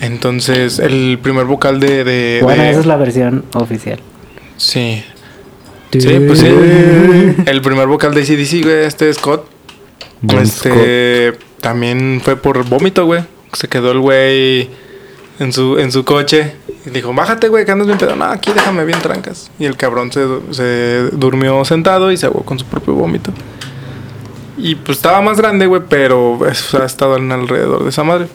Entonces, 0.00 0.78
el 0.78 1.18
primer 1.22 1.44
vocal 1.46 1.80
de. 1.80 2.04
de- 2.04 2.40
bueno, 2.42 2.62
de- 2.62 2.70
esa 2.70 2.80
es 2.80 2.86
la 2.86 2.96
versión 2.96 3.44
oficial. 3.54 4.00
Sí. 4.56 5.02
Sí, 5.92 6.20
pues 6.26 6.38
sí. 6.38 6.46
El 7.46 7.60
primer 7.60 7.86
vocal 7.86 8.14
de 8.14 8.22
CDC, 8.22 8.62
güey, 8.64 8.84
este 8.86 9.12
Scott. 9.12 9.46
Bon 10.22 10.38
este. 10.38 11.34
También 11.60 12.20
fue 12.24 12.36
por 12.36 12.64
vómito, 12.66 13.04
güey. 13.04 13.22
Se 13.52 13.68
quedó 13.68 13.92
el 13.92 14.00
güey 14.00 14.70
en 15.42 15.52
su, 15.52 15.78
en 15.78 15.92
su 15.92 16.04
coche. 16.04 16.54
Y 16.86 16.90
dijo, 16.90 17.12
bájate, 17.14 17.48
güey, 17.48 17.64
que 17.64 17.72
andas 17.72 17.86
bien 17.86 17.98
pedo. 17.98 18.16
No, 18.16 18.24
aquí 18.24 18.50
déjame 18.52 18.84
bien 18.84 19.00
trancas. 19.00 19.50
Y 19.58 19.64
el 19.66 19.76
cabrón 19.76 20.10
se, 20.12 20.26
se 20.50 21.10
durmió 21.12 21.64
sentado 21.64 22.10
y 22.10 22.16
se 22.16 22.26
ahogó 22.26 22.42
con 22.42 22.58
su 22.58 22.64
propio 22.64 22.94
vómito. 22.94 23.32
Y 24.56 24.74
pues 24.76 24.98
estaba 24.98 25.20
más 25.20 25.38
grande, 25.38 25.66
güey, 25.66 25.82
pero 25.88 26.36
pues, 26.38 26.74
ha 26.74 26.84
estado 26.84 27.16
en 27.16 27.30
alrededor 27.32 27.82
de 27.82 27.90
esa 27.90 28.04
madre. 28.04 28.28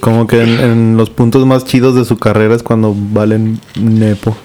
Como 0.00 0.26
que 0.26 0.42
en, 0.42 0.60
en 0.60 0.96
los 0.96 1.10
puntos 1.10 1.44
más 1.46 1.64
chidos 1.64 1.94
de 1.94 2.04
su 2.04 2.18
carrera 2.18 2.54
es 2.54 2.62
cuando 2.62 2.94
valen 2.96 3.60
nepo. 3.78 4.36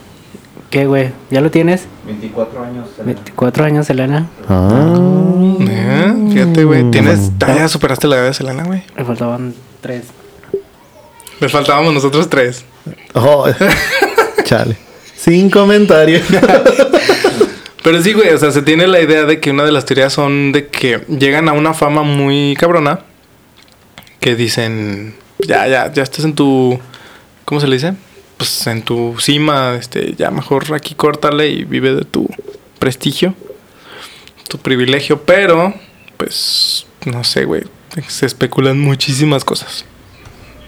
¿Qué, 0.69 0.87
güey? 0.87 1.11
¿Ya 1.31 1.41
lo 1.41 1.51
tienes? 1.51 1.87
24 2.05 2.63
años. 2.63 2.89
Selena. 2.95 3.13
24 3.13 3.63
años, 3.63 3.87
Selena. 3.87 4.29
Ah. 4.49 5.55
Eh, 5.61 6.13
Fíjate, 6.33 6.63
güey. 6.65 6.91
Tienes. 6.91 7.31
ya 7.39 7.67
superaste 7.69 8.07
la 8.07 8.17
edad 8.17 8.25
de 8.25 8.33
Selena, 8.33 8.63
güey. 8.63 8.83
Le 8.97 9.05
faltaban 9.05 9.53
3. 9.81 10.03
Les 11.45 11.51
faltábamos 11.51 11.93
nosotros 11.93 12.27
tres. 12.27 12.65
Oh, 13.13 13.47
chale. 14.45 14.75
Sin 15.15 15.51
comentarios. 15.51 16.23
Pero 17.83 18.01
sí, 18.01 18.13
güey, 18.13 18.29
o 18.29 18.37
sea, 18.39 18.49
se 18.51 18.63
tiene 18.63 18.87
la 18.87 18.99
idea 18.99 19.25
de 19.25 19.39
que 19.39 19.51
una 19.51 19.63
de 19.63 19.71
las 19.71 19.85
teorías 19.85 20.11
son 20.11 20.51
de 20.51 20.69
que 20.69 21.05
llegan 21.07 21.47
a 21.47 21.53
una 21.53 21.75
fama 21.75 22.01
muy 22.01 22.55
cabrona. 22.59 23.01
Que 24.19 24.35
dicen, 24.35 25.13
ya, 25.37 25.67
ya, 25.67 25.93
ya 25.93 26.01
estás 26.01 26.25
en 26.25 26.33
tu, 26.33 26.79
¿cómo 27.45 27.61
se 27.61 27.67
le 27.67 27.75
dice? 27.75 27.93
Pues 28.37 28.65
en 28.65 28.81
tu 28.81 29.15
cima, 29.19 29.75
este, 29.75 30.15
ya 30.15 30.31
mejor 30.31 30.73
aquí 30.73 30.95
córtale 30.95 31.47
y 31.47 31.63
vive 31.63 31.93
de 31.93 32.05
tu 32.05 32.27
prestigio, 32.79 33.35
tu 34.49 34.57
privilegio. 34.57 35.21
Pero, 35.21 35.75
pues, 36.17 36.87
no 37.05 37.23
sé, 37.23 37.45
güey, 37.45 37.61
se 38.07 38.25
especulan 38.25 38.79
muchísimas 38.79 39.45
cosas. 39.45 39.85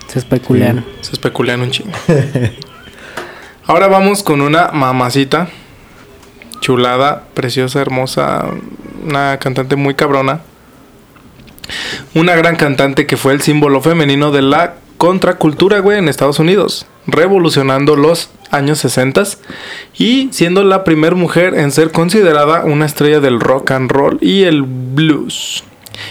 Se 0.07 0.19
especulan. 0.19 0.85
Se 1.01 1.11
especulan 1.11 1.61
un 1.61 1.71
chingo. 1.71 1.91
Ahora 3.65 3.87
vamos 3.87 4.23
con 4.23 4.41
una 4.41 4.69
mamacita. 4.71 5.49
Chulada, 6.61 7.25
preciosa, 7.33 7.81
hermosa. 7.81 8.45
Una 9.03 9.37
cantante 9.39 9.75
muy 9.75 9.93
cabrona. 9.95 10.41
Una 12.15 12.35
gran 12.35 12.55
cantante 12.55 13.05
que 13.05 13.17
fue 13.17 13.33
el 13.33 13.41
símbolo 13.41 13.81
femenino 13.81 14.31
de 14.31 14.41
la 14.41 14.75
contracultura, 14.97 15.79
güey, 15.79 15.99
en 15.99 16.07
Estados 16.07 16.39
Unidos. 16.39 16.87
Revolucionando 17.05 17.95
los 17.95 18.29
años 18.51 18.79
60 18.79 19.23
y 19.97 20.29
siendo 20.31 20.63
la 20.63 20.83
primera 20.83 21.15
mujer 21.15 21.53
en 21.55 21.71
ser 21.71 21.91
considerada 21.91 22.63
una 22.63 22.85
estrella 22.85 23.19
del 23.19 23.39
rock 23.39 23.71
and 23.71 23.91
roll 23.91 24.17
y 24.21 24.43
el 24.43 24.63
blues. 24.63 25.63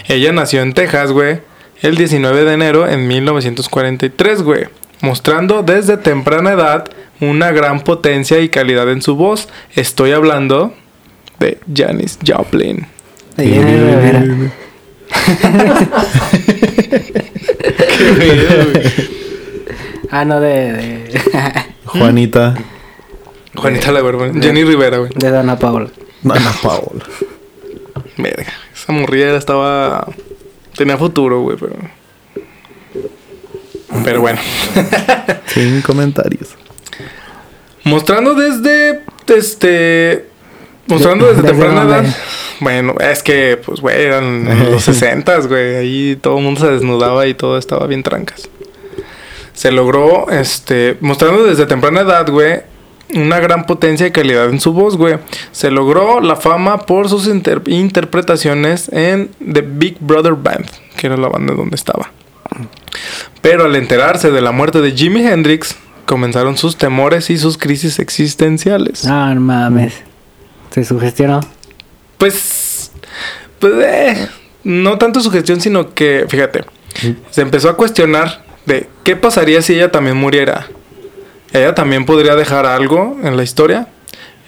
Ella 0.07 0.31
nació 0.31 0.61
en 0.61 0.73
Texas, 0.73 1.11
güey, 1.11 1.41
el 1.81 1.95
19 1.95 2.43
de 2.43 2.53
enero 2.53 2.87
en 2.87 3.07
1943, 3.07 4.41
güey, 4.41 4.65
mostrando 5.01 5.63
desde 5.63 5.97
temprana 5.97 6.53
edad 6.53 6.85
una 7.19 7.51
gran 7.51 7.81
potencia 7.81 8.39
y 8.39 8.49
calidad 8.49 8.89
en 8.91 9.01
su 9.01 9.15
voz. 9.15 9.47
Estoy 9.75 10.11
hablando 10.11 10.73
de 11.39 11.59
Janis 11.73 12.19
Joplin. 12.25 12.87
De 13.35 13.47
Jenny 13.47 13.77
Rivera. 13.77 14.23
Qué 17.97 18.13
pedo, 18.17 18.65
güey. 18.71 19.07
Ah, 20.09 20.25
no, 20.25 20.39
de. 20.39 20.73
De, 20.73 21.21
Juanita. 21.85 22.55
Juanita 23.55 23.91
la 23.91 24.01
güey. 24.01 24.31
Jenny 24.41 24.63
Rivera, 24.63 24.97
güey. 24.97 25.11
de 25.15 25.31
Dana 25.31 25.57
Paola. 25.59 25.89
Ana 26.23 26.51
Paola. 26.61 27.03
Verga, 28.17 28.53
esa 28.73 28.93
morrilla 28.93 29.35
estaba. 29.35 30.07
Tenía 30.77 30.95
futuro, 30.97 31.41
güey, 31.41 31.57
pero. 31.57 31.75
Pero 34.03 34.21
bueno. 34.21 34.39
Sin 35.47 35.81
comentarios. 35.81 36.55
Mostrando 37.83 38.35
desde. 38.35 39.01
Este. 39.27 40.27
Mostrando 40.85 41.25
desde 41.25 41.41
¿Desde 41.41 41.53
temprana 41.53 41.81
edad. 41.83 42.15
Bueno, 42.59 42.95
es 42.99 43.21
que, 43.23 43.59
pues, 43.65 43.81
güey, 43.81 44.01
eran 44.01 44.71
los 44.71 44.83
60 44.83 45.39
güey. 45.39 45.75
Ahí 45.75 46.15
todo 46.21 46.37
el 46.37 46.43
mundo 46.43 46.61
se 46.61 46.67
desnudaba 46.67 47.25
y 47.25 47.33
todo 47.33 47.57
estaba 47.57 47.87
bien 47.87 48.03
trancas. 48.03 48.47
Se 49.53 49.71
logró, 49.71 50.29
este. 50.29 50.97
Mostrando 51.01 51.43
desde 51.43 51.65
temprana 51.65 52.01
edad, 52.01 52.29
güey. 52.29 52.61
Una 53.13 53.39
gran 53.39 53.65
potencia 53.65 54.05
y 54.07 54.11
calidad 54.11 54.49
en 54.49 54.59
su 54.59 54.73
voz, 54.73 54.97
güey. 54.97 55.17
Se 55.51 55.71
logró 55.71 56.19
la 56.19 56.35
fama 56.35 56.79
por 56.79 57.07
sus 57.09 57.27
inter- 57.27 57.61
interpretaciones 57.67 58.89
en 58.91 59.29
The 59.39 59.61
Big 59.61 59.97
Brother 59.99 60.33
Band, 60.33 60.65
que 60.97 61.07
era 61.07 61.15
la 61.17 61.29
banda 61.29 61.53
donde 61.53 61.75
estaba. 61.75 62.11
Pero 63.41 63.65
al 63.65 63.75
enterarse 63.75 64.31
de 64.31 64.41
la 64.41 64.51
muerte 64.51 64.81
de 64.81 64.91
Jimi 64.91 65.25
Hendrix, 65.25 65.75
comenzaron 66.05 66.57
sus 66.57 66.75
temores 66.77 67.29
y 67.29 67.37
sus 67.37 67.57
crisis 67.57 67.99
existenciales. 67.99 69.05
No, 69.05 69.33
no 69.35 69.41
mames. 69.41 69.93
Se 70.71 70.83
sugestionó. 70.83 71.39
Pues, 72.17 72.91
pues 73.59 73.73
eh, 73.85 74.27
no 74.63 74.97
tanto 74.97 75.21
su 75.21 75.31
gestión, 75.31 75.61
sino 75.61 75.93
que, 75.93 76.25
fíjate, 76.27 76.65
se 77.29 77.41
empezó 77.41 77.69
a 77.69 77.77
cuestionar 77.77 78.43
de 78.65 78.89
qué 79.03 79.15
pasaría 79.15 79.61
si 79.61 79.75
ella 79.75 79.91
también 79.91 80.17
muriera. 80.17 80.67
Ella 81.53 81.75
también 81.75 82.05
podría 82.05 82.35
dejar 82.35 82.65
algo 82.65 83.17
en 83.23 83.37
la 83.37 83.43
historia. 83.43 83.87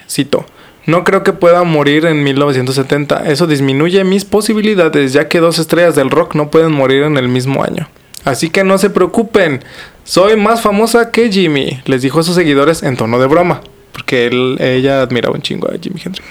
Cito. 0.10 0.46
No 0.86 1.04
creo 1.04 1.24
que 1.24 1.34
pueda 1.34 1.64
morir 1.64 2.06
en 2.06 2.24
1970. 2.24 3.30
Eso 3.30 3.46
disminuye 3.46 4.04
mis 4.04 4.26
posibilidades, 4.26 5.14
ya 5.14 5.28
que 5.28 5.40
dos 5.40 5.60
estrellas 5.60 5.96
del 5.96 6.10
rock 6.10 6.36
no 6.36 6.50
pueden 6.50 6.72
morir 6.72 7.04
en 7.04 7.18
el 7.18 7.28
mismo 7.28 7.64
año. 7.64 7.88
Así 8.26 8.50
que 8.50 8.64
no 8.64 8.78
se 8.78 8.90
preocupen. 8.90 9.64
Soy 10.04 10.36
más 10.36 10.62
famosa 10.62 11.12
que 11.12 11.32
Jimmy, 11.32 11.80
les 11.86 12.02
dijo 12.02 12.20
a 12.20 12.24
sus 12.24 12.36
seguidores 12.36 12.82
en 12.82 12.98
tono 12.98 13.20
de 13.20 13.28
broma. 13.28 13.62
Porque 13.92 14.28
él, 14.28 14.58
ella 14.60 15.02
admiraba 15.02 15.36
un 15.36 15.42
chingo 15.42 15.68
a 15.68 15.78
Jimi 15.80 16.02
Hendrix. 16.04 16.28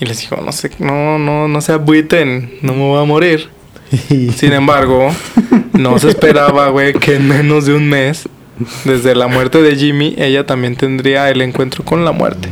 Y 0.00 0.04
les 0.04 0.20
dijo, 0.20 0.36
no 0.36 0.52
sé, 0.52 0.70
no, 0.78 1.18
no, 1.18 1.48
no 1.48 1.60
se 1.60 1.72
agüiten, 1.72 2.58
no 2.62 2.72
me 2.72 2.80
voy 2.80 3.02
a 3.02 3.04
morir. 3.04 3.48
Sin 4.36 4.52
embargo, 4.52 5.10
no 5.72 5.98
se 5.98 6.08
esperaba, 6.08 6.68
güey, 6.68 6.94
que 6.94 7.16
en 7.16 7.28
menos 7.28 7.66
de 7.66 7.74
un 7.74 7.88
mes, 7.88 8.28
desde 8.84 9.14
la 9.14 9.26
muerte 9.26 9.60
de 9.62 9.76
Jimmy, 9.76 10.14
ella 10.18 10.46
también 10.46 10.76
tendría 10.76 11.30
el 11.30 11.40
encuentro 11.42 11.84
con 11.84 12.04
la 12.04 12.12
muerte. 12.12 12.48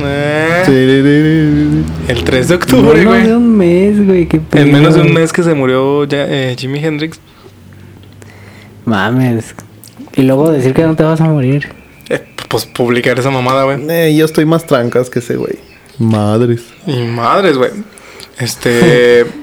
Eh, 0.00 1.82
el 2.08 2.24
3 2.24 2.48
de 2.48 2.54
octubre, 2.54 2.98
Menos 2.98 3.14
de 3.14 3.20
güey. 3.20 3.32
un 3.32 3.56
mes, 3.56 4.06
güey. 4.06 4.28
En 4.54 4.72
menos 4.72 4.94
de 4.94 5.00
un 5.02 5.12
mes 5.12 5.32
que 5.32 5.42
se 5.42 5.54
murió 5.54 6.04
ya, 6.04 6.24
eh, 6.28 6.54
Jimi 6.58 6.78
Hendrix. 6.78 7.18
Mames. 8.84 9.54
Y 10.14 10.22
luego 10.22 10.50
decir 10.50 10.72
que 10.74 10.82
no 10.82 10.94
te 10.96 11.02
vas 11.02 11.20
a 11.20 11.24
morir. 11.24 11.68
eh, 12.08 12.24
pues 12.48 12.64
publicar 12.64 13.18
esa 13.18 13.30
mamada, 13.30 13.64
güey. 13.64 13.78
Eh, 13.90 14.14
yo 14.16 14.24
estoy 14.24 14.44
más 14.44 14.66
trancas 14.66 15.10
que 15.10 15.18
ese 15.18 15.36
güey. 15.36 15.56
Madres. 15.98 16.62
Y 16.86 16.96
madres, 17.02 17.56
güey. 17.56 17.70
Este. 18.38 19.26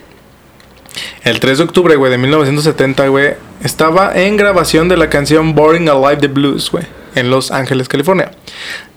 el 1.23 1.39
3 1.39 1.57
de 1.57 1.63
octubre, 1.63 1.95
güey, 1.95 2.11
de 2.11 2.17
1970, 2.17 3.07
güey. 3.07 3.33
Estaba 3.63 4.13
en 4.15 4.37
grabación 4.37 4.87
de 4.89 4.97
la 4.97 5.09
canción 5.09 5.55
Boring 5.55 5.89
Alive 5.89 6.17
the 6.17 6.27
Blues, 6.27 6.69
güey. 6.71 6.85
En 7.15 7.29
Los 7.29 7.51
Ángeles, 7.51 7.87
California. 7.87 8.31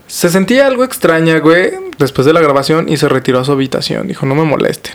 Se 0.07 0.29
sentía 0.31 0.67
algo 0.67 0.85
extraña, 0.85 1.39
güey, 1.39 1.71
después 1.99 2.27
de 2.27 2.33
la 2.33 2.41
grabación 2.41 2.89
y 2.89 2.97
se 2.97 3.09
retiró 3.09 3.41
a 3.41 3.45
su 3.45 3.53
habitación. 3.53 4.09
Dijo, 4.09 4.27
no 4.27 4.35
me 4.35 4.45
molesten. 4.45 4.95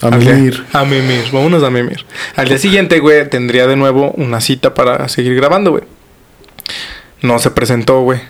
A 0.00 0.10
mimir. 0.10 0.64
A 0.72 0.84
mimir. 0.84 1.24
Vámonos 1.32 1.62
a 1.62 1.70
mimir. 1.70 2.04
Al 2.34 2.48
día 2.48 2.58
siguiente, 2.58 2.98
güey, 2.98 3.28
tendría 3.30 3.66
de 3.66 3.76
nuevo 3.76 4.10
una 4.16 4.40
cita 4.40 4.74
para 4.74 5.08
seguir 5.08 5.34
grabando, 5.36 5.70
güey. 5.70 5.84
No 7.20 7.38
se 7.38 7.50
presentó, 7.50 8.00
güey. 8.00 8.20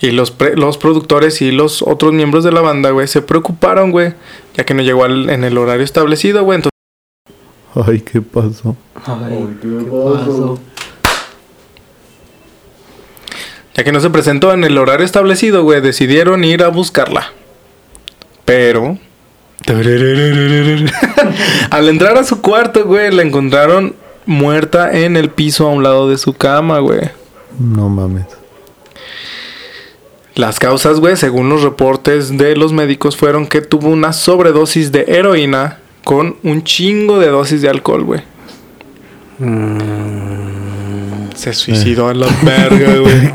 Y 0.00 0.10
los, 0.10 0.30
pre- 0.30 0.56
los 0.56 0.76
productores 0.78 1.40
y 1.42 1.50
los 1.50 1.82
otros 1.82 2.12
miembros 2.12 2.44
de 2.44 2.52
la 2.52 2.60
banda, 2.60 2.90
güey, 2.90 3.08
se 3.08 3.22
preocuparon, 3.22 3.90
güey. 3.90 4.12
Ya 4.54 4.64
que 4.64 4.74
no 4.74 4.82
llegó 4.82 5.04
al- 5.04 5.30
en 5.30 5.42
el 5.42 5.56
horario 5.58 5.84
establecido, 5.84 6.44
güey. 6.44 6.60
Ay, 7.84 8.00
¿qué 8.00 8.22
pasó? 8.22 8.74
Ay, 9.04 9.58
¿qué 9.60 9.68
pasó? 9.84 10.58
ya 13.74 13.84
que 13.84 13.92
no 13.92 14.00
se 14.00 14.08
presentó 14.08 14.54
en 14.54 14.64
el 14.64 14.78
horario 14.78 15.04
establecido, 15.04 15.62
güey, 15.62 15.82
decidieron 15.82 16.44
ir 16.44 16.62
a 16.62 16.68
buscarla. 16.68 17.32
Pero... 18.46 18.98
Al 21.70 21.88
entrar 21.88 22.16
a 22.16 22.24
su 22.24 22.40
cuarto, 22.40 22.86
güey, 22.86 23.12
la 23.12 23.22
encontraron 23.22 23.94
muerta 24.24 24.96
en 24.96 25.16
el 25.16 25.28
piso 25.28 25.66
a 25.66 25.72
un 25.72 25.82
lado 25.82 26.08
de 26.08 26.16
su 26.16 26.32
cama, 26.32 26.78
güey. 26.78 27.10
No 27.58 27.90
mames. 27.90 28.24
Las 30.34 30.58
causas, 30.58 31.00
güey, 31.00 31.16
según 31.16 31.50
los 31.50 31.62
reportes 31.62 32.38
de 32.38 32.56
los 32.56 32.72
médicos, 32.72 33.16
fueron 33.16 33.46
que 33.46 33.60
tuvo 33.60 33.88
una 33.88 34.14
sobredosis 34.14 34.92
de 34.92 35.04
heroína 35.08 35.80
con 36.06 36.36
un 36.44 36.62
chingo 36.62 37.18
de 37.18 37.26
dosis 37.26 37.62
de 37.62 37.68
alcohol, 37.68 38.04
güey. 38.04 38.20
Se 41.34 41.52
suicidó 41.52 42.08
a 42.08 42.14
la 42.14 42.28
verga, 42.42 42.96
güey. 43.00 43.30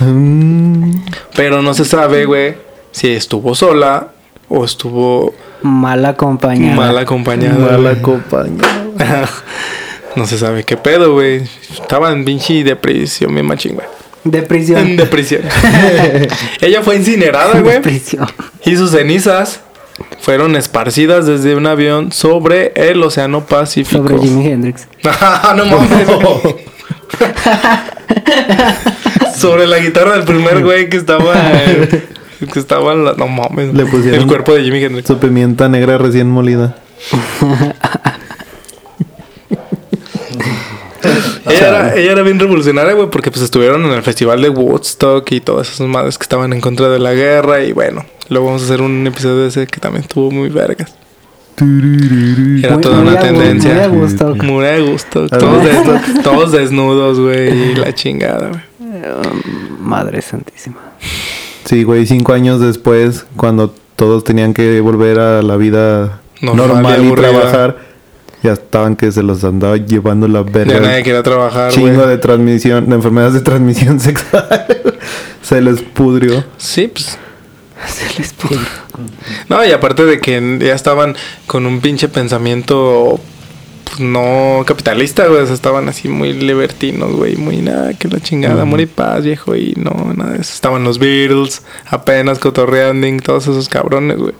Mm, 0.00 0.92
Pero 1.34 1.60
no 1.60 1.74
se 1.74 1.84
sabe, 1.84 2.24
güey, 2.26 2.54
si 2.92 3.08
estuvo 3.08 3.56
sola 3.56 4.12
o 4.48 4.64
estuvo 4.64 5.34
Mal 5.62 6.04
acompañada. 6.06 6.76
mal 6.76 6.96
acompañada. 6.96 7.58
mala 7.58 7.90
güey. 7.90 8.02
compañía. 8.02 8.64
no 10.16 10.26
se 10.28 10.38
sabe 10.38 10.62
qué 10.62 10.76
pedo, 10.76 11.12
güey. 11.14 11.42
Estaba 11.72 12.12
en 12.12 12.24
pinche 12.24 12.62
depresión, 12.62 13.34
mi 13.34 13.42
machín, 13.42 13.74
güey. 13.74 13.86
De 14.22 14.38
En 14.38 14.46
prisión. 14.46 14.96
depresión. 14.96 15.42
Ella 16.60 16.82
fue 16.82 16.94
incinerada, 16.96 17.58
güey. 17.60 17.74
De 17.74 17.80
prisión. 17.80 18.26
Y 18.64 18.76
sus 18.76 18.92
cenizas 18.92 19.60
fueron 20.20 20.56
esparcidas 20.56 21.26
desde 21.26 21.54
un 21.54 21.66
avión 21.66 22.12
sobre 22.12 22.72
el 22.76 23.02
Océano 23.02 23.46
Pacífico. 23.46 24.02
Sobre 24.08 24.18
Jimi 24.18 24.46
Hendrix. 24.46 24.88
no 25.56 25.64
mames. 25.64 26.08
sobre 29.36 29.66
la 29.66 29.78
guitarra 29.78 30.12
del 30.12 30.24
primer 30.24 30.62
güey 30.62 30.88
que 30.88 30.96
estaba. 30.96 31.34
eh, 31.36 32.04
que 32.52 32.58
estaba 32.58 32.92
en 32.92 33.04
la. 33.04 33.14
No 33.14 33.28
mames. 33.28 33.74
Le 33.74 33.84
pusieron- 33.86 34.20
el 34.20 34.26
cuerpo 34.26 34.54
de 34.54 34.62
Jimmy 34.64 34.82
Hendrix. 34.84 35.06
Su 35.06 35.18
pimienta 35.18 35.68
negra 35.68 35.98
recién 35.98 36.30
molida. 36.30 36.76
Ella 41.46 41.68
era, 41.68 41.94
ella 41.96 42.12
era 42.12 42.22
bien 42.22 42.38
revolucionaria, 42.38 42.92
güey, 42.94 43.08
porque 43.10 43.30
pues 43.30 43.42
estuvieron 43.42 43.84
en 43.84 43.92
el 43.92 44.02
festival 44.02 44.40
de 44.42 44.48
Woodstock 44.48 45.30
y 45.32 45.40
todas 45.40 45.70
esas 45.72 45.86
madres 45.86 46.18
que 46.18 46.22
estaban 46.24 46.52
en 46.52 46.60
contra 46.60 46.88
de 46.88 46.98
la 46.98 47.12
guerra. 47.14 47.62
Y 47.62 47.72
bueno, 47.72 48.04
luego 48.28 48.46
vamos 48.46 48.62
a 48.62 48.64
hacer 48.66 48.82
un 48.82 49.06
episodio 49.06 49.36
de 49.38 49.48
ese 49.48 49.66
que 49.66 49.80
también 49.80 50.02
estuvo 50.02 50.30
muy 50.30 50.48
vergas. 50.48 50.94
Era 51.60 52.74
Muy- 52.74 52.80
toda 52.82 52.98
muy 53.00 53.08
una 53.08 53.18
tendencia. 53.20 53.72
muy 53.74 53.82
a 53.82 53.88
gusto. 53.88 54.34
Muy 54.36 54.64
a 54.66 54.78
gusto. 54.78 55.26
Todos, 55.28 55.64
ver. 55.64 55.84
des- 55.84 56.22
todos 56.22 56.52
desnudos, 56.52 57.18
güey. 57.18 57.72
Y 57.72 57.74
la 57.74 57.92
chingada, 57.94 58.48
güey. 58.48 58.62
Madre 59.80 60.22
santísima. 60.22 60.76
Sí, 61.64 61.82
güey, 61.82 62.06
cinco 62.06 62.32
años 62.32 62.60
después, 62.60 63.26
cuando 63.36 63.74
todos 63.96 64.24
tenían 64.24 64.54
que 64.54 64.80
volver 64.80 65.18
a 65.18 65.42
la 65.42 65.56
vida 65.56 66.20
Normal 66.40 66.68
normal, 66.68 67.00
y 67.00 67.02
y, 67.02 67.06
aburrida. 67.08 67.30
trabajar, 67.30 67.76
ya 68.42 68.52
estaban 68.52 68.96
que 68.96 69.10
se 69.12 69.22
los 69.22 69.42
andaba 69.44 69.76
llevando 69.76 70.28
la 70.28 70.40
Ya 70.44 70.50
nadie 70.64 70.64
verga. 70.74 71.02
quería 71.02 71.22
trabajar, 71.22 71.72
Chingo 71.72 72.06
de 72.06 72.18
transmisión, 72.18 72.88
de 72.88 72.94
enfermedades 72.96 73.34
de 73.34 73.40
transmisión 73.40 73.98
sexual. 74.00 74.66
se 75.42 75.60
les 75.60 75.82
pudrió. 75.82 76.44
Sí, 76.56 76.88
pues. 76.88 77.18
Se 77.86 78.18
les 78.18 78.32
pudo. 78.32 78.58
No, 79.48 79.64
y 79.64 79.70
aparte 79.70 80.04
de 80.04 80.20
que 80.20 80.58
ya 80.60 80.74
estaban 80.74 81.14
con 81.46 81.64
un 81.64 81.80
pinche 81.80 82.08
pensamiento 82.08 83.20
pues, 83.84 84.00
no 84.00 84.64
capitalista, 84.66 85.26
güey. 85.28 85.42
O 85.42 85.46
sea, 85.46 85.54
estaban 85.54 85.88
así 85.88 86.08
muy 86.08 86.32
libertinos, 86.32 87.12
güey. 87.12 87.36
Muy 87.36 87.58
nada, 87.58 87.94
que 87.94 88.08
la 88.08 88.20
chingada, 88.20 88.62
amor 88.62 88.80
y 88.80 88.86
paz, 88.86 89.22
viejo. 89.24 89.54
Y 89.54 89.74
no, 89.76 90.12
nada 90.14 90.32
de 90.32 90.40
eso. 90.40 90.52
Estaban 90.54 90.82
los 90.84 90.98
Beatles, 90.98 91.62
apenas 91.86 92.38
cotorreando, 92.40 93.06
todos 93.22 93.44
esos 93.44 93.68
cabrones, 93.68 94.16
güey. 94.18 94.34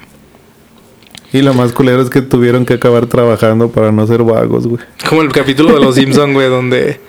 Y 1.33 1.43
lo 1.43 1.53
más 1.53 1.73
culero 1.73 2.01
es 2.01 2.09
que 2.09 2.23
tuvieron 2.23 2.65
que 2.65 2.75
acabar 2.75 3.07
trabajando 3.07 3.69
para 3.69 3.93
no 3.93 4.07
ser 4.07 4.23
vagos, 4.23 4.67
güey. 4.67 4.83
Como 5.09 5.23
el 5.23 5.31
capítulo 5.31 5.75
de 5.75 5.81
los 5.81 5.95
Simpsons, 5.95 6.33
güey, 6.33 6.49
donde, 6.49 7.01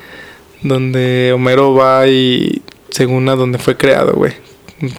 donde 0.62 1.32
Homero 1.34 1.74
va 1.74 2.06
y 2.08 2.62
según 2.90 3.30
a 3.30 3.36
donde 3.36 3.60
fue 3.60 3.78
creado, 3.78 4.14
güey. 4.14 4.34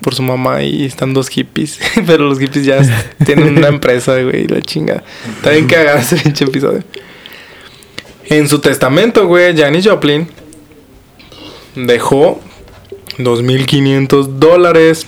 Por 0.02 0.14
su 0.14 0.22
mamá 0.22 0.62
y 0.62 0.86
están 0.86 1.12
dos 1.12 1.28
hippies. 1.28 1.78
Pero 2.06 2.24
los 2.24 2.38
hippies 2.38 2.64
ya 2.64 2.80
tienen 3.24 3.58
una 3.58 3.68
empresa, 3.68 4.20
güey, 4.22 4.44
y 4.44 4.46
la 4.46 4.62
chinga. 4.62 5.02
Está 5.36 5.50
bien 5.50 5.66
cagado 5.66 5.98
ese 5.98 6.16
pinche 6.16 6.44
episodio. 6.44 6.82
En 8.24 8.48
su 8.48 8.60
testamento, 8.60 9.26
güey, 9.26 9.56
Janis 9.56 9.86
Joplin 9.86 10.28
dejó 11.74 12.40
2.500 13.18 14.26
dólares 14.38 15.06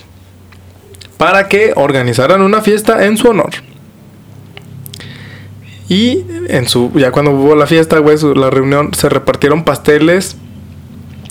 para 1.16 1.48
que 1.48 1.72
organizaran 1.76 2.42
una 2.42 2.60
fiesta 2.60 3.06
en 3.06 3.16
su 3.16 3.28
honor. 3.28 3.52
Y 5.92 6.24
en 6.48 6.66
su 6.68 6.90
ya 6.94 7.10
cuando 7.12 7.32
hubo 7.32 7.54
la 7.54 7.66
fiesta, 7.66 7.98
güey, 7.98 8.16
su- 8.16 8.34
la 8.34 8.48
reunión 8.48 8.94
se 8.94 9.08
repartieron 9.10 9.62
pasteles 9.64 10.36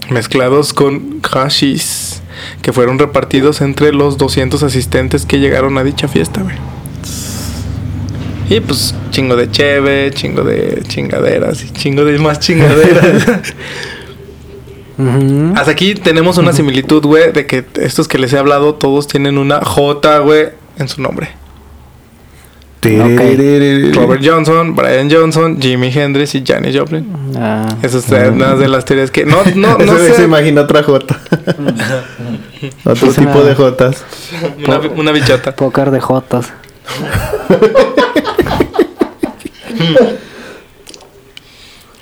mezclados 0.09 0.73
con 0.73 1.19
hashis 1.21 2.21
que 2.61 2.71
fueron 2.71 2.99
repartidos 2.99 3.61
entre 3.61 3.91
los 3.91 4.17
200 4.17 4.61
asistentes 4.61 5.25
que 5.25 5.39
llegaron 5.39 5.77
a 5.77 5.83
dicha 5.83 6.07
fiesta, 6.07 6.41
güey. 6.43 6.55
Y 8.49 8.59
pues 8.59 8.93
chingo 9.11 9.35
de 9.35 9.49
cheve, 9.49 10.11
chingo 10.13 10.43
de 10.43 10.83
chingaderas 10.87 11.63
y 11.63 11.71
chingo 11.71 12.03
de 12.05 12.19
más 12.19 12.39
chingaderas. 12.39 13.25
Hasta 15.55 15.71
aquí 15.71 15.95
tenemos 15.95 16.37
una 16.37 16.53
similitud, 16.53 17.03
güey, 17.03 17.31
de 17.31 17.47
que 17.47 17.65
estos 17.79 18.07
que 18.07 18.19
les 18.19 18.33
he 18.33 18.37
hablado 18.37 18.75
todos 18.75 19.07
tienen 19.07 19.37
una 19.39 19.61
J, 19.61 20.19
güey, 20.19 20.49
en 20.77 20.87
su 20.87 21.01
nombre. 21.01 21.29
Robert 22.83 24.21
Johnson, 24.25 24.75
Brian 24.75 25.09
Johnson, 25.11 25.61
Jimi 25.61 25.91
Hendrix 25.93 26.33
y 26.35 26.43
Janis 26.45 26.75
Joplin. 26.75 27.05
Ah, 27.37 27.67
Esas 27.83 28.05
son 28.05 28.33
unas 28.33 28.57
de 28.57 28.67
las 28.67 28.85
teorías 28.85 29.11
que 29.11 29.23
no, 29.25 29.37
no, 29.55 29.77
no 29.77 29.83
Ese 29.97 30.07
se 30.09 30.15
sé. 30.15 30.23
imagina 30.23 30.61
otra 30.61 30.81
J. 30.81 31.05
Otro 32.85 33.09
Es 33.09 33.15
tipo 33.15 33.31
una- 33.31 33.43
de 33.43 33.55
Jotas. 33.55 34.03
Una, 34.65 34.79
una 34.79 35.11
bichota. 35.11 35.55
pócar 35.55 35.91
de 35.91 35.99
jotas. 35.99 36.51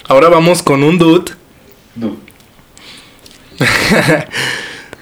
Ahora 0.08 0.30
vamos 0.30 0.64
con 0.64 0.84
un 0.84 0.98
dude 0.98 1.32
Du. 1.96 2.18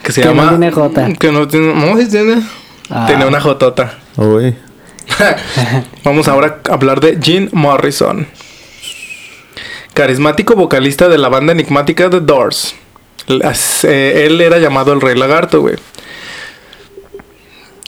que 0.03 0.11
se 0.11 0.21
Que 0.21 0.28
no 0.28 0.34
llama. 0.36 0.49
tiene 0.49 0.71
J. 0.71 1.13
Que 1.19 1.32
no 1.32 1.47
tiene. 1.47 1.73
No, 1.75 2.07
tiene. 2.07 2.41
Ah. 2.89 3.05
Tiene 3.07 3.25
una 3.28 3.39
Jotota. 3.39 3.99
Uy. 4.15 4.55
Vamos 6.03 6.28
ahora 6.28 6.62
a 6.70 6.74
hablar 6.74 6.99
de 6.99 7.18
Jim 7.22 7.49
Morrison. 7.51 8.28
Carismático 9.93 10.55
vocalista 10.55 11.10
de 11.10 11.18
la 11.18 11.30
banda 11.30 11.53
enigmática 11.53 12.10
The 12.10 12.20
Doors. 12.22 12.76
Las- 13.28 13.84
eh, 13.84 14.26
él 14.26 14.39
era 14.41 14.60
llamado 14.60 14.93
el 14.93 15.01
Rey 15.01 15.16
Lagarto, 15.18 15.62
güey. 15.62 15.76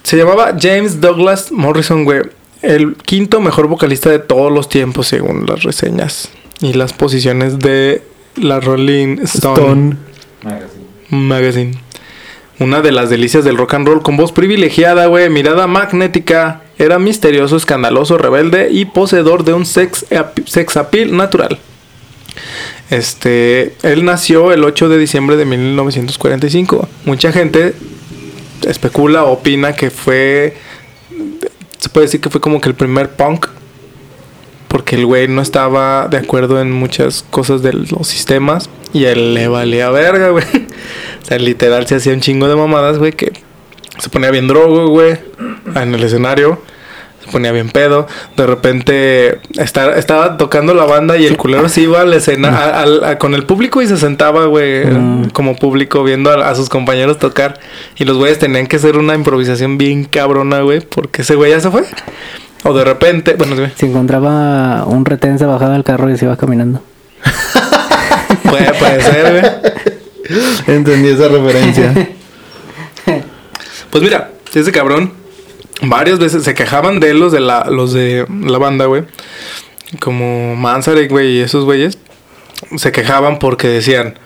Se 0.03 0.17
llamaba 0.17 0.55
James 0.59 1.01
Douglas 1.01 1.51
Morrison, 1.51 2.03
güey. 2.03 2.21
El 2.61 2.95
quinto 2.95 3.39
mejor 3.39 3.67
vocalista 3.67 4.09
de 4.09 4.19
todos 4.19 4.51
los 4.51 4.67
tiempos, 4.67 5.07
según 5.07 5.45
las 5.45 5.63
reseñas 5.63 6.29
y 6.61 6.73
las 6.73 6.91
posiciones 6.93 7.59
de 7.59 8.01
la 8.35 8.59
Rolling 8.59 9.19
Stone. 9.23 9.55
Stone. 9.55 9.97
Magazine. 10.43 10.85
Magazine. 11.09 11.71
Una 12.59 12.81
de 12.81 12.91
las 12.91 13.09
delicias 13.09 13.45
del 13.45 13.57
rock 13.57 13.75
and 13.75 13.87
roll 13.87 14.01
con 14.01 14.17
voz 14.17 14.31
privilegiada, 14.31 15.05
güey, 15.05 15.29
mirada 15.29 15.65
magnética. 15.67 16.61
Era 16.77 16.99
misterioso, 16.99 17.55
escandaloso, 17.55 18.17
rebelde 18.17 18.69
y 18.71 18.85
poseedor 18.85 19.43
de 19.43 19.53
un 19.53 19.65
sex, 19.65 20.05
sex 20.45 20.77
appeal 20.77 21.15
natural. 21.15 21.57
Este, 22.89 23.75
él 23.83 24.03
nació 24.03 24.51
el 24.51 24.63
8 24.63 24.89
de 24.89 24.97
diciembre 24.97 25.37
de 25.37 25.45
1945. 25.45 26.87
Mucha 27.05 27.31
gente 27.31 27.75
especula 28.67 29.23
opina 29.23 29.73
que 29.73 29.89
fue 29.89 30.57
se 31.77 31.89
puede 31.89 32.07
decir 32.07 32.19
que 32.19 32.29
fue 32.29 32.41
como 32.41 32.59
que 32.59 32.67
el 32.67 32.75
primer 32.75 33.11
punk 33.11 33.47
porque 34.67 34.95
el 34.95 35.05
güey 35.05 35.27
no 35.27 35.41
estaba 35.41 36.07
de 36.07 36.17
acuerdo 36.17 36.61
en 36.61 36.71
muchas 36.71 37.23
cosas 37.29 37.61
de 37.61 37.73
los 37.73 38.07
sistemas 38.07 38.69
y 38.93 39.05
él 39.05 39.33
le 39.33 39.47
valía 39.47 39.89
verga, 39.89 40.29
güey. 40.29 40.45
O 41.21 41.25
sea, 41.25 41.37
literal 41.37 41.85
se 41.87 41.95
hacía 41.95 42.13
un 42.13 42.21
chingo 42.21 42.47
de 42.47 42.55
mamadas, 42.55 42.97
güey, 42.97 43.11
que 43.13 43.31
se 43.97 44.09
ponía 44.09 44.31
bien 44.31 44.47
drogo, 44.47 44.87
güey, 44.87 45.17
en 45.75 45.93
el 45.93 46.03
escenario. 46.03 46.61
Se 47.23 47.29
ponía 47.31 47.51
bien 47.51 47.69
pedo. 47.69 48.07
De 48.37 48.45
repente 48.47 49.39
esta- 49.57 49.97
estaba 49.97 50.37
tocando 50.37 50.73
la 50.73 50.85
banda 50.85 51.17
y 51.17 51.25
el 51.25 51.35
culero 51.35 51.67
se 51.67 51.81
iba 51.81 51.99
a 52.01 52.05
la 52.05 52.15
escena 52.15 52.81
a- 52.81 53.17
con 53.17 53.35
el 53.35 53.43
público 53.45 53.81
y 53.81 53.87
se 53.87 53.97
sentaba, 53.97 54.45
güey, 54.45 54.85
Mm. 54.85 55.29
como 55.31 55.55
público 55.57 56.01
viendo 56.03 56.31
a, 56.31 56.49
a 56.49 56.55
sus 56.55 56.69
compañeros 56.69 57.19
tocar. 57.19 57.59
Y 57.97 58.05
los 58.05 58.17
güeyes 58.17 58.39
tenían 58.39 58.67
que 58.67 58.77
hacer 58.77 58.97
una 58.97 59.15
improvisación 59.15 59.77
bien 59.77 60.05
cabrona, 60.05 60.61
güey, 60.61 60.79
porque 60.79 61.23
ese 61.23 61.35
güey 61.35 61.51
ya 61.51 61.59
se 61.59 61.69
fue. 61.69 61.83
O 62.63 62.73
de 62.73 62.83
repente, 62.85 63.33
bueno, 63.37 63.55
dime. 63.55 63.71
Se 63.75 63.85
encontraba 63.85 64.85
un 64.85 65.03
retén, 65.05 65.37
se 65.39 65.45
bajaba 65.45 65.73
del 65.73 65.83
carro 65.83 66.09
y 66.09 66.17
se 66.17 66.23
iba 66.25 66.37
caminando. 66.37 66.81
Puede, 68.49 68.73
puede 68.73 69.01
ser, 69.01 69.31
güey. 69.41 69.98
Entendí 70.67 71.09
esa 71.09 71.27
referencia. 71.27 72.15
Pues 73.89 74.03
mira, 74.03 74.31
ese 74.53 74.71
cabrón 74.71 75.13
varias 75.81 76.19
veces 76.19 76.43
se 76.43 76.53
quejaban 76.53 76.99
de 76.99 77.11
él 77.11 77.19
los 77.19 77.31
de 77.31 77.39
la, 77.39 77.65
los 77.69 77.93
de 77.93 78.25
la 78.29 78.57
banda, 78.57 78.85
güey. 78.85 79.03
Como 79.99 80.55
Manzarek, 80.55 81.09
güey, 81.09 81.37
y 81.37 81.39
esos 81.39 81.65
güeyes. 81.65 81.97
Se 82.77 82.91
quejaban 82.91 83.39
porque 83.39 83.67
decían, 83.67 84.19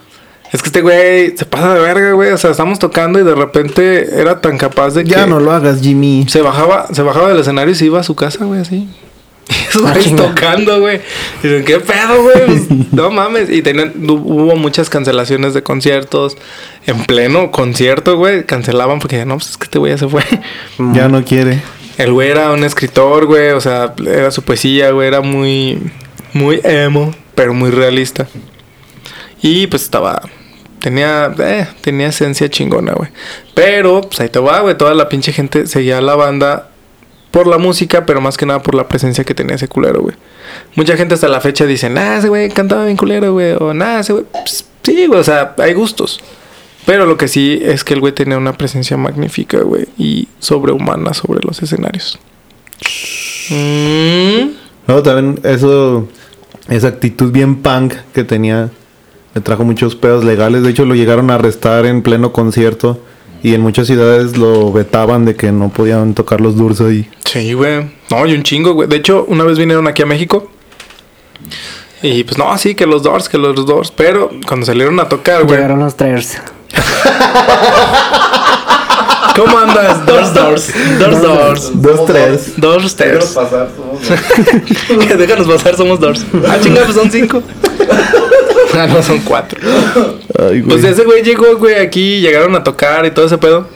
es 0.51 0.62
que 0.62 0.68
este 0.68 0.82
güey 0.82 1.38
se 1.38 1.45
pasa 1.45 1.74
de 1.74 1.80
verga, 1.80 2.12
güey. 2.12 2.32
O 2.32 2.38
sea, 2.38 2.51
estamos 2.51 2.80
tocando 2.80 3.20
y 3.20 3.24
de 3.24 3.36
repente 3.36 4.20
era 4.20 4.41
tan 4.41 4.58
capaz 4.58 4.91
de 4.91 5.04
que 5.04 5.12
ya 5.12 5.26
no 5.26 5.39
lo 5.39 5.51
hagas, 5.51 5.82
Jimmy. 5.82 6.26
se 6.28 6.41
bajaba, 6.41 6.88
se 6.91 7.01
bajaba 7.01 7.30
del 7.30 7.39
escenario 7.39 7.72
y 7.72 7.76
se 7.76 7.86
iba 7.86 7.99
a 7.99 8.04
su 8.04 8.16
casa, 8.16 8.43
güey, 8.45 8.60
así. 8.60 8.89
Y 9.50 9.54
esos 9.70 9.82
güeyes 9.82 10.16
tocando, 10.16 10.80
güey. 10.80 11.02
Dicen, 11.41 11.66
¿qué 11.66 11.80
pedo, 11.80 12.24
güey? 12.24 12.88
No 12.91 13.10
mames. 13.12 13.50
Y 13.50 13.62
tenían, 13.62 13.94
hu- 13.96 14.22
hubo 14.24 14.56
muchas 14.56 14.89
cancelaciones 14.89 15.54
de 15.54 15.64
conciertos. 15.64 16.38
En 16.86 17.04
pleno 17.06 17.52
concierto, 17.52 18.18
güey, 18.18 18.46
cancelaban 18.46 19.00
porque 19.00 19.26
no, 19.26 19.36
pues 19.38 19.50
es 19.52 19.58
que 19.58 19.66
este 19.66 19.80
güey 19.80 19.91
ya 19.94 19.98
se 19.98 20.08
fue. 20.08 20.24
Ya 20.94 21.08
no 21.10 21.24
quiere. 21.26 21.62
El 21.98 22.12
güey 22.14 22.30
era 22.30 22.52
un 22.52 22.64
escritor, 22.64 23.26
güey. 23.26 23.50
O 23.52 23.62
sea, 23.62 23.94
era 24.06 24.32
su 24.32 24.41
poesía, 24.44 24.91
güey. 24.91 25.08
Era 25.08 25.22
muy, 25.22 25.80
muy 26.34 26.60
emo, 26.64 27.14
pero 27.36 27.54
muy 27.54 27.70
realista. 27.72 28.28
Y 29.41 29.68
pues 29.68 29.84
estaba. 29.84 30.22
Tenía, 30.80 31.34
eh, 31.39 31.68
tenía 31.82 32.08
esencia 32.08 32.50
chingona, 32.50 32.94
güey. 32.94 33.10
Pero, 33.54 34.02
pues 34.02 34.20
ahí 34.20 34.30
te 34.30 34.39
va, 34.39 34.60
güey. 34.62 34.78
Toda 34.78 34.94
la 34.94 35.08
pinche 35.10 35.32
gente 35.32 35.66
seguía 35.68 36.00
a 36.00 36.02
la 36.02 36.16
banda 36.16 36.70
por 37.34 37.48
la 37.48 37.58
música, 37.58 38.06
pero 38.06 38.22
más 38.22 38.38
que 38.38 38.46
nada 38.46 38.62
por 38.62 38.76
la 38.76 38.88
presencia 38.88 39.24
que 39.24 39.34
tenía 39.34 39.56
ese 39.56 39.68
culero, 39.68 40.04
güey. 40.04 40.16
Mucha 40.76 40.96
gente 40.96 41.16
hasta 41.16 41.28
la 41.28 41.42
fecha 41.42 41.66
dice, 41.66 41.90
nah, 41.90 42.20
ese 42.20 42.30
güey 42.30 42.48
cantaba 42.52 42.86
bien 42.86 42.96
culero, 42.96 43.34
güey. 43.34 43.54
O 43.60 43.74
nah, 43.74 44.02
ese 44.02 44.14
güey. 44.14 44.26
Pues, 44.32 44.64
sí, 44.84 45.08
güey, 45.08 45.20
o 45.20 45.24
sea, 45.24 45.56
hay 45.58 45.74
gustos. 45.74 46.20
Pero 46.86 47.08
lo 47.08 47.18
que 47.18 47.28
sí 47.28 47.60
es 47.60 47.84
que 47.84 47.96
el 47.96 48.02
güey 48.02 48.14
tenía 48.14 48.38
una 48.38 48.54
presencia 48.54 48.98
magnífica, 48.98 49.62
güey. 49.62 49.88
Y 49.98 50.28
sobrehumana 50.38 51.16
sobre 51.16 51.40
los 51.44 51.60
escenarios. 51.64 52.20
Mm. 53.50 54.52
No, 54.86 55.02
también 55.02 55.40
eso, 55.44 56.08
esa 56.70 56.90
actitud 56.90 57.32
bien 57.32 57.64
punk 57.64 57.96
que 58.14 58.24
tenía 58.24 58.70
Le 59.34 59.42
trajo 59.42 59.64
muchos 59.64 59.96
pedos 59.96 60.24
legales. 60.24 60.62
De 60.62 60.70
hecho, 60.70 60.86
lo 60.86 60.94
llegaron 60.94 61.32
a 61.32 61.36
arrestar 61.36 61.88
en 61.88 62.04
pleno 62.04 62.32
concierto. 62.32 63.02
Y 63.44 63.54
en 63.54 63.62
muchas 63.62 63.88
ciudades 63.88 64.38
lo 64.38 64.72
vetaban 64.72 65.26
de 65.26 65.36
que 65.36 65.52
no 65.52 65.70
podían 65.70 66.14
tocar 66.14 66.39
los 66.39 66.56
durs 66.56 66.80
ahí. 66.82 67.10
Sí, 67.26 67.54
güey. 67.54 67.91
No, 68.10 68.26
y 68.26 68.34
un 68.34 68.44
chingo, 68.44 68.74
güey. 68.74 68.88
De 68.88 68.96
hecho, 68.96 69.26
una 69.28 69.44
vez 69.44 69.60
vinieron 69.60 69.86
aquí 69.88 70.02
a 70.02 70.06
México. 70.06 70.50
Y 72.02 72.24
pues 72.24 72.38
no, 72.38 72.58
sí, 72.58 72.74
que 72.74 72.86
los 72.86 73.04
Doors, 73.04 73.28
que 73.28 73.38
los 73.38 73.66
Doors. 73.66 73.91
Pero 73.91 74.30
cuando 74.48 74.66
salieron 74.66 75.00
a 75.00 75.10
tocar, 75.10 75.44
güey. 75.44 75.58
Llegaron 75.58 75.80
los 75.80 75.96
traers. 75.96 76.38
¿Cómo 79.36 79.58
andas? 79.58 80.06
Doors, 80.06 80.34
Doors. 80.34 80.74
Doors, 81.00 81.22
Doors. 81.22 81.72
Dos, 81.82 82.06
tres. 82.06 82.54
Doors, 82.58 82.84
Déjanos 82.84 82.91
Stairs. 82.91 83.26
pasar, 83.34 83.70
somos 83.76 85.08
Que 85.08 85.16
déjanos 85.16 85.48
pasar, 85.48 85.76
somos 85.76 86.00
Doors. 86.00 86.26
Ah, 86.48 86.58
chinga, 86.62 86.84
pues 86.84 86.96
son 86.96 87.10
cinco. 87.12 87.41
Ah, 88.76 88.88
no, 88.88 89.01
son 89.03 89.19
cuatro. 89.19 89.59
Ay, 90.39 90.61
güey. 90.61 90.63
Pues 90.63 90.84
ese 90.84 91.03
güey 91.03 91.24
llegó, 91.24 91.57
güey, 91.57 91.76
aquí, 91.76 92.19
llegaron 92.21 92.55
a 92.55 92.63
tocar 92.63 93.05
y 93.05 93.11
todo 93.11 93.26
ese 93.26 93.38
pedo. 93.38 93.67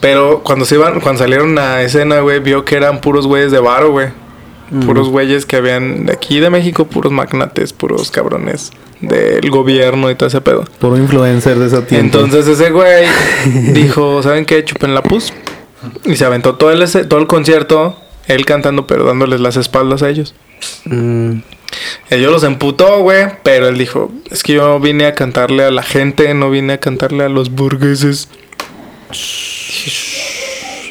Pero 0.00 0.42
cuando 0.42 0.64
se 0.64 0.76
iban, 0.76 1.00
cuando 1.00 1.18
salieron 1.22 1.58
a 1.58 1.82
escena, 1.82 2.20
güey, 2.20 2.40
vio 2.40 2.64
que 2.64 2.76
eran 2.76 3.00
puros 3.00 3.26
güeyes 3.26 3.52
de 3.52 3.58
varo, 3.60 3.90
güey. 3.90 4.08
Puros 4.86 5.08
güeyes 5.08 5.46
que 5.46 5.56
habían 5.56 6.06
de 6.06 6.12
aquí 6.12 6.38
de 6.38 6.48
México, 6.48 6.84
puros 6.86 7.12
magnates, 7.12 7.72
puros 7.72 8.10
cabrones 8.12 8.70
del 9.00 9.50
gobierno 9.50 10.10
y 10.10 10.14
todo 10.14 10.28
ese 10.28 10.40
pedo. 10.40 10.64
Puro 10.78 10.96
influencer 10.96 11.58
de 11.58 11.66
esa 11.66 11.84
tiempo. 11.84 12.18
Entonces 12.20 12.46
ese 12.46 12.70
güey 12.70 13.06
dijo, 13.72 14.22
¿saben 14.22 14.44
qué? 14.44 14.64
Chupen 14.64 14.94
la 14.94 15.02
pus. 15.02 15.32
Y 16.04 16.14
se 16.14 16.24
aventó 16.24 16.54
todo 16.54 16.70
el, 16.70 16.80
ese- 16.82 17.04
todo 17.04 17.18
el 17.18 17.26
concierto, 17.26 17.96
él 18.28 18.44
cantando, 18.46 18.86
pero 18.86 19.04
dándoles 19.04 19.40
las 19.40 19.56
espaldas 19.56 20.02
a 20.04 20.08
ellos. 20.08 20.34
Mm, 20.84 21.38
Ellos 22.10 22.32
los 22.32 22.44
emputó, 22.44 23.00
güey, 23.00 23.26
pero 23.42 23.68
él 23.68 23.78
dijo, 23.78 24.10
es 24.30 24.42
que 24.42 24.54
yo 24.54 24.80
vine 24.80 25.06
a 25.06 25.14
cantarle 25.14 25.64
a 25.64 25.70
la 25.70 25.82
gente, 25.82 26.34
no 26.34 26.50
vine 26.50 26.74
a 26.74 26.78
cantarle 26.78 27.24
a 27.24 27.28
los 27.28 27.50
burgueses. 27.50 28.28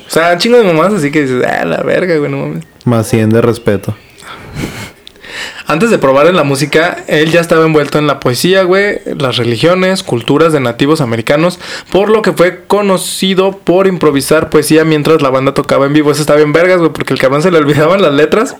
O 0.07 0.11
sea, 0.11 0.37
chingo 0.37 0.57
de 0.57 0.63
mamás, 0.63 0.93
así 0.93 1.11
que 1.11 1.23
dices, 1.23 1.43
ah, 1.45 1.65
la 1.65 1.83
verga, 1.83 2.15
güey, 2.17 2.31
no 2.31 2.37
mames. 2.37 2.63
Más 2.85 3.07
100 3.09 3.29
de 3.29 3.41
respeto. 3.41 3.95
Antes 5.67 5.91
de 5.91 5.99
probar 5.99 6.25
en 6.27 6.35
la 6.35 6.43
música, 6.43 7.03
él 7.07 7.31
ya 7.31 7.41
estaba 7.41 7.65
envuelto 7.65 7.99
en 7.99 8.07
la 8.07 8.19
poesía, 8.19 8.63
güey, 8.63 9.01
las 9.05 9.37
religiones, 9.37 10.01
culturas 10.01 10.51
de 10.51 10.59
nativos 10.59 11.01
americanos, 11.01 11.59
por 11.91 12.09
lo 12.09 12.21
que 12.21 12.33
fue 12.33 12.65
conocido 12.65 13.51
por 13.51 13.85
improvisar 13.85 14.49
poesía 14.49 14.83
mientras 14.83 15.21
la 15.21 15.29
banda 15.29 15.53
tocaba 15.53 15.85
en 15.85 15.93
vivo. 15.93 16.11
Eso 16.11 16.21
está 16.21 16.35
bien 16.35 16.53
vergas, 16.53 16.79
güey, 16.79 16.91
porque 16.91 17.13
el 17.13 17.19
cabrón 17.19 17.43
se 17.43 17.51
le 17.51 17.59
olvidaban 17.59 18.01
las 18.01 18.13
letras 18.13 18.55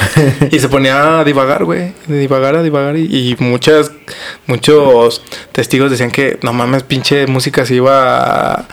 y 0.50 0.58
se 0.58 0.68
ponía 0.68 1.20
a 1.20 1.24
divagar, 1.24 1.64
güey, 1.64 1.92
de 2.06 2.18
divagar 2.18 2.56
a 2.56 2.62
divagar 2.62 2.96
y, 2.96 3.04
y 3.04 3.36
muchas, 3.38 3.92
muchos 4.46 5.22
testigos 5.52 5.90
decían 5.90 6.10
que 6.10 6.38
no 6.42 6.52
mames, 6.52 6.82
pinche 6.82 7.26
música 7.26 7.66
se 7.66 7.74
iba 7.74 8.66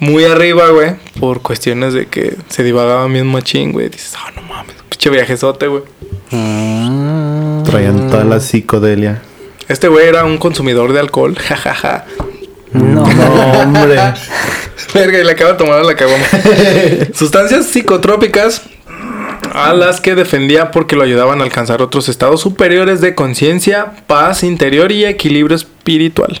muy 0.00 0.24
arriba, 0.24 0.68
güey, 0.68 0.96
por 1.18 1.40
cuestiones 1.40 1.94
de 1.94 2.06
que 2.06 2.36
se 2.48 2.62
divagaba 2.62 3.06
bien 3.06 3.26
machín, 3.26 3.72
güey. 3.72 3.88
Dices, 3.88 4.14
ah, 4.18 4.30
no 4.36 4.42
mames, 4.42 4.74
pinche 4.90 5.08
viajezote, 5.10 5.66
güey. 5.66 5.82
mm, 6.30 7.62
Traían 7.64 8.10
toda 8.10 8.24
la 8.24 8.40
psicodelia. 8.40 9.22
Este 9.68 9.88
güey 9.88 10.06
era 10.08 10.24
un 10.24 10.36
consumidor 10.36 10.92
de 10.92 11.00
alcohol, 11.00 11.36
jajaja. 11.38 12.04
No, 12.72 13.06
No, 13.06 13.52
hombre. 13.60 13.96
Verga, 14.94 15.18
y 15.20 15.24
le 15.24 15.32
acaba 15.32 15.52
de 15.52 15.58
tomar 15.58 15.78
a 15.78 15.84
la 15.84 15.94
caguama. 15.94 16.24
Sustancias 17.14 17.66
psicotrópicas 17.66 18.62
a 19.52 19.72
las 19.72 20.00
que 20.00 20.14
defendía 20.14 20.70
porque 20.70 20.96
lo 20.96 21.02
ayudaban 21.02 21.40
a 21.40 21.44
alcanzar 21.44 21.82
otros 21.82 22.08
estados 22.08 22.40
superiores 22.40 23.00
de 23.00 23.14
conciencia, 23.14 23.92
paz 24.06 24.42
interior 24.42 24.92
y 24.92 25.04
equilibrio 25.04 25.56
espiritual. 25.56 26.40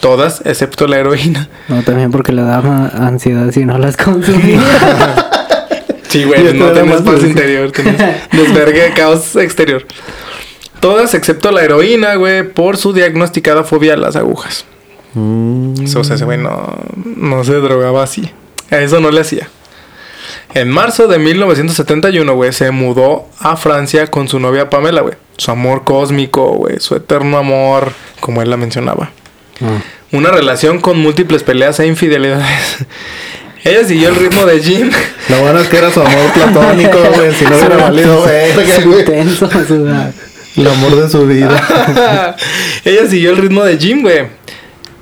Todas, 0.00 0.42
excepto 0.44 0.86
la 0.86 0.98
heroína. 0.98 1.48
no, 1.68 1.82
también 1.82 2.10
porque 2.10 2.32
le 2.32 2.42
daba 2.42 2.88
ansiedad 2.88 3.50
si 3.52 3.64
no 3.64 3.78
las 3.78 3.96
consumía. 3.96 4.60
Sí, 6.08 6.24
güey, 6.24 6.54
no 6.54 6.72
más 6.86 7.02
paz 7.02 7.22
interior, 7.22 7.70
tenías 7.70 7.98
desvergue, 8.32 8.94
caos 8.94 9.36
exterior. 9.36 9.84
Todas, 10.80 11.12
excepto 11.12 11.50
la 11.50 11.62
heroína, 11.62 12.14
güey, 12.14 12.44
por 12.44 12.78
su 12.78 12.94
diagnosticada 12.94 13.62
fobia 13.62 13.92
a 13.92 13.96
las 13.98 14.16
agujas. 14.16 14.64
Mm. 15.12 15.74
O 15.96 16.04
sea, 16.04 16.16
ese 16.16 16.24
güey 16.24 16.38
no, 16.38 16.78
no 17.16 17.44
se 17.44 17.54
drogaba 17.54 18.02
así. 18.02 18.30
A 18.70 18.78
eso 18.78 19.00
no 19.00 19.10
le 19.10 19.20
hacía. 19.20 19.48
En 20.54 20.70
marzo 20.70 21.08
de 21.08 21.18
1971, 21.18 22.34
güey, 22.34 22.52
se 22.52 22.70
mudó 22.70 23.28
a 23.38 23.56
Francia 23.56 24.06
con 24.06 24.28
su 24.28 24.38
novia 24.38 24.70
Pamela, 24.70 25.02
güey. 25.02 25.14
Su 25.36 25.50
amor 25.50 25.84
cósmico, 25.84 26.52
güey. 26.54 26.80
Su 26.80 26.96
eterno 26.96 27.36
amor, 27.36 27.92
como 28.20 28.40
él 28.40 28.50
la 28.50 28.56
mencionaba. 28.56 29.10
Mm. 29.60 30.16
Una 30.16 30.30
relación 30.30 30.80
con 30.80 30.98
múltiples 30.98 31.42
peleas 31.42 31.78
e 31.80 31.86
infidelidades. 31.86 32.78
Ella 33.64 33.84
siguió 33.84 34.08
el 34.08 34.16
ritmo 34.16 34.46
de 34.46 34.60
Jim. 34.60 34.90
Lo 35.28 35.40
bueno 35.42 35.58
es 35.58 35.68
que 35.68 35.76
era 35.76 35.92
su 35.92 36.00
amor 36.00 36.32
platónico, 36.34 36.98
güey. 37.14 37.34
Si 37.34 37.44
no 37.44 37.56
hubiera 37.56 37.76
valido. 37.76 38.24
Intenso, 38.98 39.50
El 40.56 40.66
amor 40.66 40.96
de 40.96 41.10
su 41.10 41.26
vida. 41.26 42.36
Ella 42.84 43.06
siguió 43.06 43.30
el 43.30 43.36
ritmo 43.36 43.64
de 43.64 43.76
Jim, 43.76 44.00
güey. 44.00 44.26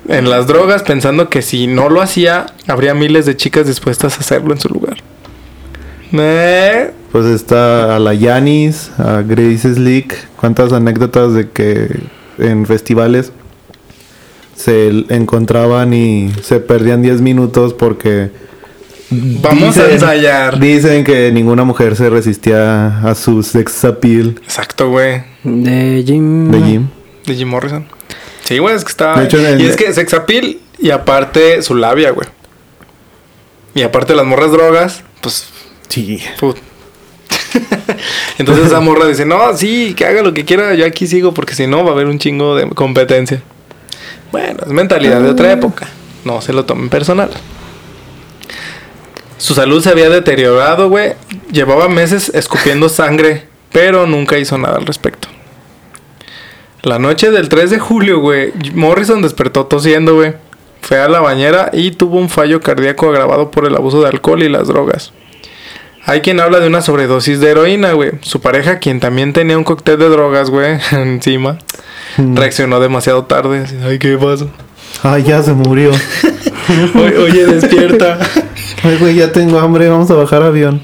En 0.09 0.29
las 0.29 0.47
drogas, 0.47 0.83
pensando 0.83 1.29
que 1.29 1.41
si 1.41 1.67
no 1.67 1.89
lo 1.89 2.01
hacía, 2.01 2.47
habría 2.67 2.93
miles 2.93 3.25
de 3.25 3.35
chicas 3.37 3.67
dispuestas 3.67 4.17
a 4.17 4.19
hacerlo 4.21 4.53
en 4.53 4.59
su 4.59 4.69
lugar. 4.69 4.97
Eh, 6.13 6.91
Pues 7.11 7.25
está 7.25 7.95
a 7.95 7.99
la 7.99 8.13
Yanis, 8.13 8.91
a 8.97 9.21
Grace 9.21 9.73
Slick. 9.73 10.27
Cuántas 10.37 10.71
anécdotas 10.73 11.33
de 11.33 11.49
que 11.49 11.87
en 12.37 12.65
festivales 12.65 13.31
se 14.55 14.89
encontraban 15.09 15.93
y 15.93 16.31
se 16.41 16.59
perdían 16.59 17.01
10 17.01 17.21
minutos 17.21 17.73
porque 17.73 18.31
Vamos 19.09 19.77
a 19.77 19.89
ensayar. 19.89 20.59
Dicen 20.59 21.05
que 21.05 21.31
ninguna 21.31 21.63
mujer 21.63 21.95
se 21.95 22.09
resistía 22.09 22.99
a 22.99 23.15
su 23.15 23.41
sex 23.41 23.85
appeal 23.85 24.35
Exacto, 24.43 24.89
güey. 24.89 25.23
de 25.45 26.03
Jim. 26.05 26.51
de 26.51 26.61
Jim. 26.61 26.87
De 27.25 27.35
Jim 27.35 27.47
Morrison. 27.47 27.85
Sí, 28.43 28.57
güey, 28.57 28.75
es 28.75 28.83
que 28.83 28.89
está. 28.91 29.17
De 29.17 29.25
hecho, 29.25 29.39
en- 29.39 29.61
y 29.61 29.65
es 29.65 29.77
que 29.77 29.93
sex 29.93 30.13
appeal 30.13 30.57
y 30.77 30.89
aparte 30.89 31.61
su 31.61 31.73
labia, 31.75 32.11
güey. 32.11 32.27
Y 33.75 33.83
aparte 33.83 34.13
las 34.13 34.25
morras 34.25 34.51
drogas, 34.51 35.03
pues. 35.21 35.47
Sí. 35.89 36.21
put. 36.39 36.57
Entonces 38.37 38.67
esa 38.67 38.79
morra 38.79 39.07
dice: 39.07 39.25
No, 39.25 39.55
sí, 39.55 39.93
que 39.95 40.05
haga 40.05 40.21
lo 40.21 40.33
que 40.33 40.45
quiera, 40.45 40.73
yo 40.75 40.85
aquí 40.85 41.07
sigo 41.07 41.33
porque 41.33 41.55
si 41.55 41.67
no 41.67 41.83
va 41.83 41.91
a 41.91 41.93
haber 41.93 42.07
un 42.07 42.19
chingo 42.19 42.55
de 42.55 42.69
competencia. 42.69 43.41
Bueno, 44.31 44.59
es 44.65 44.71
mentalidad 44.71 45.21
de 45.21 45.29
otra 45.29 45.51
época. 45.51 45.87
No 46.25 46.41
se 46.41 46.53
lo 46.53 46.65
tomen 46.65 46.89
personal. 46.89 47.29
Su 49.37 49.53
salud 49.53 49.81
se 49.81 49.89
había 49.89 50.09
deteriorado, 50.09 50.89
güey. 50.89 51.13
Llevaba 51.51 51.87
meses 51.87 52.31
escupiendo 52.33 52.89
sangre, 52.89 53.45
pero 53.71 54.07
nunca 54.07 54.37
hizo 54.37 54.57
nada 54.57 54.77
al 54.77 54.85
respecto. 54.85 55.27
La 56.81 56.99
noche 56.99 57.31
del 57.31 57.49
3 57.49 57.69
de 57.69 57.79
julio, 57.79 58.19
güey, 58.19 58.51
Morrison 58.73 59.21
despertó 59.21 59.65
tosiendo, 59.65 60.15
güey. 60.15 60.33
Fue 60.81 60.99
a 60.99 61.07
la 61.07 61.19
bañera 61.19 61.69
y 61.73 61.91
tuvo 61.91 62.17
un 62.17 62.29
fallo 62.29 62.61
cardíaco 62.61 63.09
agravado 63.09 63.51
por 63.51 63.65
el 63.65 63.75
abuso 63.75 64.01
de 64.01 64.07
alcohol 64.07 64.41
y 64.41 64.49
las 64.49 64.67
drogas. 64.67 65.11
Hay 66.09 66.21
quien 66.21 66.39
habla 66.39 66.61
de 66.61 66.67
una 66.67 66.81
sobredosis 66.81 67.41
de 67.41 67.49
heroína, 67.51 67.91
güey. 67.91 68.11
Su 68.21 68.39
pareja, 68.39 68.79
quien 68.79 69.01
también 69.01 69.33
tenía 69.33 69.57
un 69.57 69.65
cóctel 69.65 69.99
de 69.99 70.07
drogas, 70.07 70.49
güey, 70.49 70.79
encima, 70.93 71.59
reaccionó 72.17 72.79
demasiado 72.79 73.25
tarde. 73.25 73.59
Así, 73.65 73.75
Ay, 73.83 73.99
¿qué 73.99 74.17
pasó? 74.17 74.49
Ay, 75.03 75.23
ya 75.23 75.43
se 75.43 75.51
murió. 75.51 75.91
Oye, 76.95 77.17
oye, 77.17 77.45
despierta. 77.45 78.19
Ay, 78.83 78.97
güey, 78.99 79.15
ya 79.15 79.33
tengo 79.33 79.59
hambre, 79.59 79.89
vamos 79.89 80.09
a 80.09 80.15
bajar 80.15 80.43
avión. 80.43 80.81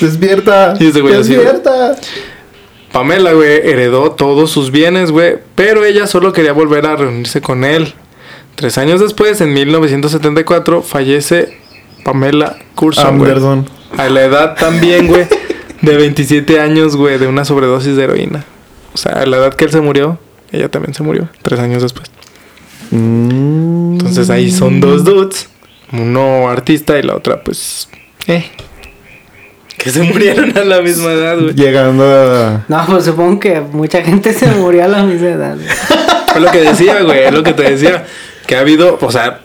Despierta. 0.00 0.74
Y 0.78 0.88
ese 0.88 1.00
güey 1.00 1.14
así, 1.14 1.34
Despierta. 1.34 1.96
Pamela, 2.92 3.32
güey, 3.32 3.70
heredó 3.70 4.12
todos 4.12 4.50
sus 4.50 4.70
bienes, 4.70 5.10
güey, 5.10 5.38
pero 5.54 5.84
ella 5.84 6.06
solo 6.06 6.32
quería 6.32 6.52
volver 6.52 6.86
a 6.86 6.96
reunirse 6.96 7.40
con 7.40 7.64
él. 7.64 7.94
Tres 8.54 8.76
años 8.76 9.00
después, 9.00 9.40
en 9.40 9.54
1974, 9.54 10.82
fallece 10.82 11.58
Pamela 12.08 12.56
Curson, 12.74 13.18
güey. 13.18 13.32
Anderson. 13.32 13.68
A 13.98 14.08
la 14.08 14.22
edad 14.22 14.56
también, 14.56 15.08
güey, 15.08 15.26
de 15.82 15.96
27 15.96 16.58
años, 16.58 16.96
güey, 16.96 17.18
de 17.18 17.26
una 17.26 17.44
sobredosis 17.44 17.96
de 17.96 18.04
heroína. 18.04 18.46
O 18.94 18.96
sea, 18.96 19.12
a 19.12 19.26
la 19.26 19.36
edad 19.36 19.52
que 19.52 19.66
él 19.66 19.70
se 19.70 19.82
murió, 19.82 20.18
ella 20.50 20.70
también 20.70 20.94
se 20.94 21.02
murió, 21.02 21.28
tres 21.42 21.60
años 21.60 21.82
después. 21.82 22.10
Mm. 22.92 23.92
Entonces 23.92 24.30
ahí 24.30 24.50
son 24.50 24.80
dos 24.80 25.04
dudes, 25.04 25.50
uno 25.92 26.48
artista 26.48 26.98
y 26.98 27.02
la 27.02 27.14
otra, 27.14 27.42
pues, 27.42 27.90
eh, 28.26 28.46
que 29.76 29.90
se 29.90 30.02
murieron 30.02 30.56
a 30.56 30.64
la 30.64 30.80
misma 30.80 31.12
edad, 31.12 31.38
güey. 31.38 31.54
Llegando 31.54 32.04
a... 32.04 32.64
No, 32.68 32.86
pues 32.86 33.04
supongo 33.04 33.38
que 33.38 33.60
mucha 33.60 34.00
gente 34.00 34.32
se 34.32 34.46
murió 34.46 34.84
a 34.84 34.88
la 34.88 35.02
misma 35.02 35.28
edad. 35.28 35.58
Es 36.34 36.40
lo 36.40 36.50
que 36.50 36.60
decía, 36.60 37.02
güey, 37.02 37.24
es 37.24 37.32
lo 37.34 37.42
que 37.42 37.52
te 37.52 37.64
decía. 37.64 38.06
Que 38.46 38.56
ha 38.56 38.60
habido, 38.60 38.98
o 38.98 39.12
sea, 39.12 39.40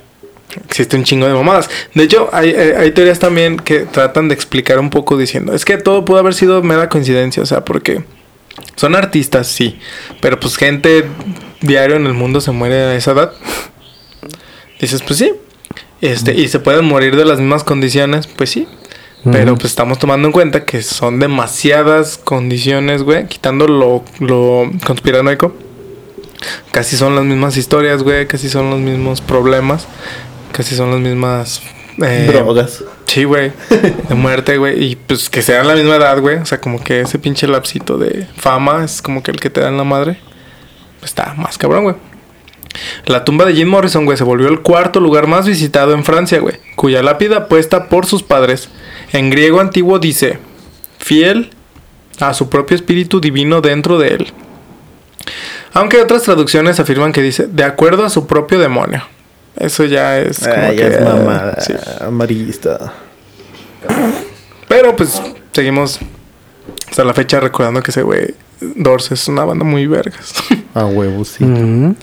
existe 0.67 0.95
un 0.97 1.03
chingo 1.03 1.27
de 1.27 1.33
mamadas. 1.33 1.69
De 1.93 2.03
hecho, 2.03 2.29
hay, 2.33 2.51
hay- 2.53 2.91
teorías 2.91 3.19
también 3.19 3.57
que 3.57 3.81
tratan 3.81 4.27
de 4.27 4.33
explicar 4.35 4.79
un 4.79 4.89
poco 4.89 5.17
diciendo, 5.17 5.53
es 5.53 5.65
que 5.65 5.77
todo 5.77 6.05
pudo 6.05 6.19
haber 6.19 6.33
sido 6.33 6.61
mera 6.63 6.89
coincidencia, 6.89 7.41
o 7.43 7.45
sea, 7.45 7.63
porque 7.65 8.03
Son 8.75 8.95
artistas, 8.95 9.47
sí. 9.47 9.79
Pero 10.21 10.39
pues 10.39 10.57
gente 10.57 11.05
diario 11.61 11.95
en 11.95 12.05
el 12.05 12.13
mundo 12.13 12.39
se 12.41 12.51
muere 12.51 12.75
a 12.75 12.95
esa 12.95 13.11
edad. 13.11 13.33
Dices, 14.79 15.01
pues 15.01 15.19
sí. 15.19 15.31
Este, 16.01 16.33
y 16.33 16.47
se 16.49 16.59
pueden 16.59 16.85
morir 16.85 17.15
de 17.15 17.25
las 17.25 17.39
mismas 17.39 17.63
condiciones, 17.63 18.27
pues 18.27 18.49
sí. 18.51 18.67
Pero 19.31 19.55
pues 19.55 19.71
estamos 19.71 19.99
tomando 19.99 20.27
en 20.27 20.33
cuenta 20.33 20.65
que 20.65 20.81
son 20.81 21.17
demasiadas 21.19 22.17
condiciones, 22.17 23.03
güey. 23.03 23.25
Quitando 23.27 23.67
lo, 23.69 24.03
lo 24.19 24.69
conspiranoico. 24.85 25.55
Casi 26.71 26.97
son 26.97 27.15
las 27.15 27.23
mismas 27.23 27.55
historias, 27.55 28.03
güey. 28.03 28.27
Casi 28.27 28.49
son 28.49 28.69
los 28.69 28.79
mismos 28.81 29.21
problemas. 29.21 29.87
Casi 30.53 30.75
son 30.75 30.91
las 30.91 30.99
mismas... 31.01 31.61
eh, 32.01 32.29
Drogas. 32.31 32.83
Sí, 33.07 33.25
güey. 33.25 33.51
De 34.09 34.15
muerte, 34.15 34.57
güey. 34.57 34.81
Y 34.83 34.95
pues 34.95 35.29
que 35.29 35.41
sean 35.41 35.67
la 35.67 35.75
misma 35.75 35.97
edad, 35.97 36.19
güey. 36.21 36.37
O 36.37 36.45
sea, 36.45 36.61
como 36.61 36.81
que 36.81 37.01
ese 37.01 37.19
pinche 37.19 37.47
lapsito 37.47 37.97
de 37.97 38.27
fama 38.37 38.85
es 38.85 39.01
como 39.01 39.21
que 39.21 39.31
el 39.31 39.39
que 39.39 39.49
te 39.49 39.59
da 39.61 39.67
en 39.67 39.77
la 39.77 39.83
madre. 39.83 40.17
Pues 40.99 41.11
está 41.11 41.33
más 41.35 41.57
cabrón, 41.57 41.83
güey. 41.83 41.95
La 43.05 43.23
tumba 43.25 43.45
de 43.45 43.53
Jim 43.53 43.67
Morrison, 43.67 44.05
güey, 44.05 44.17
se 44.17 44.23
volvió 44.23 44.47
el 44.47 44.61
cuarto 44.61 44.99
lugar 44.99 45.27
más 45.27 45.45
visitado 45.47 45.93
en 45.93 46.03
Francia, 46.03 46.39
güey. 46.39 46.55
Cuya 46.75 47.03
lápida 47.03 47.47
puesta 47.47 47.89
por 47.89 48.05
sus 48.05 48.23
padres. 48.23 48.69
En 49.11 49.29
griego 49.29 49.59
antiguo 49.59 49.99
dice, 49.99 50.39
fiel 50.97 51.51
a 52.19 52.33
su 52.33 52.49
propio 52.49 52.75
espíritu 52.75 53.19
divino 53.19 53.61
dentro 53.61 53.99
de 53.99 54.07
él. 54.09 54.33
Aunque 55.73 56.01
otras 56.01 56.23
traducciones 56.23 56.79
afirman 56.79 57.11
que 57.11 57.21
dice, 57.21 57.47
de 57.47 57.63
acuerdo 57.63 58.05
a 58.05 58.09
su 58.09 58.25
propio 58.27 58.59
demonio. 58.59 59.03
Eso 59.55 59.85
ya 59.85 60.19
es 60.19 60.39
como 60.39 60.53
Ay, 60.55 60.75
que... 60.77 60.87
es 60.87 61.01
mamada. 61.01 61.61
sí. 61.61 61.73
Amarillista. 62.01 62.93
Pero 64.67 64.95
pues 64.95 65.21
seguimos 65.51 65.99
hasta 66.89 67.03
la 67.03 67.13
fecha 67.13 67.39
recordando 67.39 67.81
que 67.81 67.91
ese 67.91 68.01
güey 68.01 68.33
Doors 68.75 69.11
es 69.11 69.27
una 69.27 69.45
banda 69.45 69.63
muy 69.65 69.87
vergas. 69.87 70.33
A 70.73 70.85
huevo, 70.85 71.23
sí. 71.25 71.43
Ujú. 71.43 71.95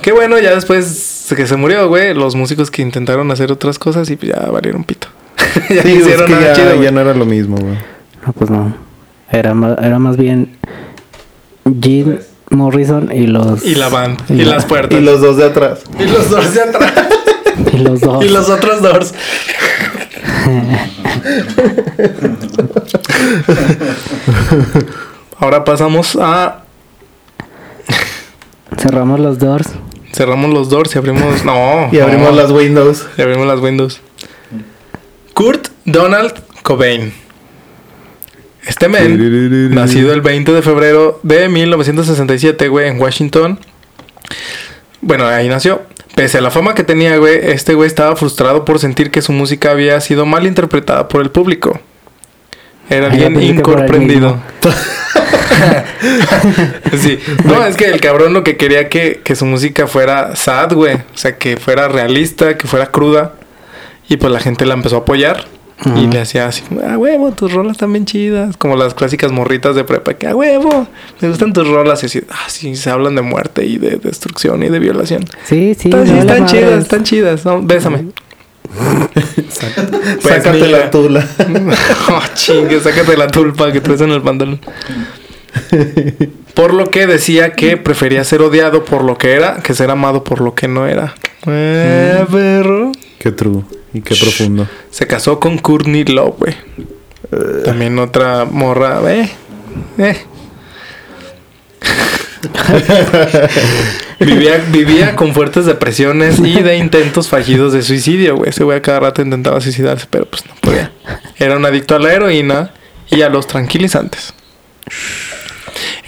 Qué 0.00 0.10
bueno, 0.12 0.38
ya 0.40 0.54
después 0.54 1.26
de 1.30 1.36
que 1.36 1.46
se 1.46 1.56
murió, 1.56 1.88
güey, 1.88 2.12
los 2.14 2.34
músicos 2.34 2.70
que 2.70 2.82
intentaron 2.82 3.30
hacer 3.30 3.52
otras 3.52 3.78
cosas 3.78 4.10
y 4.10 4.16
pues 4.16 4.32
ya 4.32 4.40
valieron 4.50 4.82
pito. 4.84 5.06
ya 5.70 5.82
Sí, 5.82 5.88
no 5.88 5.94
es 5.94 5.96
hicieron 6.00 6.26
que 6.26 6.32
nada 6.32 6.46
ya, 6.46 6.54
chido, 6.54 6.82
ya 6.82 6.90
no 6.90 7.00
era 7.00 7.14
lo 7.14 7.24
mismo, 7.24 7.56
güey. 7.58 7.78
No, 8.26 8.32
pues 8.32 8.50
no. 8.50 8.74
Era 9.30 9.54
más, 9.54 9.78
era 9.78 9.98
más 9.98 10.16
bien 10.16 10.56
Jim 11.80 12.18
Morrison 12.52 13.10
y 13.12 13.26
los. 13.26 13.64
Y 13.64 13.74
la 13.74 13.88
banda. 13.88 14.24
Y 14.28 14.34
Y, 14.34 14.44
la- 14.44 14.54
las 14.56 14.66
puertas. 14.66 14.98
Y 14.98 15.02
los 15.02 15.20
dos 15.20 15.36
de 15.36 15.44
atrás. 15.46 15.80
Y 15.98 16.04
los 16.04 16.30
Doors 16.30 16.54
de 16.54 16.62
atrás. 16.62 16.92
y 17.72 17.76
los 17.78 18.00
dos. 18.00 18.24
y 18.24 18.28
los 18.28 18.48
otros 18.48 18.82
Doors. 18.82 19.12
Ahora 25.38 25.64
pasamos 25.64 26.16
a... 26.20 26.62
Cerramos 28.78 29.20
los 29.20 29.38
doors. 29.38 29.68
Cerramos 30.12 30.52
los 30.52 30.68
Doors 30.70 30.94
y 30.94 30.98
abrimos... 30.98 31.44
No. 31.44 31.88
Y 31.92 31.98
abrimos 31.98 32.30
no. 32.30 32.36
las 32.42 32.50
Windows. 32.50 33.06
Y 33.16 33.22
abrimos 33.22 33.46
las 33.46 33.60
Windows. 33.60 34.00
Kurt 35.34 35.68
Donald 35.84 36.34
Cobain. 36.62 37.12
Este 38.66 38.88
men, 38.88 39.74
nacido 39.74 40.12
el 40.12 40.20
20 40.20 40.52
de 40.52 40.62
febrero 40.62 41.20
de 41.22 41.48
1967, 41.48 42.68
güey, 42.68 42.88
en 42.88 43.00
Washington. 43.00 43.58
Bueno, 45.00 45.26
ahí 45.26 45.48
nació. 45.48 45.82
Pese 46.14 46.38
a 46.38 46.40
la 46.40 46.50
fama 46.50 46.74
que 46.74 46.84
tenía, 46.84 47.16
güey, 47.16 47.40
este 47.42 47.74
güey 47.74 47.86
estaba 47.86 48.14
frustrado 48.16 48.64
por 48.64 48.78
sentir 48.78 49.10
que 49.10 49.22
su 49.22 49.32
música 49.32 49.70
había 49.70 50.00
sido 50.00 50.26
mal 50.26 50.46
interpretada 50.46 51.08
por 51.08 51.22
el 51.22 51.30
público. 51.30 51.80
Era 52.88 53.10
por 53.10 53.18
él 53.18 53.42
incomprendido. 53.42 54.40
sí. 57.00 57.18
No, 57.44 57.64
es 57.64 57.76
que 57.76 57.86
el 57.86 58.00
cabrón 58.00 58.32
lo 58.32 58.44
que 58.44 58.56
quería 58.56 58.88
que, 58.88 59.20
que 59.24 59.34
su 59.34 59.46
música 59.46 59.86
fuera 59.86 60.36
sad, 60.36 60.74
güey. 60.74 60.96
O 60.96 61.16
sea, 61.16 61.38
que 61.38 61.56
fuera 61.56 61.88
realista, 61.88 62.56
que 62.56 62.68
fuera 62.68 62.86
cruda. 62.86 63.34
Y 64.08 64.18
pues 64.18 64.32
la 64.32 64.40
gente 64.40 64.66
la 64.66 64.74
empezó 64.74 64.96
a 64.96 65.00
apoyar. 65.00 65.46
Y 65.96 66.06
le 66.06 66.20
hacía 66.20 66.46
así, 66.46 66.62
a 66.88 66.96
huevo, 66.96 67.32
tus 67.32 67.52
rolas 67.52 67.72
están 67.72 67.92
bien 67.92 68.04
chidas. 68.04 68.56
Como 68.56 68.76
las 68.76 68.94
clásicas 68.94 69.32
morritas 69.32 69.74
de 69.74 69.84
prepa, 69.84 70.14
que 70.14 70.28
a 70.28 70.36
huevo, 70.36 70.86
me 71.20 71.28
gustan 71.28 71.52
tus 71.52 71.66
rolas. 71.66 72.02
Y 72.02 72.06
así, 72.06 72.22
ah, 72.30 72.48
sí, 72.48 72.76
se 72.76 72.90
hablan 72.90 73.16
de 73.16 73.22
muerte 73.22 73.64
y 73.66 73.78
de 73.78 73.96
destrucción 73.96 74.62
y 74.62 74.68
de 74.68 74.78
violación. 74.78 75.24
Sí, 75.44 75.74
sí. 75.78 75.90
Vale 75.90 76.20
están 76.20 76.42
madres. 76.42 76.50
chidas, 76.50 76.82
están 76.82 77.04
chidas. 77.04 77.44
No, 77.44 77.62
bésame. 77.62 78.06
Pues, 80.22 80.42
Sácate 80.42 80.62
mira. 80.62 80.78
la 80.78 80.90
tula. 80.90 81.28
oh, 82.08 82.22
chingue, 82.34 82.80
sácate 82.80 83.16
la 83.16 83.26
tulpa 83.28 83.70
que 83.70 83.80
traes 83.80 84.00
en 84.00 84.10
el 84.10 84.22
pantalón. 84.22 84.60
Por 86.54 86.72
lo 86.72 86.90
que 86.90 87.06
decía 87.06 87.52
que 87.52 87.76
prefería 87.76 88.24
ser 88.24 88.40
odiado 88.40 88.84
por 88.84 89.04
lo 89.04 89.18
que 89.18 89.32
era 89.32 89.56
que 89.62 89.74
ser 89.74 89.90
amado 89.90 90.24
por 90.24 90.40
lo 90.40 90.54
que 90.54 90.68
no 90.68 90.86
era. 90.86 91.14
Eh, 91.46 92.24
perro. 92.30 92.92
Qué 93.18 93.32
true. 93.32 93.64
Y 93.94 94.00
qué 94.00 94.14
profundo. 94.14 94.68
Se 94.90 95.06
casó 95.06 95.38
con 95.38 95.58
Courtney 95.58 96.04
Love, 96.04 96.36
güey. 96.38 96.56
También 97.64 97.98
otra 97.98 98.44
morra, 98.44 99.00
eh. 99.10 99.30
Eh. 99.98 100.16
vivía, 104.20 104.58
vivía 104.70 105.16
con 105.16 105.32
fuertes 105.32 105.64
depresiones 105.64 106.38
y 106.40 106.60
de 106.60 106.76
intentos 106.76 107.28
fallidos 107.28 107.72
de 107.72 107.82
suicidio, 107.82 108.36
güey. 108.36 108.50
Ese 108.50 108.64
güey 108.64 108.78
a 108.78 108.82
cada 108.82 109.00
rato 109.00 109.22
intentaba 109.22 109.60
suicidarse, 109.60 110.06
pero 110.10 110.26
pues 110.26 110.44
no 110.46 110.54
podía. 110.60 110.92
Era 111.38 111.56
un 111.56 111.64
adicto 111.64 111.94
a 111.94 111.98
la 111.98 112.12
heroína 112.12 112.72
y 113.10 113.22
a 113.22 113.28
los 113.28 113.46
tranquilizantes. 113.46 114.34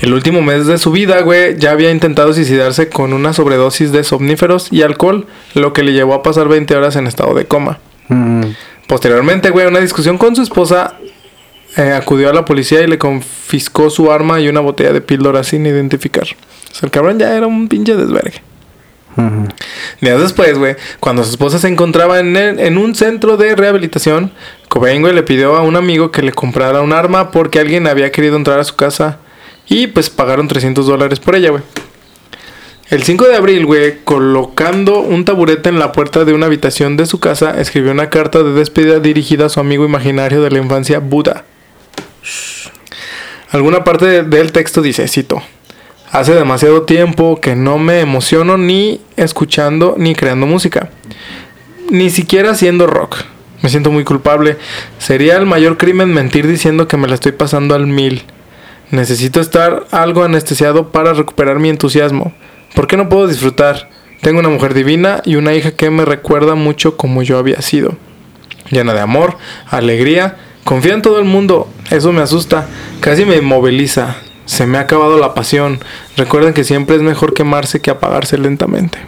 El 0.01 0.13
último 0.13 0.43
mes 0.43 0.67
de 0.67 0.77
su 0.79 0.91
vida, 0.91 1.21
güey, 1.23 1.57
ya 1.59 1.71
había 1.71 1.91
intentado 1.91 2.33
suicidarse 2.35 2.89
con 2.89 3.13
una 3.13 3.33
sobredosis 3.33 3.93
de 3.93 4.03
somníferos 4.05 4.69
y 4.73 4.83
alcohol, 4.83 5.27
lo 5.55 5.73
que 5.73 5.83
le 5.85 5.93
llevó 5.93 6.15
a 6.15 6.23
pasar 6.23 6.49
20 6.49 6.75
horas 6.77 6.97
en 6.97 7.07
estado 7.07 7.35
de 7.35 7.47
coma. 7.47 7.79
Mm, 8.09 8.43
Posteriormente, 8.87 9.49
güey, 9.51 9.67
una 9.67 9.81
discusión 9.81 10.19
con 10.19 10.37
su 10.37 10.43
esposa 10.43 10.95
eh, 11.77 11.93
acudió 11.93 12.29
a 12.29 12.35
la 12.35 12.45
policía 12.45 12.83
y 12.83 12.87
le 12.87 12.99
confiscó 12.99 13.89
su 13.89 14.13
arma 14.13 14.41
y 14.41 14.49
una 14.49 14.61
botella 14.61 14.93
de 14.93 15.01
píldora 15.01 15.43
sin 15.43 15.65
identificar. 15.65 16.25
O 16.25 16.75
sea, 16.75 16.87
el 16.87 16.91
cabrón 16.91 17.19
ya 17.19 17.35
era 17.35 17.47
un 17.47 17.67
pinche 17.69 17.97
desvergue. 17.97 18.43
ujú. 19.17 19.49
Días 20.03 20.21
después, 20.21 20.59
güey, 20.59 20.77
cuando 21.01 21.25
su 21.25 21.31
esposa 21.31 21.59
se 21.59 21.69
encontraba 21.69 22.19
en, 22.21 22.37
el- 22.37 22.59
en 22.61 22.77
un 22.79 22.95
centro 22.95 23.37
de 23.39 23.57
rehabilitación, 23.57 24.33
Cobain, 24.69 25.01
güey, 25.01 25.15
le 25.15 25.23
pidió 25.23 25.57
a 25.57 25.63
un 25.63 25.77
amigo 25.77 26.11
que 26.11 26.21
le 26.23 26.33
comprara 26.33 26.83
un 26.83 26.93
arma 26.93 27.31
porque 27.31 27.61
alguien 27.61 27.87
había 27.87 28.13
querido 28.13 28.37
entrar 28.37 28.59
a 28.59 28.65
su 28.65 28.75
casa 28.77 29.19
y 29.69 29.87
pues 29.89 30.11
pagaron 30.11 30.49
300 30.49 30.87
dólares 30.87 31.21
por 31.21 31.35
ella, 31.37 31.51
güey. 31.51 31.63
El 32.91 33.03
5 33.03 33.25
de 33.27 33.37
abril, 33.37 33.65
güey, 33.67 34.01
colocando 34.05 34.99
un 35.01 35.25
taburete 35.25 35.71
en 35.71 35.79
la 35.79 35.91
puerta 35.93 36.25
de 36.25 36.35
una 36.35 36.47
habitación 36.47 36.97
de 36.99 37.07
su 37.07 37.19
casa, 37.19 37.59
escribió 37.61 37.91
una 37.93 38.11
carta 38.11 38.43
de 38.43 38.53
despedida 38.53 39.01
dirigida 39.01 39.47
a 39.47 39.49
su 39.49 39.59
amigo 39.59 39.85
imaginario 39.87 40.43
de 40.43 40.51
la 40.51 40.59
infancia, 40.59 40.99
Buda. 40.99 41.45
Alguna 43.51 43.85
parte 43.85 44.07
de- 44.07 44.23
del 44.23 44.53
texto 44.53 44.83
dice, 44.83 45.09
cito, 45.09 45.43
Hace 46.13 46.33
demasiado 46.33 46.83
tiempo 46.83 47.41
que 47.41 47.57
no 47.57 47.77
me 47.77 47.99
emociono 47.99 48.57
ni 48.57 49.01
escuchando 49.17 49.97
ni 49.99 50.15
creando 50.15 50.47
música. 50.47 50.91
Ni 51.91 52.09
siquiera 52.09 52.53
haciendo 52.53 52.87
rock. 52.87 53.17
Me 53.63 53.69
siento 53.69 53.91
muy 53.91 54.05
culpable. 54.05 54.57
Sería 54.99 55.37
el 55.37 55.45
mayor 55.45 55.77
crimen 55.77 56.15
mentir 56.15 56.47
diciendo 56.47 56.87
que 56.87 56.97
me 56.97 57.09
la 57.09 57.15
estoy 57.17 57.33
pasando 57.33 57.75
al 57.75 57.89
mil. 57.89 58.23
Necesito 58.95 59.41
estar 59.41 59.89
algo 59.91 60.23
anestesiado 60.23 60.93
para 60.93 61.15
recuperar 61.15 61.59
mi 61.59 61.69
entusiasmo. 61.69 62.33
¿Por 62.77 62.87
qué 62.87 62.97
no 62.97 63.09
puedo 63.09 63.27
disfrutar? 63.27 63.91
Tengo 64.21 64.39
una 64.39 64.51
mujer 64.51 64.73
divina 64.73 65.21
y 65.25 65.35
una 65.35 65.53
hija 65.53 65.73
que 65.73 65.91
me 65.91 66.05
recuerda 66.05 66.55
mucho 66.55 66.97
como 66.97 67.25
yo 67.25 67.37
había 67.39 67.61
sido. 67.61 67.97
Llena 68.71 68.95
de 68.95 69.01
amor, 69.01 69.37
alegría, 69.67 70.37
confía 70.63 70.95
en 70.95 71.03
todo 71.03 71.19
el 71.19 71.25
mundo. 71.25 71.69
Eso 71.91 72.13
me 72.13 72.23
asusta, 72.23 72.69
casi 73.01 73.25
me 73.25 73.37
inmoviliza. 73.37 74.15
Se 74.47 74.65
me 74.65 74.79
ha 74.79 74.83
acabado 74.83 75.19
la 75.19 75.35
pasión. 75.35 75.81
Recuerden 76.17 76.55
que 76.55 76.63
siempre 76.63 76.95
es 76.95 77.03
mejor 77.03 77.35
quemarse 77.35 77.81
que 77.81 77.91
apagarse 77.91 78.39
lentamente. 78.39 78.99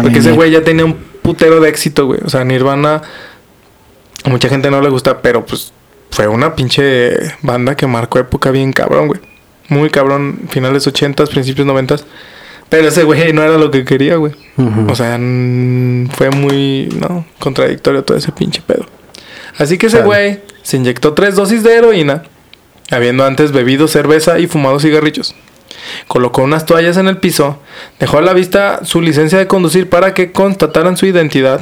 Porque 0.00 0.20
ese 0.20 0.32
güey 0.32 0.50
ya 0.50 0.64
tenía 0.64 0.86
un 0.86 0.94
putero 0.94 1.60
de 1.60 1.68
éxito, 1.68 2.06
güey. 2.06 2.20
O 2.24 2.30
sea, 2.30 2.42
Nirvana, 2.42 3.02
a 4.24 4.30
mucha 4.30 4.48
gente 4.48 4.70
no 4.70 4.80
le 4.80 4.88
gusta, 4.88 5.20
pero 5.20 5.44
pues 5.44 5.74
fue 6.10 6.28
una 6.28 6.54
pinche 6.54 7.16
banda 7.42 7.76
que 7.76 7.86
marcó 7.86 8.18
época 8.18 8.50
bien 8.50 8.72
cabrón, 8.72 9.08
güey. 9.08 9.20
Muy 9.68 9.90
cabrón, 9.90 10.48
finales 10.48 10.86
80s, 10.86 11.28
principios 11.28 11.66
90s. 11.66 12.04
Pero 12.68 12.88
ese 12.88 13.04
güey 13.04 13.32
no 13.32 13.42
era 13.42 13.56
lo 13.56 13.70
que 13.70 13.84
quería, 13.84 14.16
güey. 14.16 14.32
O 14.88 14.94
sea, 14.94 15.16
fue 15.16 16.30
muy, 16.30 16.88
¿no? 17.00 17.24
Contradictorio 17.38 18.04
todo 18.04 18.16
ese 18.16 18.32
pinche 18.32 18.62
pedo. 18.66 18.86
Así 19.56 19.78
que 19.78 19.86
ese 19.86 20.02
güey 20.02 20.40
se 20.62 20.76
inyectó 20.76 21.14
tres 21.14 21.34
dosis 21.34 21.62
de 21.62 21.76
heroína, 21.76 22.24
habiendo 22.90 23.24
antes 23.24 23.52
bebido 23.52 23.88
cerveza 23.88 24.38
y 24.38 24.46
fumado 24.46 24.78
cigarrillos. 24.80 25.34
Colocó 26.06 26.42
unas 26.42 26.66
toallas 26.66 26.96
en 26.96 27.08
el 27.08 27.18
piso, 27.18 27.58
dejó 27.98 28.18
a 28.18 28.22
la 28.22 28.34
vista 28.34 28.84
su 28.84 29.00
licencia 29.00 29.38
de 29.38 29.46
conducir 29.46 29.88
para 29.88 30.12
que 30.12 30.32
constataran 30.32 30.96
su 30.96 31.06
identidad. 31.06 31.60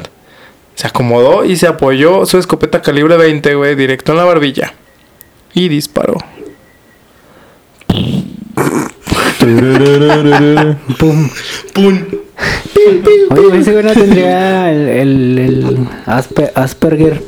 Se 0.76 0.86
acomodó 0.86 1.44
y 1.44 1.56
se 1.56 1.66
apoyó 1.66 2.24
su 2.26 2.38
escopeta 2.38 2.80
calibre 2.82 3.16
20, 3.16 3.54
güey, 3.56 3.74
directo 3.74 4.12
en 4.12 4.18
la 4.18 4.24
barbilla. 4.24 4.72
Y 5.54 5.68
disparó. 5.68 6.18
Pum. 10.98 11.28
¡Pum! 11.74 11.98
Oye, 13.30 13.58
ese 13.60 13.72
güey 13.72 13.84
no 13.84 13.92
tendría 13.92 14.72
el, 14.72 14.88
el, 14.88 15.38
el 15.38 15.88
Asper- 16.06 16.52
Asperger, 16.54 17.22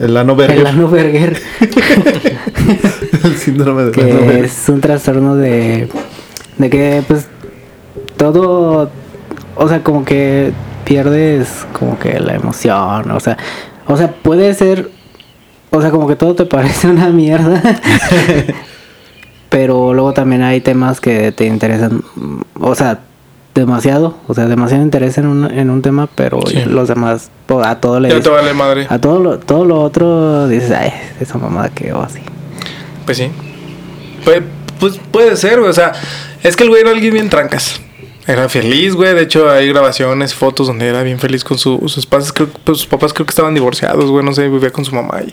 El 0.00 0.16
ano 0.16 0.36
verga. 0.36 0.54
el 0.54 0.66
ano 0.66 0.88
Berger, 0.88 1.40
El 3.24 3.36
síndrome 3.36 3.84
de 3.84 3.90
que 3.92 4.02
ano 4.02 4.30
es 4.32 4.68
un 4.68 4.80
trastorno 4.80 5.36
de, 5.36 5.88
de 6.58 6.70
que, 6.70 7.02
pues, 7.06 7.26
todo, 8.16 8.90
o 9.56 9.68
sea, 9.68 9.82
como 9.82 10.04
que 10.04 10.52
pierdes 10.84 11.66
como 11.78 11.98
que 11.98 12.18
la 12.20 12.34
emoción, 12.34 13.10
o 13.10 13.20
sea, 13.20 13.36
o 13.86 13.96
sea, 13.96 14.12
puede 14.12 14.52
ser, 14.54 14.90
o 15.70 15.80
sea, 15.80 15.90
como 15.90 16.06
que 16.06 16.16
todo 16.16 16.34
te 16.34 16.44
parece 16.46 16.88
una 16.88 17.08
mierda. 17.10 17.60
Pero 19.50 19.94
luego 19.94 20.12
también 20.12 20.42
hay 20.42 20.60
temas 20.60 21.00
que 21.00 21.30
te 21.30 21.46
interesan, 21.46 22.02
o 22.60 22.74
sea, 22.74 22.98
demasiado, 23.54 24.16
o 24.26 24.34
sea, 24.34 24.46
demasiado 24.46 24.82
interés 24.82 25.16
en 25.18 25.26
un, 25.28 25.48
en 25.48 25.70
un 25.70 25.80
tema, 25.80 26.08
pero 26.12 26.40
Sí. 26.44 26.64
los 26.66 26.88
demás, 26.88 27.30
po- 27.46 27.62
a 27.62 27.80
todo 27.80 28.00
le 28.00 28.08
Ya 28.08 28.20
te 28.20 28.28
vale 28.30 28.52
madre. 28.52 28.86
a 28.90 28.98
todo 28.98 29.20
lo, 29.20 29.38
todo 29.38 29.64
lo 29.64 29.80
otro 29.80 30.48
dices, 30.48 30.72
ay, 30.72 30.92
esa 31.20 31.38
mamada 31.38 31.68
que 31.68 31.92
o 31.92 32.02
así. 32.02 32.18
Pues 33.04 33.18
sí. 33.18 33.30
Pues, 34.24 34.42
pues 34.80 34.98
puede 35.12 35.36
ser. 35.36 35.60
O 35.60 35.72
sea, 35.72 35.92
es 36.42 36.56
que 36.56 36.64
el 36.64 36.70
güey 36.70 36.80
era 36.82 36.90
alguien 36.90 37.12
bien 37.14 37.28
trancas. 37.30 37.80
Era 38.26 38.48
feliz, 38.48 38.94
güey. 38.94 39.14
De 39.14 39.22
hecho, 39.22 39.50
hay 39.50 39.68
grabaciones, 39.68 40.34
fotos 40.34 40.66
donde 40.66 40.88
era 40.88 41.02
bien 41.02 41.18
feliz 41.18 41.44
con 41.44 41.58
su- 41.58 41.86
sus 41.88 42.06
padres. 42.06 42.32
Creo, 42.32 42.48
pues, 42.64 42.78
sus 42.78 42.86
papás 42.86 43.12
creo 43.12 43.26
que 43.26 43.30
estaban 43.30 43.54
divorciados, 43.54 44.10
güey. 44.10 44.24
No 44.24 44.32
sé, 44.32 44.48
vivía 44.48 44.70
con 44.70 44.84
su 44.84 44.94
mamá 44.94 45.20
y 45.26 45.30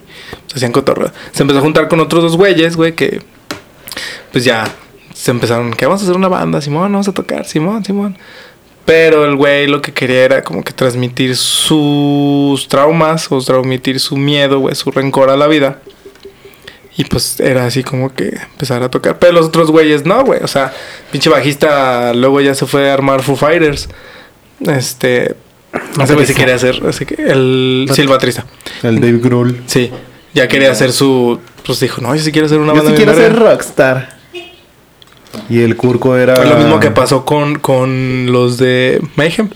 se 0.47 0.55
hacían 0.57 0.71
cotorreo. 0.73 1.11
Se 1.31 1.43
empezó 1.43 1.59
a 1.59 1.61
juntar 1.61 1.87
con 1.87 1.99
otros 2.01 2.21
dos 2.23 2.35
güeyes, 2.37 2.75
güey, 2.75 2.93
que 2.93 3.21
pues 4.31 4.43
ya 4.43 4.63
se 5.13 5.31
empezaron, 5.31 5.73
que 5.73 5.85
vamos 5.85 6.01
a 6.01 6.03
hacer 6.05 6.15
una 6.15 6.27
banda, 6.29 6.61
Simón, 6.61 6.91
vamos 6.91 7.07
a 7.07 7.13
tocar, 7.13 7.45
Simón, 7.45 7.83
Simón. 7.85 8.17
Pero 8.85 9.25
el 9.25 9.35
güey 9.35 9.67
lo 9.67 9.81
que 9.81 9.93
quería 9.93 10.23
era 10.25 10.43
como 10.43 10.63
que 10.63 10.73
transmitir 10.73 11.35
sus 11.37 12.67
traumas 12.67 13.31
o 13.31 13.39
transmitir 13.41 13.99
su 13.99 14.17
miedo, 14.17 14.59
güey, 14.59 14.75
su 14.75 14.89
rencor 14.91 15.29
a 15.29 15.37
la 15.37 15.47
vida. 15.47 15.79
Y 16.97 17.05
pues 17.05 17.39
era 17.39 17.65
así 17.65 17.83
como 17.83 18.13
que 18.13 18.37
empezar 18.51 18.83
a 18.83 18.89
tocar. 18.89 19.17
Pero 19.17 19.33
los 19.33 19.47
otros 19.47 19.71
güeyes 19.71 20.05
no, 20.05 20.23
güey. 20.23 20.41
O 20.43 20.47
sea, 20.47 20.73
pinche 21.11 21.29
bajista 21.29 22.13
luego 22.13 22.41
ya 22.41 22.53
se 22.53 22.65
fue 22.65 22.89
a 22.89 22.93
armar 22.93 23.21
Foo 23.21 23.35
Fighters. 23.35 23.87
Este. 24.59 25.35
No 25.97 26.05
sé 26.05 26.25
si 26.25 26.33
quería 26.33 26.55
hacer. 26.55 26.81
así 26.87 27.05
que 27.05 27.15
el 27.15 27.89
silbatrista. 27.93 28.45
El 28.83 28.99
Dave 28.99 29.19
Grohl. 29.19 29.63
Sí. 29.67 29.89
Ya 30.33 30.47
quería 30.47 30.71
hacer 30.71 30.91
su. 30.91 31.39
Pues 31.65 31.79
dijo, 31.79 32.01
no, 32.01 32.13
yo 32.15 32.21
sí 32.21 32.31
quiero 32.31 32.47
hacer 32.47 32.57
una 32.57 32.73
Yo 32.73 32.83
banda 32.83 32.91
sí 32.91 32.97
bien 32.97 33.09
quiero 33.09 33.13
ser 33.13 33.33
verga". 33.33 33.51
rockstar. 33.51 34.21
Y 35.49 35.61
el 35.61 35.77
Curco 35.77 36.17
era... 36.17 36.33
Es 36.33 36.49
lo 36.49 36.57
mismo 36.57 36.79
que 36.79 36.91
pasó 36.91 37.23
con, 37.23 37.59
con 37.59 38.31
los 38.31 38.57
de 38.57 39.01
Mayhem. 39.15 39.49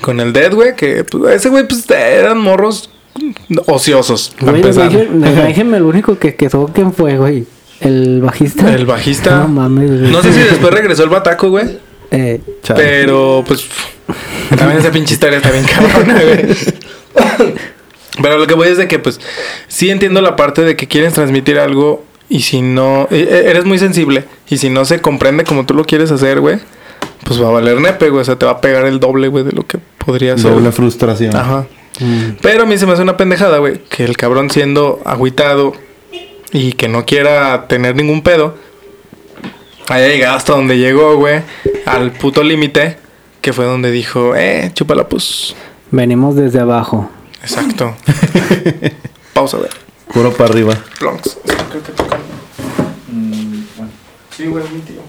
Con 0.00 0.20
el 0.20 0.32
Dead, 0.32 0.52
güey. 0.52 0.76
Que 0.76 1.02
pues, 1.04 1.34
ese 1.34 1.48
güey, 1.48 1.66
pues 1.66 1.88
eran 1.90 2.38
morros 2.38 2.90
ociosos. 3.66 4.34
Güey, 4.40 4.62
Mayhem, 4.62 5.74
el 5.74 5.82
único 5.82 6.18
que 6.18 6.34
quedó, 6.34 6.66
¿quién 6.74 6.92
fue, 6.92 7.16
güey? 7.16 7.44
El 7.80 8.20
bajista. 8.22 8.72
El 8.74 8.86
bajista. 8.86 9.38
No 9.40 9.48
mames, 9.48 10.00
güey. 10.00 10.12
No 10.12 10.22
sé 10.22 10.32
si 10.32 10.38
después 10.40 10.72
regresó 10.72 11.04
el 11.04 11.10
bataco, 11.10 11.50
güey. 11.50 11.78
Eh. 12.10 12.40
Pero, 12.76 13.44
pues, 13.46 13.66
también 14.56 14.78
esa 14.78 14.90
pinche 14.92 15.14
historia 15.14 15.38
está 15.38 15.50
bien 15.50 15.64
cabrona, 15.64 16.14
güey. 16.22 16.46
Pero 18.22 18.38
lo 18.38 18.46
que 18.46 18.54
voy 18.54 18.68
es 18.68 18.78
de 18.78 18.86
que, 18.86 18.98
pues, 18.98 19.20
sí 19.68 19.90
entiendo 19.90 20.20
la 20.20 20.36
parte 20.36 20.62
de 20.62 20.76
que 20.76 20.86
quieres 20.86 21.14
transmitir 21.14 21.58
algo 21.58 22.04
y 22.28 22.40
si 22.42 22.62
no, 22.62 23.08
e- 23.10 23.16
e- 23.28 23.50
eres 23.50 23.64
muy 23.64 23.78
sensible 23.78 24.24
y 24.48 24.58
si 24.58 24.70
no 24.70 24.84
se 24.84 25.00
comprende 25.00 25.44
como 25.44 25.66
tú 25.66 25.74
lo 25.74 25.84
quieres 25.84 26.10
hacer, 26.12 26.40
güey, 26.40 26.58
pues 27.24 27.42
va 27.42 27.48
a 27.48 27.50
valer 27.50 27.80
nepe, 27.80 28.10
güey. 28.10 28.22
O 28.22 28.24
sea, 28.24 28.36
te 28.38 28.46
va 28.46 28.52
a 28.52 28.60
pegar 28.60 28.86
el 28.86 29.00
doble, 29.00 29.26
güey, 29.28 29.42
de 29.44 29.52
lo 29.52 29.66
que 29.66 29.78
podría 29.98 30.38
ser. 30.38 30.52
Doble 30.52 30.70
frustración. 30.70 31.34
Ajá. 31.34 31.66
Mm, 32.00 32.30
Pero 32.42 32.62
a 32.62 32.66
mí 32.66 32.76
se 32.78 32.86
me 32.86 32.92
hace 32.92 33.02
una 33.02 33.16
pendejada, 33.16 33.58
güey, 33.58 33.78
que 33.84 34.04
el 34.04 34.16
cabrón 34.16 34.50
siendo 34.50 35.00
agüitado 35.04 35.72
y 36.52 36.72
que 36.72 36.88
no 36.88 37.04
quiera 37.04 37.66
tener 37.68 37.96
ningún 37.96 38.22
pedo, 38.22 38.54
haya 39.88 40.08
llegado 40.08 40.36
hasta 40.36 40.54
donde 40.54 40.78
llegó, 40.78 41.16
güey, 41.16 41.42
al 41.86 42.12
puto 42.12 42.42
límite, 42.42 42.96
que 43.40 43.52
fue 43.52 43.64
donde 43.64 43.90
dijo, 43.90 44.34
eh, 44.36 44.70
chúpala, 44.74 45.08
pues. 45.08 45.54
venimos 45.90 46.36
desde 46.36 46.60
abajo. 46.60 47.10
Exacto. 47.42 47.94
Pausa, 49.34 49.58
güey. 49.58 49.70
Puro 50.12 50.32
para 50.32 50.50
arriba. 50.50 50.74
Plonks. 50.98 51.38
Creo 51.70 51.82
que 51.82 51.92
tocan. 51.92 52.20
Sí, 54.36 54.46
güey, 54.46 54.64
mi 54.72 54.80
tío. 54.80 55.00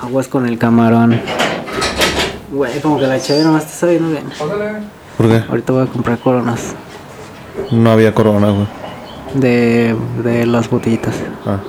Aguas 0.00 0.28
con 0.28 0.46
el 0.46 0.58
camarón. 0.58 1.20
Güey, 2.50 2.80
como 2.80 2.98
que 2.98 3.06
la 3.06 3.20
chévere 3.20 3.44
nomás 3.44 3.64
está 3.64 3.74
sabiendo 3.78 4.10
bien. 4.10 4.24
Pásale. 4.38 4.80
¿Por 5.16 5.28
qué? 5.28 5.42
Ahorita 5.48 5.72
voy 5.72 5.82
a 5.82 5.86
comprar 5.86 6.18
coronas 6.18 6.74
No 7.70 7.90
había 7.92 8.14
corona, 8.14 8.50
güey. 8.50 8.66
de, 9.34 9.94
de 10.24 10.46
las 10.46 10.68
botellitas. 10.70 11.14
Ah. 11.46 11.60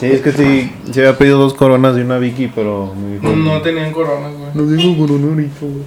Sí, 0.00 0.06
es 0.06 0.20
que 0.22 0.32
sí, 0.32 0.72
se 0.90 1.00
había 1.00 1.16
pedido 1.16 1.38
dos 1.38 1.54
coronas 1.54 1.96
y 1.96 2.00
una 2.00 2.18
Vicky, 2.18 2.48
pero 2.48 2.92
me 2.94 3.14
dijo... 3.14 3.28
No 3.36 3.62
tenían 3.62 3.92
coronas, 3.92 4.32
güey. 4.34 4.50
No 4.54 4.76
tengo 4.76 4.98
corona 5.06 5.26
ahorita, 5.28 5.60
güey. 5.60 5.84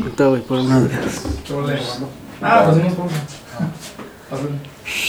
Ahorita 0.00 0.28
voy 0.28 0.40
por 0.40 0.58
unas 0.60 0.88
de 0.88 0.94
esas. 0.94 1.26
Ah, 2.42 2.62
pues 2.64 2.76
hacemos 2.78 2.94
pausa. 2.94 3.16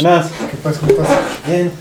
Buenas. 0.01 0.31
¿Qué 0.31 0.57
pasa? 0.57 0.87
¿Qué 0.87 0.93
pasa? 0.93 1.19
Bien. 1.47 1.71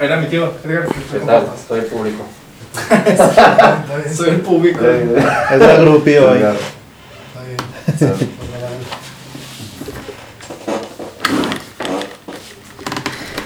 Era 0.00 0.16
mi 0.20 0.26
tío. 0.26 0.52
Edgar. 0.64 0.86
¿Qué 0.88 1.18
tal? 1.18 1.46
Estoy 1.54 1.80
público. 1.82 2.24
Soy 4.16 4.30
el 4.30 4.40
público. 4.40 4.84
Es 4.86 5.58
la 5.60 5.76
grupio 5.78 6.30
ahí. 6.30 6.42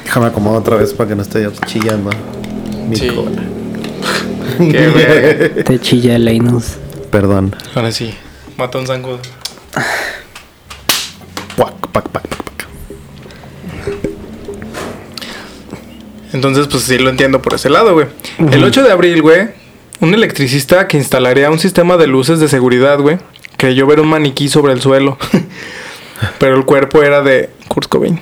Déjame 0.04 0.26
acomodar 0.26 0.60
otra 0.60 0.76
vez 0.76 0.92
para 0.94 1.08
que 1.10 1.16
no 1.16 1.22
esté 1.22 1.46
chillando. 1.66 2.10
Mi 2.88 2.96
Sí. 2.96 3.08
cola. 3.08 3.42
Qué 4.58 4.88
verga. 4.88 5.64
Te 5.64 5.80
chilla 5.80 6.16
el 6.16 6.24
Linus. 6.24 6.76
Perdón. 7.10 7.54
Ahora 7.74 7.92
sí. 7.92 8.14
Mata 8.56 8.78
un 8.78 8.86
zancudo. 8.86 9.18
Pac, 11.56 11.74
pac, 11.92 12.08
pac, 12.08 12.22
Entonces, 16.36 16.66
pues 16.68 16.82
sí 16.82 16.98
lo 16.98 17.08
entiendo 17.08 17.40
por 17.40 17.54
ese 17.54 17.70
lado, 17.70 17.94
güey. 17.94 18.06
El 18.38 18.62
8 18.62 18.82
de 18.82 18.92
abril, 18.92 19.22
güey, 19.22 19.48
un 20.00 20.12
electricista 20.12 20.86
que 20.86 20.98
instalaría 20.98 21.50
un 21.50 21.58
sistema 21.58 21.96
de 21.96 22.06
luces 22.06 22.40
de 22.40 22.48
seguridad, 22.48 23.00
güey, 23.00 23.16
creyó 23.56 23.86
ver 23.86 24.00
un 24.00 24.08
maniquí 24.08 24.50
sobre 24.50 24.74
el 24.74 24.82
suelo. 24.82 25.16
Pero 26.38 26.56
el 26.56 26.66
cuerpo 26.66 27.02
era 27.02 27.22
de 27.22 27.48
Kurt 27.68 27.88
Cobain. 27.88 28.20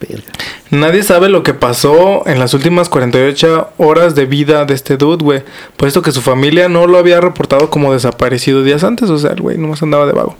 Verga. 0.00 0.24
Nadie 0.70 1.02
sabe 1.02 1.28
lo 1.28 1.42
que 1.42 1.52
pasó 1.52 2.26
en 2.26 2.38
las 2.38 2.54
últimas 2.54 2.88
48 2.88 3.72
horas 3.76 4.14
de 4.14 4.24
vida 4.24 4.64
de 4.64 4.72
este 4.72 4.96
dude, 4.96 5.22
güey. 5.22 5.42
Puesto 5.76 6.00
que 6.00 6.12
su 6.12 6.22
familia 6.22 6.70
no 6.70 6.86
lo 6.86 6.96
había 6.96 7.20
reportado 7.20 7.68
como 7.68 7.92
desaparecido 7.92 8.62
días 8.62 8.84
antes. 8.84 9.10
O 9.10 9.18
sea, 9.18 9.32
el 9.32 9.42
güey 9.42 9.58
nomás 9.58 9.82
andaba 9.82 10.06
de 10.06 10.12
vago. 10.12 10.34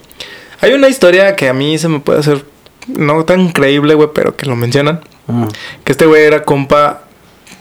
Hay 0.63 0.73
una 0.73 0.89
historia 0.89 1.37
que 1.37 1.51
a 1.51 1.53
mí 1.53 1.77
se 1.77 1.89
me 1.89 2.01
puede 2.01 2.21
hacer 2.21 2.45
no 2.87 3.25
tan 3.25 3.51
creíble, 3.51 3.95
güey, 3.95 4.11
pero 4.15 4.37
que 4.37 4.47
lo 4.47 4.57
mencionan. 4.57 5.01
Que 5.85 5.93
este 5.93 6.07
güey 6.07 6.25
era 6.25 6.43
compa 6.43 7.05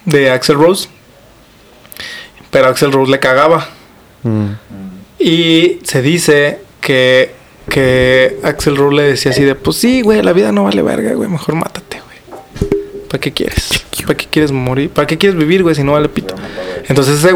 de 0.05 0.32
Axel 0.32 0.55
Rose. 0.55 0.89
Pero 2.51 2.67
Axel 2.67 2.91
Rose 2.91 3.11
le 3.11 3.19
cagaba. 3.19 3.67
Mm. 4.24 4.47
Y 5.19 5.80
se 5.84 6.01
dice 6.01 6.59
que, 6.82 7.34
que 7.69 8.39
Axel 8.43 8.76
Rose 8.76 8.95
le 8.95 9.03
decía 9.03 9.32
así 9.32 9.43
de, 9.43 9.55
pues 9.55 9.78
sí, 9.78 10.01
güey, 10.01 10.21
la 10.21 10.34
vida 10.34 10.51
no 10.51 10.65
vale 10.65 10.82
verga, 10.82 11.13
güey, 11.13 11.30
mejor 11.30 11.55
mátate, 11.55 12.01
güey. 12.01 12.71
¿Para 13.07 13.21
qué 13.21 13.32
quieres? 13.32 13.86
¿Para 14.05 14.17
qué 14.17 14.28
quieres 14.30 14.51
morir? 14.51 14.89
¿Para 14.89 15.07
qué 15.07 15.17
quieres 15.17 15.38
vivir, 15.38 15.63
güey, 15.63 15.76
si 15.76 15.84
no 15.84 15.93
vale 15.93 16.09
pito? 16.09 16.36
Entonces 16.89 17.19
ese 17.19 17.32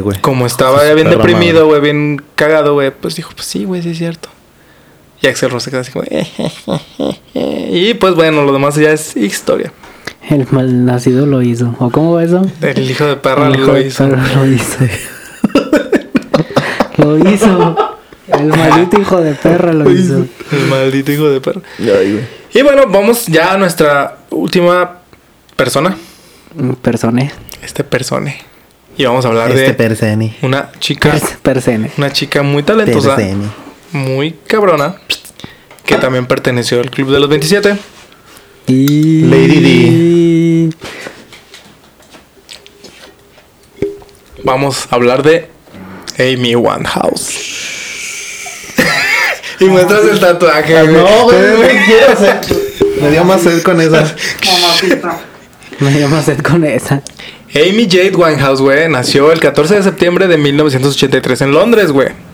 güey, 0.00 0.20
como 0.20 0.46
estaba 0.46 0.84
bien 0.92 1.10
deprimido, 1.10 1.66
güey, 1.66 1.80
bien 1.80 2.22
cagado, 2.36 2.74
güey, 2.74 2.92
pues 2.92 3.16
dijo, 3.16 3.32
pues 3.34 3.46
sí, 3.46 3.64
güey, 3.64 3.82
sí 3.82 3.90
es 3.90 3.98
cierto. 3.98 4.28
Y 5.24 5.26
Axel 5.26 5.48
Rose 5.48 5.64
se 5.64 5.70
quedó 5.70 5.80
así 5.80 5.90
como, 5.90 6.04
y 7.34 7.94
pues 7.94 8.14
bueno, 8.14 8.44
lo 8.44 8.52
demás 8.52 8.74
ya 8.76 8.90
es 8.90 9.16
historia. 9.16 9.72
El 10.28 10.46
malnacido 10.50 11.24
lo 11.24 11.40
hizo. 11.40 11.74
¿O 11.78 11.90
cómo 11.90 12.12
va 12.14 12.24
eso? 12.24 12.42
El 12.60 12.90
hijo 12.90 13.06
de 13.06 13.16
perra 13.16 13.46
El 13.46 13.54
hijo 13.54 13.66
lo 13.68 13.72
de 13.72 13.86
hizo. 13.86 14.06
perra 14.06 14.22
lo 14.34 14.46
hizo. 14.46 14.76
lo 16.98 17.30
hizo. 17.30 17.76
El 18.28 18.46
maldito 18.48 19.00
hijo 19.00 19.20
de 19.20 19.34
perra 19.34 19.72
lo 19.72 19.90
hizo. 19.90 20.26
El 20.52 20.66
maldito 20.68 21.12
hijo 21.12 21.30
de 21.30 21.40
perra. 21.40 21.60
Y 22.52 22.62
bueno, 22.62 22.82
vamos 22.88 23.26
ya 23.26 23.54
a 23.54 23.56
nuestra 23.56 24.18
última 24.30 24.98
persona. 25.56 25.96
Persone. 26.82 27.32
Este 27.62 27.82
persone. 27.82 28.36
Y 28.98 29.04
vamos 29.06 29.24
a 29.24 29.28
hablar 29.28 29.50
Este 29.50 29.62
de 29.62 29.74
perseni. 29.74 30.36
una 30.42 30.70
chica. 30.78 31.14
Pers- 31.14 31.36
persene. 31.42 31.90
Una 31.98 32.12
chica 32.12 32.42
muy 32.42 32.62
talentosa. 32.62 33.16
Perseni. 33.16 33.46
Muy 33.94 34.32
cabrona. 34.48 34.96
Que 35.86 35.96
también 35.96 36.26
perteneció 36.26 36.80
al 36.80 36.90
Club 36.90 37.12
de 37.12 37.20
los 37.20 37.28
27. 37.28 37.76
Y... 38.66 39.22
Lady 39.22 40.70
Vamos 44.42 44.88
a 44.90 44.96
hablar 44.96 45.22
de 45.22 45.48
Amy 46.18 46.56
Winehouse. 46.56 47.38
y 49.60 49.64
muestras 49.66 50.04
el 50.06 50.18
tatuaje, 50.18 50.72
güey. 50.72 50.96
No, 50.96 51.22
güey, 51.24 51.58
me 51.58 51.84
quiero 51.86 52.12
hacer. 52.12 52.40
Me 53.00 53.10
dio 53.12 53.24
más 53.24 53.42
sed 53.42 53.62
con 53.62 53.80
esa. 53.80 54.12
Me 55.78 55.90
dio 55.92 56.08
más 56.08 56.24
sed 56.24 56.40
con 56.40 56.64
esa. 56.64 57.00
Amy 57.54 57.86
Jade 57.88 58.16
Winehouse, 58.16 58.60
güey, 58.60 58.88
nació 58.88 59.30
el 59.30 59.38
14 59.38 59.76
de 59.76 59.82
septiembre 59.84 60.26
de 60.26 60.36
1983 60.36 61.42
en 61.42 61.52
Londres, 61.52 61.92
güey. 61.92 62.33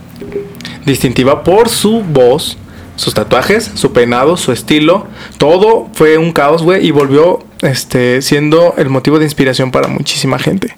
Distintiva 0.86 1.44
por 1.44 1.68
su 1.68 2.02
voz, 2.02 2.56
sus 2.96 3.14
tatuajes, 3.14 3.70
su 3.74 3.92
peinado, 3.92 4.36
su 4.36 4.52
estilo. 4.52 5.06
Todo 5.38 5.88
fue 5.92 6.18
un 6.18 6.32
caos, 6.32 6.62
güey, 6.62 6.86
y 6.86 6.90
volvió 6.90 7.40
este, 7.62 8.22
siendo 8.22 8.74
el 8.76 8.88
motivo 8.88 9.18
de 9.18 9.24
inspiración 9.24 9.70
para 9.70 9.88
muchísima 9.88 10.38
gente. 10.38 10.76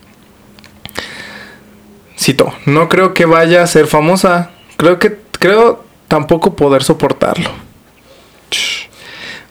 Cito, 2.19 2.55
no 2.67 2.89
creo 2.89 3.15
que 3.15 3.25
vaya 3.25 3.63
a 3.63 3.67
ser 3.67 3.87
famosa. 3.87 4.51
Creo 4.77 4.99
que, 4.99 5.19
creo 5.39 5.85
tampoco 6.09 6.55
poder 6.55 6.85
soportarlo. 6.85 7.51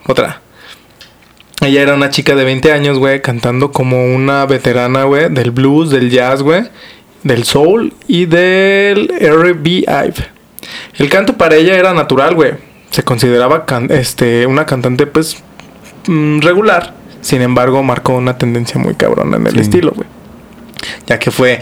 Otra. 0.08 0.42
Ella 1.62 1.82
era 1.82 1.94
una 1.94 2.10
chica 2.10 2.36
de 2.36 2.44
20 2.44 2.72
años, 2.72 2.98
güey, 2.98 3.22
cantando 3.22 3.72
como 3.72 4.16
una 4.16 4.46
veterana, 4.46 5.04
güey, 5.04 5.30
del 5.30 5.52
blues, 5.52 5.92
del 5.92 6.10
jazz, 6.10 6.42
güey, 6.42 6.64
del 7.24 7.44
soul 7.44 7.94
y 8.08 8.26
del 8.26 9.12
R&B. 9.20 9.86
El 10.98 11.10
canto 11.10 11.38
para 11.38 11.56
ella 11.56 11.76
era 11.78 11.94
natural, 11.94 12.36
güey. 12.36 12.54
Se 12.90 13.04
consideraba 13.04 13.66
can- 13.66 13.90
este, 13.92 14.46
una 14.46 14.66
cantante, 14.66 15.08
pues, 15.08 15.38
mm, 16.08 16.40
regular. 16.42 16.94
Sin 17.22 17.42
embargo, 17.42 17.84
marcó 17.84 18.14
una 18.14 18.38
tendencia 18.38 18.80
muy 18.80 18.96
cabrona 18.96 19.38
en 19.38 19.48
el 19.48 19.54
Sí. 19.54 19.60
estilo, 19.62 19.92
güey. 19.96 20.08
Ya 21.08 21.20
que 21.20 21.32
fue, 21.32 21.62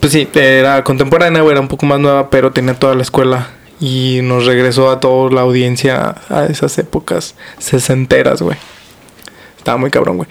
pues 0.00 0.12
sí, 0.12 0.28
era 0.34 0.82
contemporánea, 0.84 1.42
güey, 1.42 1.52
era 1.52 1.60
un 1.60 1.68
poco 1.68 1.86
más 1.86 2.00
nueva, 2.00 2.30
pero 2.30 2.52
tenía 2.52 2.74
toda 2.74 2.94
la 2.94 3.02
escuela. 3.02 3.48
Y 3.78 4.20
nos 4.22 4.44
regresó 4.46 4.90
a 4.90 5.00
toda 5.00 5.30
la 5.32 5.40
audiencia 5.42 6.14
a 6.28 6.44
esas 6.46 6.76
épocas 6.78 7.34
sesenteras, 7.58 8.42
güey. 8.42 8.58
Estaba 9.56 9.78
muy 9.78 9.90
cabrón, 9.90 10.16
güey. 10.18 10.28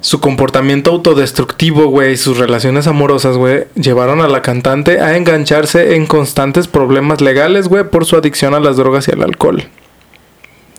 Su 0.00 0.20
comportamiento 0.20 0.90
autodestructivo, 0.90 1.86
güey, 1.86 2.12
y 2.12 2.16
sus 2.16 2.38
relaciones 2.38 2.86
amorosas, 2.86 3.36
güey, 3.36 3.64
llevaron 3.74 4.20
a 4.20 4.28
la 4.28 4.42
cantante 4.42 5.00
a 5.00 5.16
engancharse 5.16 5.96
en 5.96 6.06
constantes 6.06 6.68
problemas 6.68 7.20
legales, 7.20 7.68
güey, 7.68 7.84
por 7.84 8.04
su 8.04 8.16
adicción 8.16 8.54
a 8.54 8.60
las 8.60 8.76
drogas 8.76 9.08
y 9.08 9.12
al 9.12 9.22
alcohol. 9.22 9.64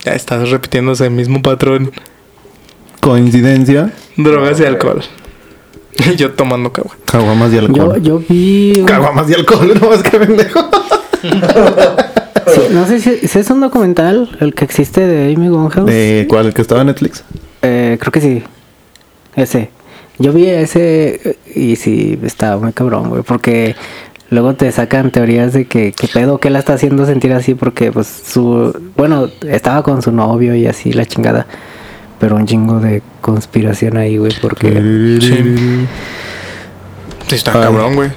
Ya 0.03 0.13
estás 0.13 0.49
repitiendo 0.49 0.91
ese 0.91 1.09
mismo 1.09 1.41
patrón. 1.41 1.91
Coincidencia. 3.01 3.91
Drogas 4.17 4.59
y 4.59 4.63
alcohol. 4.65 5.01
Y 5.97 6.15
yo 6.17 6.31
tomando 6.33 6.71
cagua. 6.71 6.95
Caguamas 7.05 7.51
y 7.51 7.55
Yo, 7.55 7.61
alcohol. 7.61 8.01
yo 8.01 8.19
vi... 8.27 8.73
un- 8.79 8.85
Caguamas 8.85 9.29
y 9.29 9.33
alcohol, 9.33 9.71
no 9.81 9.89
más 9.89 10.03
que 10.03 10.17
pendejo. 10.19 10.59
sí, 11.23 12.61
no 12.71 12.85
sé 12.87 12.99
si, 12.99 13.27
si 13.27 13.39
es 13.39 13.49
un 13.49 13.61
documental, 13.61 14.35
el 14.39 14.53
que 14.53 14.65
existe 14.65 15.01
de 15.07 15.33
Amy 15.33 15.49
Winehouse. 15.49 15.85
¿De 15.87 16.25
cuál? 16.29 16.47
¿El 16.47 16.53
que 16.53 16.61
estaba 16.61 16.81
en 16.81 16.87
Netflix? 16.87 17.23
Eh, 17.61 17.97
creo 17.99 18.11
que 18.11 18.21
sí. 18.21 18.43
Ese. 19.35 19.69
Yo 20.17 20.31
vi 20.31 20.47
ese 20.47 21.19
eh, 21.23 21.37
y 21.53 21.75
sí, 21.75 22.17
estaba 22.23 22.57
muy 22.57 22.73
cabrón, 22.73 23.09
güey. 23.09 23.23
Porque 23.23 23.75
luego 24.29 24.55
te 24.55 24.71
sacan 24.71 25.11
teorías 25.11 25.53
de 25.53 25.65
que 25.65 25.91
qué 25.91 26.07
pedo, 26.07 26.39
que 26.39 26.49
la 26.49 26.59
está 26.59 26.73
haciendo 26.73 27.05
sentir 27.05 27.33
así. 27.33 27.53
Porque, 27.53 27.91
pues, 27.91 28.07
su. 28.07 28.73
Bueno, 28.95 29.29
estaba 29.47 29.83
con 29.83 30.01
su 30.01 30.11
novio 30.11 30.55
y 30.55 30.67
así, 30.67 30.93
la 30.93 31.05
chingada. 31.05 31.45
Pero 32.19 32.37
un 32.37 32.45
chingo 32.45 32.79
de 32.79 33.01
conspiración 33.21 33.97
ahí, 33.97 34.17
güey. 34.17 34.33
Porque. 34.41 35.17
Sí. 35.21 35.87
Sí, 37.27 37.35
está 37.35 37.53
Ay. 37.53 37.61
cabrón, 37.61 37.95
güey. 37.95 38.11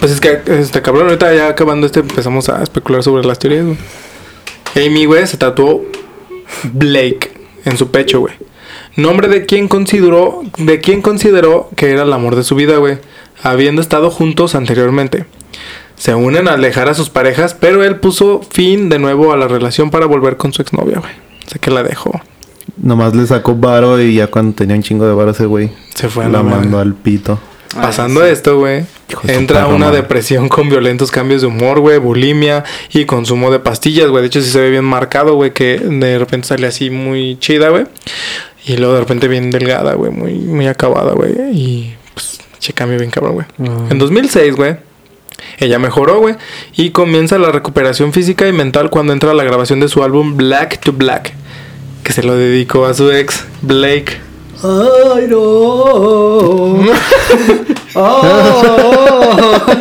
Pues 0.00 0.12
es 0.12 0.20
que 0.20 0.40
está 0.46 0.82
cabrón. 0.82 1.04
Ahorita 1.06 1.32
ya 1.34 1.48
acabando 1.48 1.86
este 1.86 2.00
empezamos 2.00 2.48
a 2.48 2.62
especular 2.62 3.02
sobre 3.02 3.24
las 3.24 3.38
teorías, 3.38 3.66
güey. 3.66 3.78
Amy, 4.86 5.04
güey, 5.04 5.26
se 5.26 5.36
tatuó 5.36 5.84
Blake 6.72 7.30
en 7.64 7.76
su 7.76 7.90
pecho, 7.90 8.20
güey. 8.20 8.34
Nombre 8.96 9.28
de 9.28 9.44
quien 9.46 9.68
consideró, 9.68 10.42
de 10.58 10.80
quien 10.80 11.02
consideró 11.02 11.68
que 11.76 11.90
era 11.90 12.02
el 12.02 12.12
amor 12.12 12.36
de 12.36 12.44
su 12.44 12.54
vida, 12.54 12.76
güey. 12.76 12.98
Habiendo 13.42 13.82
estado 13.82 14.10
juntos 14.10 14.54
anteriormente. 14.54 15.24
Se 15.96 16.14
unen 16.14 16.48
al 16.48 16.60
dejar 16.60 16.88
a 16.88 16.94
sus 16.94 17.10
parejas, 17.10 17.54
pero 17.54 17.84
él 17.84 17.96
puso 17.96 18.40
fin 18.50 18.88
de 18.88 18.98
nuevo 18.98 19.32
a 19.32 19.36
la 19.36 19.48
relación 19.48 19.90
para 19.90 20.06
volver 20.06 20.36
con 20.36 20.52
su 20.52 20.62
exnovia, 20.62 20.98
güey. 20.98 21.12
O 21.46 21.50
sea 21.50 21.60
que 21.60 21.70
la 21.70 21.82
dejó. 21.82 22.20
Nomás 22.76 23.14
le 23.14 23.26
sacó 23.26 23.54
varo 23.54 24.00
y 24.00 24.14
ya 24.14 24.26
cuando 24.28 24.54
tenía 24.54 24.74
un 24.76 24.82
chingo 24.82 25.06
de 25.06 25.14
varo 25.14 25.30
ese 25.32 25.46
güey. 25.46 25.70
Se 25.94 26.08
fue 26.08 26.24
a 26.24 26.28
la 26.28 26.38
la 26.38 26.42
mandó 26.44 26.78
al 26.78 26.94
pito. 26.94 27.38
Pasando 27.74 28.20
Ah, 28.22 28.26
sí. 28.26 28.32
esto, 28.32 28.58
güey, 28.58 28.84
entra 29.26 29.62
perra 29.62 29.74
una 29.74 29.86
madre. 29.86 30.02
depresión 30.02 30.48
con 30.48 30.68
violentos 30.68 31.10
cambios 31.10 31.40
de 31.42 31.48
humor, 31.48 31.80
güey, 31.80 31.98
bulimia 31.98 32.62
y 32.92 33.04
consumo 33.04 33.50
de 33.50 33.58
pastillas, 33.58 34.08
güey. 34.08 34.22
De 34.22 34.28
hecho, 34.28 34.40
sí 34.42 34.50
se 34.50 34.60
ve 34.60 34.70
bien 34.70 34.84
marcado, 34.84 35.34
güey, 35.34 35.52
que 35.52 35.78
de 35.78 36.18
repente 36.18 36.46
sale 36.48 36.66
así 36.68 36.90
muy 36.90 37.36
chida, 37.40 37.70
güey. 37.70 37.86
Y 38.66 38.76
luego 38.76 38.94
de 38.94 39.00
repente 39.00 39.28
bien 39.28 39.50
delgada, 39.50 39.94
güey, 39.94 40.10
muy, 40.10 40.34
muy 40.34 40.66
acabada, 40.66 41.12
güey. 41.12 41.32
Y 41.52 41.94
pues, 42.14 42.40
che 42.58 42.72
cambio 42.72 42.98
bien 42.98 43.10
cabrón, 43.10 43.34
güey. 43.34 43.46
En 43.90 43.98
2006, 43.98 44.56
güey, 44.56 44.76
ella 45.58 45.78
mejoró, 45.78 46.20
güey, 46.20 46.36
y 46.74 46.90
comienza 46.90 47.38
la 47.38 47.52
recuperación 47.52 48.12
física 48.12 48.48
y 48.48 48.52
mental 48.52 48.90
cuando 48.90 49.12
entra 49.12 49.32
a 49.32 49.34
la 49.34 49.44
grabación 49.44 49.80
de 49.80 49.88
su 49.88 50.02
álbum 50.02 50.36
Black 50.36 50.80
to 50.80 50.92
Black, 50.92 51.34
que 52.02 52.12
se 52.12 52.22
lo 52.22 52.34
dedicó 52.36 52.86
a 52.86 52.94
su 52.94 53.10
ex, 53.12 53.44
Blake. 53.62 54.18
¡Ay, 54.62 55.26
no! 55.28 55.38
¡Oh! 55.40 56.84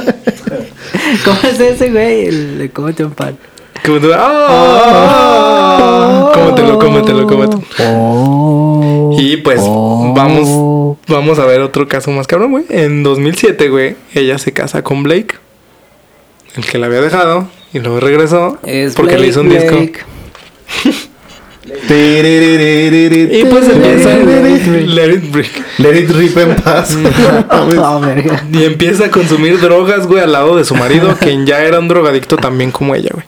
¿Cómo 1.25 1.39
es 1.43 1.59
ese, 1.59 1.91
güey? 1.91 2.25
El 2.27 2.57
de 2.57 2.69
cómete 2.69 3.05
un 3.05 3.13
Como 3.85 3.99
tú- 3.99 4.11
¡Ah! 4.15 6.31
Cómetelo, 6.33 6.79
cómetelo, 6.79 7.27
cómetelo. 7.27 7.61
Oh. 7.79 9.15
Y 9.19 9.37
pues 9.37 9.59
Oh. 9.61 10.13
vamos 10.15 10.97
vamos 11.07 11.39
a 11.39 11.45
ver 11.45 11.61
otro 11.61 11.87
caso 11.87 12.11
más 12.11 12.27
cabrón, 12.27 12.51
güey. 12.51 12.65
En 12.69 13.03
2007, 13.03 13.69
güey, 13.69 13.95
ella 14.13 14.37
se 14.37 14.53
casa 14.53 14.83
con 14.83 15.03
Blake, 15.03 15.35
el 16.55 16.65
que 16.65 16.77
la 16.77 16.87
había 16.87 17.01
dejado, 17.01 17.47
y 17.73 17.79
luego 17.79 17.99
regresó 17.99 18.57
Es 18.63 18.95
porque 18.95 19.17
le 19.17 19.27
hizo 19.27 19.41
un 19.41 19.49
disco. 19.49 19.75
Blake. 19.75 19.99
Y 23.31 23.45
pues 23.45 23.67
empieza 23.69 24.15
Let 24.17 25.13
It 25.13 25.31
Break. 25.31 25.51
Let 25.79 25.99
it 25.99 26.09
rip 26.11 26.37
en 26.37 26.55
paz. 26.55 26.97
Oh. 27.49 28.01
Y 28.51 28.63
empieza 28.63 29.05
a 29.05 29.11
consumir 29.11 29.59
drogas, 29.59 30.07
güey, 30.07 30.21
al 30.23 30.31
lado 30.31 30.55
de 30.57 30.65
su 30.65 30.75
marido, 30.75 31.15
quien 31.19 31.45
ya 31.45 31.63
era 31.63 31.79
un 31.79 31.87
drogadicto 31.87 32.37
también 32.37 32.71
como 32.71 32.95
ella, 32.95 33.09
güey. 33.13 33.25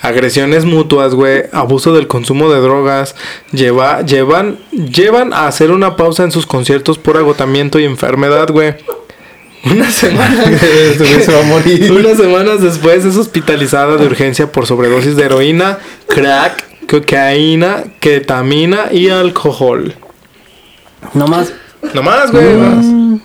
Agresiones 0.00 0.64
mutuas, 0.64 1.14
güey, 1.14 1.44
abuso 1.52 1.92
del 1.92 2.06
consumo 2.06 2.50
de 2.52 2.60
drogas, 2.60 3.16
lleva, 3.52 4.02
llevan, 4.02 4.58
llevan 4.70 5.32
a 5.32 5.48
hacer 5.48 5.72
una 5.72 5.96
pausa 5.96 6.22
en 6.22 6.30
sus 6.30 6.46
conciertos 6.46 6.98
por 6.98 7.16
agotamiento 7.16 7.78
y 7.80 7.84
enfermedad, 7.84 8.48
güey. 8.50 8.74
Una 9.64 9.90
semana. 9.90 10.44
Este 10.50 11.20
se 11.22 11.32
va 11.32 11.40
a 11.40 11.42
morir. 11.42 11.90
Unas 11.90 12.16
semanas 12.16 12.62
después 12.62 13.04
es 13.04 13.16
hospitalizada 13.16 13.96
de 13.96 14.06
urgencia 14.06 14.50
por 14.52 14.66
sobredosis 14.66 15.16
de 15.16 15.24
heroína, 15.24 15.78
crack, 16.06 16.64
cocaína, 16.88 17.84
ketamina 18.00 18.92
y 18.92 19.08
alcohol. 19.08 19.94
No 21.14 21.26
más 21.26 21.52
No 21.92 22.02
más, 22.02 22.30
güey. 22.30 22.44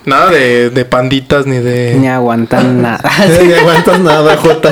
Nada 0.06 0.32
de, 0.32 0.70
de 0.70 0.86
panditas 0.86 1.46
ni 1.46 1.58
de. 1.58 1.96
ni 2.00 2.08
aguantan 2.08 2.82
nada. 2.82 3.10
No 3.48 3.56
aguantas 3.56 4.00
nada, 4.00 4.38
Jota. 4.38 4.72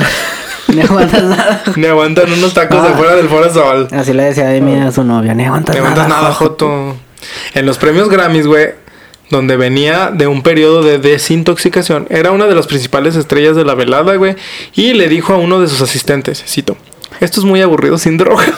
ni 0.76 0.80
aguantas 0.82 1.22
nada. 1.24 1.62
Ni 1.76 1.86
aguantan 1.86 2.32
unos 2.32 2.54
tacos 2.54 2.78
Ah. 2.82 2.88
de 2.88 2.94
fuera 2.94 3.14
del 3.16 3.28
Foro 3.28 3.52
Sol. 3.52 3.88
Así 3.92 4.12
le 4.12 4.24
decía 4.24 4.50
Amy 4.50 4.80
a 4.80 4.90
su 4.92 5.04
novia, 5.04 5.34
ni 5.34 5.44
aguantas 5.44 5.74
Ni 5.74 5.80
nada. 5.82 5.92
aguantas 5.92 6.22
nada, 6.22 6.34
Joto. 6.34 6.96
En 7.54 7.66
los 7.66 7.78
premios 7.78 8.08
Grammys, 8.08 8.46
güey, 8.46 8.70
donde 9.30 9.56
venía 9.56 10.10
de 10.12 10.26
un 10.26 10.42
periodo 10.42 10.82
de 10.82 10.98
desintoxicación, 10.98 12.06
era 12.10 12.32
una 12.32 12.46
de 12.46 12.54
las 12.54 12.66
principales 12.66 13.16
estrellas 13.16 13.56
de 13.56 13.64
la 13.64 13.74
velada, 13.74 14.14
güey, 14.16 14.36
y 14.74 14.92
le 14.94 15.08
dijo 15.08 15.32
a 15.32 15.36
uno 15.38 15.60
de 15.60 15.68
sus 15.68 15.80
asistentes, 15.80 16.42
cito, 16.46 16.76
esto 17.20 17.40
es 17.40 17.46
muy 17.46 17.62
aburrido 17.62 17.98
sin 17.98 18.16
droga. 18.18 18.44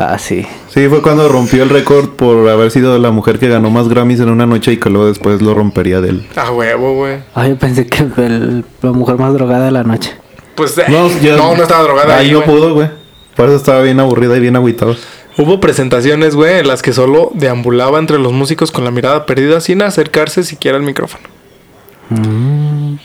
Ah, 0.00 0.16
sí. 0.16 0.46
Sí, 0.72 0.86
fue 0.88 1.02
cuando 1.02 1.28
rompió 1.28 1.64
el 1.64 1.70
récord 1.70 2.10
por 2.10 2.48
haber 2.48 2.70
sido 2.70 2.96
la 3.00 3.10
mujer 3.10 3.40
que 3.40 3.48
ganó 3.48 3.68
más 3.70 3.88
Grammys 3.88 4.20
en 4.20 4.28
una 4.28 4.46
noche 4.46 4.70
y 4.72 4.76
que 4.76 4.90
luego 4.90 5.08
después 5.08 5.42
lo 5.42 5.54
rompería 5.54 6.00
de 6.00 6.10
él. 6.10 6.26
A 6.36 6.52
huevo, 6.52 6.94
güey. 6.94 7.16
Ay, 7.34 7.48
yo 7.50 7.56
pensé 7.58 7.84
que 7.88 8.04
el- 8.18 8.64
la 8.80 8.92
mujer 8.92 9.16
más 9.16 9.34
drogada 9.34 9.64
de 9.64 9.70
la 9.72 9.82
noche. 9.82 10.12
Pues 10.58 10.76
No, 10.88 11.08
no, 11.08 11.20
ya- 11.22 11.36
no, 11.36 11.54
estaba 11.54 11.82
drogada 11.84 12.18
Ahí 12.18 12.26
ahí, 12.26 12.32
no 12.32 12.42
güey. 12.42 12.50
pudo, 12.50 12.74
güey. 12.74 12.88
Por 13.34 13.46
eso 13.48 13.56
estaba 13.56 13.80
bien 13.82 13.98
aburrida 14.00 14.36
y 14.36 14.40
bien 14.40 14.56
agüitado. 14.56 14.94
Hubo 15.38 15.60
presentaciones, 15.60 16.34
güey, 16.34 16.58
en 16.58 16.66
las 16.68 16.82
que 16.82 16.92
solo 16.92 17.30
deambulaba 17.32 17.98
entre 18.00 18.18
los 18.18 18.32
músicos 18.32 18.72
con 18.72 18.82
la 18.84 18.90
mirada 18.90 19.24
perdida 19.24 19.60
sin 19.60 19.80
acercarse 19.82 20.42
siquiera 20.42 20.76
al 20.76 20.82
micrófono. 20.82 21.22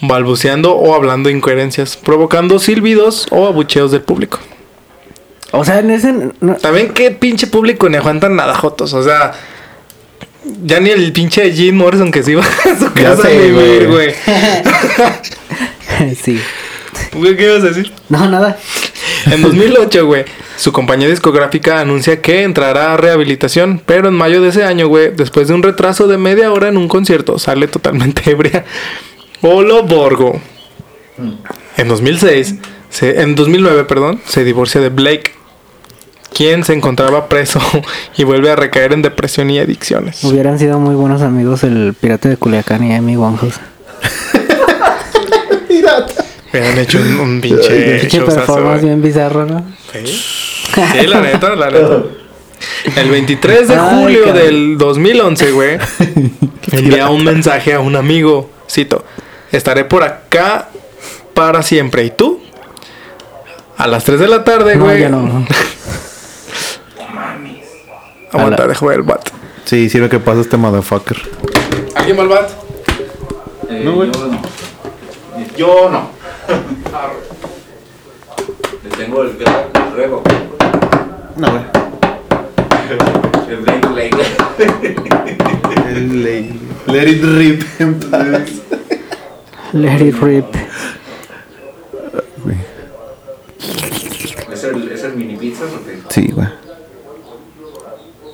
Balbuceando 0.01 0.74
o 0.76 0.95
hablando 0.95 1.30
incoherencias, 1.30 1.95
provocando 1.97 2.58
silbidos 2.60 3.28
o 3.30 3.47
abucheos 3.47 3.91
del 3.91 4.01
público. 4.01 4.39
O 5.51 5.64
sea, 5.64 5.80
en 5.80 5.91
ese. 5.91 6.14
no- 6.41 6.56
También 6.56 6.89
qué 6.93 7.12
pinche 7.12 7.45
público 7.47 7.88
ni 7.88 7.97
aguantan 7.97 8.36
nada 8.36 8.56
jotos. 8.56 8.93
O 8.93 9.04
sea, 9.04 9.34
ya 10.66 10.80
ni 10.80 10.89
el 10.89 11.14
pinche 11.14 11.51
Jim 11.51 11.76
Morrison 11.76 12.12
que 12.12 12.24
se 12.24 12.32
iba 12.32 12.43
a 12.66 12.80
su 12.80 12.91
casa 12.93 13.28
a 13.28 13.30
vivir, 13.30 13.88
güey. 13.88 14.14
güey. 15.99 16.16
sí. 16.24 16.39
Güey, 17.14 17.36
¿Qué 17.38 17.45
ibas 17.45 17.64
a 17.64 17.68
decir? 17.68 17.91
No, 18.10 18.30
nada. 18.30 18.58
En 19.32 19.41
2008, 19.41 20.06
güey, 20.06 20.26
su 20.58 20.72
compañía 20.72 21.08
discográfica 21.08 21.80
anuncia 21.80 22.22
que 22.22 22.43
entrará 22.43 22.93
a 22.93 22.97
rehabilitación, 22.97 23.82
pero 23.86 24.08
en 24.08 24.14
mayo 24.14 24.41
de 24.41 24.49
ese 24.49 24.64
año, 24.64 24.88
güey, 24.88 25.12
después 25.16 25.47
de 25.47 25.54
un 25.54 25.64
retraso 25.64 26.08
de 26.08 26.18
media 26.18 26.51
hora 26.51 26.68
en 26.70 26.78
un 26.78 26.88
concierto, 26.88 27.39
sale 27.39 27.68
totalmente 27.68 28.22
ebria. 28.32 28.66
Olo 29.41 29.84
Borgo. 29.84 30.39
En 31.78 31.88
2006, 31.88 32.56
se- 32.89 33.22
en 33.22 33.36
2009, 33.36 33.84
perdón, 33.86 34.20
se 34.26 34.43
divorcia 34.43 34.82
de 34.82 34.89
Blake, 34.89 35.32
quien 36.34 36.64
se 36.64 36.74
encontraba 36.74 37.30
preso 37.30 37.60
y 38.18 38.24
vuelve 38.24 38.49
a 38.51 38.56
recaer 38.56 38.93
en 38.93 39.01
depresión 39.01 39.49
y 39.49 39.60
adicciones. 39.60 40.24
Hubieran 40.24 40.58
sido 40.60 40.80
muy 40.80 40.95
buenos 40.95 41.22
amigos 41.22 41.64
el 41.64 41.93
pirata 41.99 42.30
de 42.30 42.38
Culiacán 42.38 42.84
y 42.84 42.93
Amy 42.93 43.16
Winehouse. 43.18 43.60
Hubieran 46.54 46.78
hecho 46.78 46.99
un, 46.99 47.20
un 47.20 47.41
pinche 47.41 47.99
Pinche 48.01 48.22
performance 48.22 48.84
bien 48.84 49.01
bizarro, 49.01 49.45
¿no? 49.45 49.66
Sí. 49.91 50.06
Sí, 50.06 51.08
la 51.08 51.22
neta, 51.22 51.56
la 51.56 51.70
neta. 51.70 52.04
El 52.95 53.10
23 53.10 53.68
de 53.68 53.76
Ay, 53.76 54.01
julio 54.04 54.24
cabrón. 54.26 54.43
del 54.43 54.78
2011, 54.78 55.51
güey, 55.51 55.78
envía 56.72 57.10
un 57.10 57.24
mensaje 57.24 57.74
a 57.74 57.80
un 57.80 57.95
amigo. 57.95 58.49
Cito: 58.70 59.04
Estaré 59.51 59.84
por 59.86 60.04
acá 60.04 60.70
para 61.34 61.62
siempre. 61.64 62.06
¿Y 62.06 62.12
tú? 62.12 62.39
A 63.78 63.88
las 63.88 64.04
3 64.06 64.20
de 64.20 64.28
la 64.28 64.43
tarde, 64.43 64.76
No, 64.76 64.86
güey. 64.86 65.01
ya 65.01 65.10
no. 65.10 65.45
Aguanta, 68.32 68.68
dejo 68.68 68.88
ver 68.88 68.97
el 68.97 69.04
bat. 69.04 69.30
Sí, 69.66 69.89
sirve 69.89 70.10
que 70.10 70.20
pasa 70.20 70.41
este 70.41 70.58
motherfucker. 70.58 71.18
¿Alguien 71.95 72.18
va 72.18 72.22
al 72.24 72.28
bat? 72.30 72.49
Eh, 73.70 73.82
No, 73.84 73.93
güey. 73.93 74.10
Yo 74.12 74.28
no. 74.28 74.41
Yo 75.58 75.89
no. 75.89 76.10
Le 78.84 78.89
tengo 78.91 79.24
el 79.24 79.30
el 79.30 79.96
rebo. 79.96 80.22
No, 81.38 81.48
güey. 81.50 81.64
El 83.50 83.58
Blake 83.58 83.88
Blake. 83.88 84.18
El. 85.89 86.60
Let 86.86 87.08
it 87.10 87.24
rip 87.24 87.64
en 87.80 88.00
paz. 88.00 88.62
Let 89.74 90.02
it 90.06 90.16
rip. 90.22 90.46
¿Es 94.52 94.64
el, 94.64 94.91
¿Es 94.91 95.04
el 95.04 95.16
mini 95.16 95.36
pizza 95.36 95.64
o 95.66 95.84
qué? 95.84 96.00
Sí, 96.10 96.32
güey. 96.32 96.48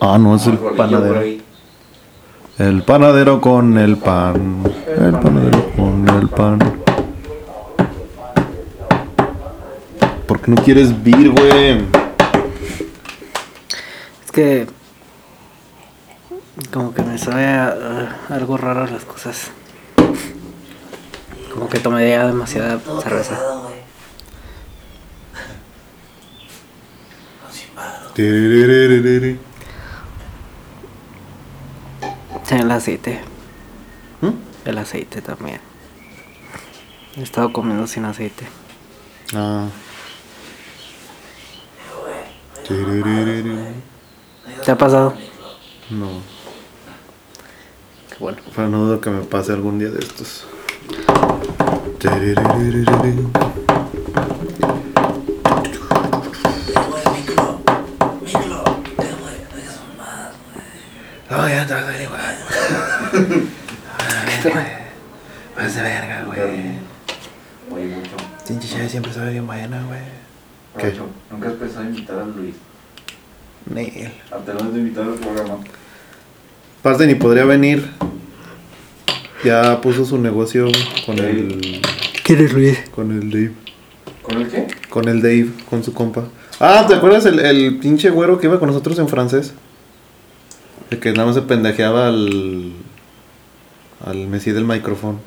Ah, 0.01 0.17
no, 0.17 0.35
es 0.35 0.45
el 0.47 0.57
panadero. 0.57 1.19
ahí. 1.19 1.41
El 2.57 2.83
panadero 2.83 3.39
con 3.39 3.77
el 3.77 3.95
pan. 3.95 4.63
El 4.85 5.13
panadero 5.13 5.71
con 5.77 6.09
el 6.09 6.27
pan. 6.27 6.78
Qué 10.49 10.55
no 10.55 10.63
quieres 10.63 11.03
vir, 11.03 11.29
güey? 11.31 11.85
Es 14.25 14.31
que. 14.31 14.67
Como 16.71 16.93
que 16.93 17.01
me 17.03 17.17
sabe 17.17 17.45
a- 17.45 18.17
a 18.29 18.35
algo 18.35 18.57
raro 18.57 18.85
las 18.87 19.05
cosas. 19.05 19.51
Como 21.53 21.69
que 21.69 21.79
tomé 21.79 22.09
ya 22.09 22.27
demasiada 22.27 22.79
cerveza. 23.01 23.39
Tiririririri. 28.13 29.39
Sí, 32.43 32.55
el 32.55 32.71
aceite. 32.71 33.21
¿Mm? 34.21 34.29
El 34.65 34.77
aceite 34.77 35.21
también. 35.21 35.61
He 37.15 37.21
estado 37.23 37.53
comiendo 37.53 37.87
sin 37.87 38.05
aceite. 38.05 38.47
Ah. 39.35 39.67
¿Te 44.63 44.71
ha 44.71 44.77
pasado? 44.77 45.13
No, 45.89 46.07
Qué 48.09 48.15
bueno. 48.19 48.37
pero 48.55 48.69
no 48.69 48.85
dudo 48.85 49.01
que 49.01 49.09
me 49.09 49.21
pase 49.23 49.53
algún 49.53 49.79
día 49.79 49.89
de 49.89 49.99
estos. 49.99 50.45
No, 61.29 61.47
ya 61.47 61.65
te 61.65 61.73
vas 61.73 61.83
a 61.83 61.87
ver 61.87 62.01
igual. 62.01 62.37
Vas 65.55 65.75
de 65.75 65.81
verga, 65.81 66.23
güey. 66.25 66.39
Oye, 67.71 67.95
mucho. 67.95 68.15
Pinche 68.47 68.67
chave 68.67 68.89
siempre 68.89 69.13
sabe 69.13 69.31
bien 69.31 69.45
buena, 69.45 69.83
güey. 69.83 69.99
Nunca 71.31 71.47
has 71.49 71.53
pensado 71.55 71.81
en 71.83 71.89
invitar 71.89 72.19
a 72.19 72.25
Luis. 72.25 72.55
Neil. 73.69 74.11
A 74.31 74.37
tener 74.37 74.63
de 74.63 74.79
invitar 74.79 75.03
al 75.03 75.13
programa. 75.15 75.57
Aparte 76.79 77.05
ni 77.07 77.15
podría 77.15 77.45
venir. 77.45 77.89
Ya 79.43 79.79
puso 79.81 80.05
su 80.05 80.17
negocio 80.17 80.67
con 81.05 81.17
el 81.19 81.81
¿Quién 82.23 82.43
es 82.45 82.53
Luis? 82.53 82.79
con 82.93 83.11
el 83.11 83.29
Dave. 83.29 83.51
¿Con 84.21 84.41
el 84.41 84.47
qué? 84.49 84.67
Con 84.89 85.07
el 85.07 85.21
Dave, 85.21 85.49
con 85.69 85.83
su 85.83 85.93
compa. 85.93 86.25
Ah, 86.59 86.85
¿te 86.87 86.95
acuerdas 86.95 87.25
el, 87.25 87.39
el 87.39 87.79
pinche 87.79 88.09
güero 88.09 88.39
que 88.39 88.47
iba 88.47 88.59
con 88.59 88.67
nosotros 88.67 88.99
en 88.99 89.07
francés? 89.07 89.53
El 90.89 90.99
que 90.99 91.11
nada 91.13 91.27
más 91.27 91.35
se 91.35 91.41
pendejeaba 91.43 92.07
al. 92.07 92.73
al 94.05 94.27
Messi 94.27 94.51
del 94.51 94.65
micrófono. 94.65 95.19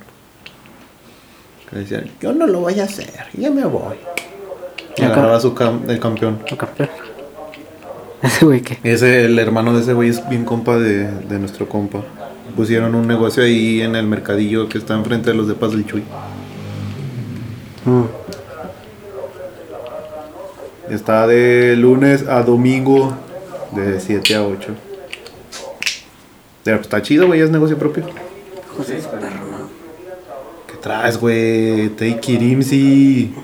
Que 1.70 1.76
decía, 1.78 2.04
yo 2.20 2.32
no 2.34 2.46
lo 2.46 2.60
voy 2.60 2.78
a 2.80 2.84
hacer, 2.84 3.26
ya 3.32 3.50
me 3.50 3.64
voy. 3.64 3.96
Y 4.96 5.02
agarraba 5.02 5.40
su 5.40 5.54
cam- 5.54 5.88
el 5.88 5.98
campeón. 6.00 6.38
¿O 6.50 6.56
campeón? 6.56 6.88
Ese 8.22 8.44
güey 8.44 8.60
que. 8.62 8.78
Ese, 8.84 9.24
el 9.24 9.38
hermano 9.38 9.74
de 9.74 9.80
ese 9.82 9.94
güey 9.94 10.08
es 10.10 10.28
bien 10.28 10.44
compa 10.44 10.76
de, 10.78 11.10
de 11.10 11.38
nuestro 11.38 11.68
compa. 11.68 12.02
Pusieron 12.56 12.94
un 12.94 13.06
negocio 13.08 13.42
ahí 13.42 13.80
en 13.82 13.96
el 13.96 14.06
mercadillo 14.06 14.68
que 14.68 14.78
está 14.78 14.94
enfrente 14.94 15.30
de 15.30 15.36
los 15.36 15.48
de 15.48 15.54
Paz 15.54 15.72
del 15.72 15.84
Chuy. 15.86 16.02
Mm. 17.84 18.02
Está 20.90 21.26
de 21.26 21.74
lunes 21.76 22.26
a 22.28 22.42
domingo 22.42 23.14
de 23.72 23.98
7 24.00 24.34
a 24.36 24.44
8. 24.44 24.68
Pero 26.64 26.76
pues, 26.76 26.86
está 26.86 27.02
chido, 27.02 27.26
güey, 27.26 27.40
es 27.40 27.50
negocio 27.50 27.78
propio. 27.78 28.04
Bien. 28.04 28.16
¿Qué 30.66 30.74
traes, 30.80 31.18
güey? 31.18 31.88
Take 31.90 32.32
it 32.32 32.42
easy. 32.42 33.34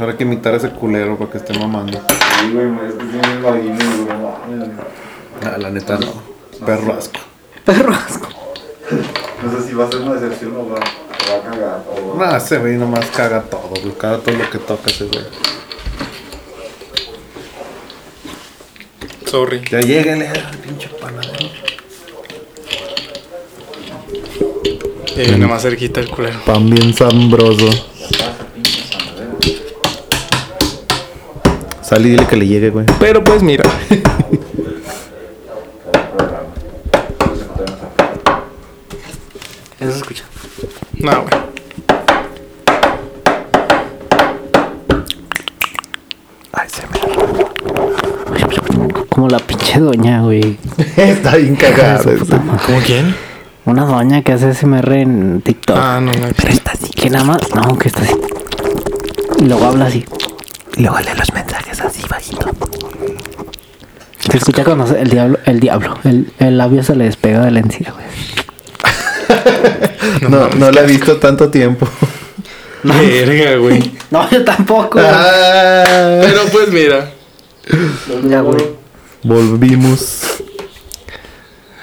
Ahora 0.00 0.12
hay 0.12 0.16
que 0.16 0.24
imitar 0.24 0.54
a 0.54 0.56
ese 0.56 0.70
culero 0.70 1.18
para 1.18 1.30
que 1.30 1.36
esté 1.36 1.58
mamando. 1.58 2.00
Sí, 2.08 2.52
güey, 2.54 2.68
es 2.88 2.94
que 2.94 3.04
tiene 3.04 3.32
el 3.34 3.42
vagino, 3.42 3.76
güey. 3.76 4.18
no 4.18 4.66
mames. 4.66 4.70
Ah, 5.44 5.58
la 5.58 5.70
neta 5.70 5.98
no. 5.98 6.14
Perro 6.64 6.94
asco. 6.94 7.20
Perro 7.66 7.92
asco. 7.92 8.28
No 9.42 9.52
sé 9.52 9.68
si 9.68 9.74
va 9.74 9.84
a 9.84 9.90
ser 9.90 10.00
una 10.00 10.14
decepción 10.14 10.56
o 10.56 10.70
va, 10.70 10.76
va 10.78 11.36
a 11.36 11.50
cagar. 11.50 11.84
O 11.90 12.16
va... 12.16 12.30
No, 12.30 12.36
ese 12.36 12.56
güey 12.56 12.78
nomás 12.78 13.10
caga 13.10 13.42
todo, 13.42 13.68
güey. 13.68 13.92
Caga 13.98 14.18
todo 14.18 14.34
lo 14.36 14.48
que 14.48 14.58
toca 14.58 14.90
ese 14.90 15.04
güey. 15.04 15.24
Sorry. 19.26 19.62
Ya 19.70 19.80
lléguele 19.80 20.28
al 20.28 20.56
pinche 20.56 20.88
panadero. 20.88 21.50
Y 25.14 25.28
viene 25.28 25.46
más 25.46 25.60
cerquita 25.60 26.00
el 26.00 26.08
culero. 26.10 26.40
Pan 26.46 26.70
bien 26.70 26.94
sabroso. 26.94 27.89
Sal 31.90 32.06
y 32.06 32.10
dile 32.10 32.24
que 32.24 32.36
le 32.36 32.46
llegue, 32.46 32.70
güey. 32.70 32.86
Pero 33.00 33.24
pues 33.24 33.42
mira. 33.42 33.64
Eso 39.80 39.90
se 39.90 39.96
escucha. 39.96 40.22
No, 41.00 41.22
güey. 41.22 41.34
Ay, 46.52 46.68
se 46.68 46.86
me... 46.86 47.00
Como 49.08 49.28
la 49.28 49.40
pinche 49.40 49.80
doña, 49.80 50.22
güey. 50.22 50.58
Está 50.96 51.34
bien 51.34 51.58
madre. 51.60 52.18
¿Cómo 52.66 52.78
quién? 52.86 53.16
Una 53.64 53.84
doña 53.84 54.22
que 54.22 54.34
hace 54.34 54.54
SMR 54.54 54.92
en 54.92 55.42
TikTok. 55.42 55.76
Ah, 55.76 56.00
no, 56.00 56.12
no. 56.12 56.28
Pero 56.36 56.52
está 56.52 56.70
así. 56.70 56.92
Que 56.92 57.10
nada 57.10 57.24
más. 57.24 57.52
No, 57.52 57.76
que 57.76 57.88
está 57.88 58.02
así. 58.02 58.14
Y 59.40 59.46
luego 59.46 59.64
habla 59.64 59.86
así. 59.86 60.06
Y 60.80 60.84
luego 60.84 60.98
lee 61.00 61.10
los 61.14 61.30
mensajes 61.34 61.78
así 61.82 62.00
bajito. 62.08 62.46
Se 64.30 64.38
escucha 64.38 64.64
cuando 64.64 64.86
el 64.96 65.10
diablo, 65.10 65.38
el 65.44 65.60
diablo, 65.60 65.98
el, 66.04 66.32
el 66.38 66.56
labio 66.56 66.82
se 66.82 66.96
le 66.96 67.04
despega 67.04 67.44
de 67.44 67.50
la 67.50 67.60
encía, 67.60 67.92
güey. 70.20 70.30
No, 70.30 70.48
no 70.48 70.70
la 70.70 70.80
he 70.80 70.86
visto 70.86 71.18
tanto 71.18 71.50
tiempo. 71.50 71.86
Verga, 72.82 73.56
güey. 73.56 73.92
No, 74.10 74.26
yo 74.30 74.42
tampoco. 74.42 74.98
Ah, 75.02 76.18
Pero 76.22 76.46
pues 76.50 76.72
mira, 76.72 77.10
ya, 78.26 78.40
güey. 78.40 78.64
volvimos. 79.22 80.39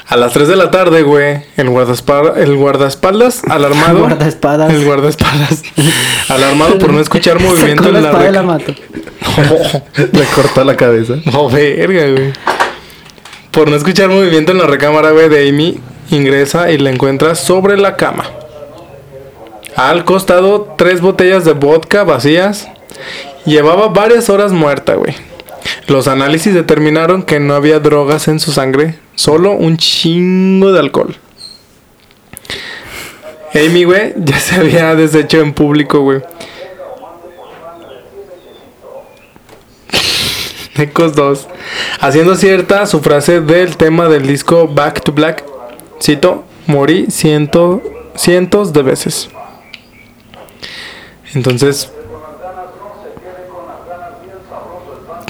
A 0.10 0.16
las 0.16 0.32
3 0.34 0.47
de 0.47 0.55
la 0.55 0.72
tarde, 0.72 1.03
güey, 1.03 1.41
el 1.58 1.70
guardaespaldas, 1.70 2.38
el 2.38 2.55
guardaespaldas 2.55 3.41
alarmado. 3.49 3.99
Guardaespadas. 4.03 4.74
El 4.74 4.86
guardaespaldas. 4.86 5.64
alarmado 6.30 6.78
por 6.78 6.93
no 6.93 6.99
escuchar 7.01 7.39
movimiento 7.41 7.84
Sacó 7.84 7.91
la 7.93 7.97
en 7.99 8.03
la 8.03 8.12
la 8.14 8.20
reca- 8.20 8.43
mató. 8.43 8.74
Le 10.14 10.24
cortó 10.34 10.64
la 10.64 10.76
cabeza. 10.78 11.16
No, 11.26 11.49
verga, 11.49 12.08
güey. 12.12 12.34
Por 13.51 13.70
no 13.70 13.76
escuchar 13.76 14.10
movimiento 14.10 14.51
en 14.51 14.60
la 14.60 14.68
recámara, 14.68 15.12
güey, 15.12 15.30
de 15.30 15.49
Amy, 15.49 15.80
ingresa 16.10 16.72
y 16.72 16.78
la 16.78 16.89
encuentra 16.91 17.36
sobre 17.36 17.78
la 17.78 17.95
cama. 17.97 18.26
Al 19.76 20.05
costado, 20.05 20.74
tres 20.78 21.01
botellas 21.01 21.43
de 21.45 21.53
vodka 21.53 22.03
vacías. 22.03 22.68
Llevaba 23.45 23.89
varias 23.89 24.30
horas 24.30 24.51
muerta, 24.51 24.95
güey. 24.95 25.16
Los 25.88 26.08
análisis 26.08 26.53
determinaron 26.53 27.24
que 27.24 27.39
no 27.39 27.53
había 27.55 27.80
drogas 27.80 28.28
en 28.28 28.39
su 28.39 28.51
sangre, 28.51 28.95
solo 29.18 29.51
un 29.53 29.76
chingo 29.78 30.72
de 30.72 30.80
alcohol. 30.80 31.18
Amy, 33.53 33.84
güey, 33.84 34.13
ya 34.18 34.39
se 34.39 34.55
había 34.55 34.95
deshecho 34.95 35.41
en 35.41 35.53
público, 35.53 36.01
güey. 36.01 36.22
Ecos 40.76 41.15
2. 41.15 41.47
Haciendo 41.99 42.36
cierta 42.36 42.86
su 42.86 43.01
frase 43.01 43.41
del 43.41 43.76
tema 43.76 44.07
del 44.07 44.28
disco 44.28 44.68
Back 44.68 45.01
to 45.01 45.11
Black. 45.11 45.43
Cito, 45.99 46.45
morí 46.68 47.07
ciento, 47.09 47.82
cientos 48.15 48.72
de 48.72 48.84
veces. 48.84 49.30
Entonces, 51.34 51.91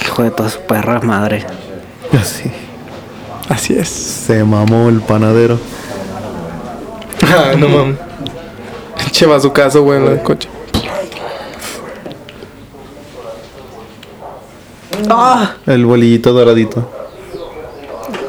Hijo 0.04 0.22
de 0.22 0.30
toda 0.30 0.48
su 0.48 0.60
perra 0.60 1.00
madre. 1.00 1.44
Así. 2.20 2.50
Así 3.48 3.74
es. 3.76 3.88
Se 3.88 4.44
mamó 4.44 4.88
el 4.88 5.00
panadero. 5.00 5.58
Ah, 7.22 7.52
no 7.58 7.68
mames. 7.68 7.96
Lleva 9.18 9.40
su 9.40 9.52
caso, 9.52 9.82
güey, 9.82 9.98
en 10.00 10.06
el 10.12 10.22
coche. 10.22 10.48
¡Ah! 15.10 15.56
El 15.66 15.86
bolillito 15.86 16.32
doradito. 16.32 16.88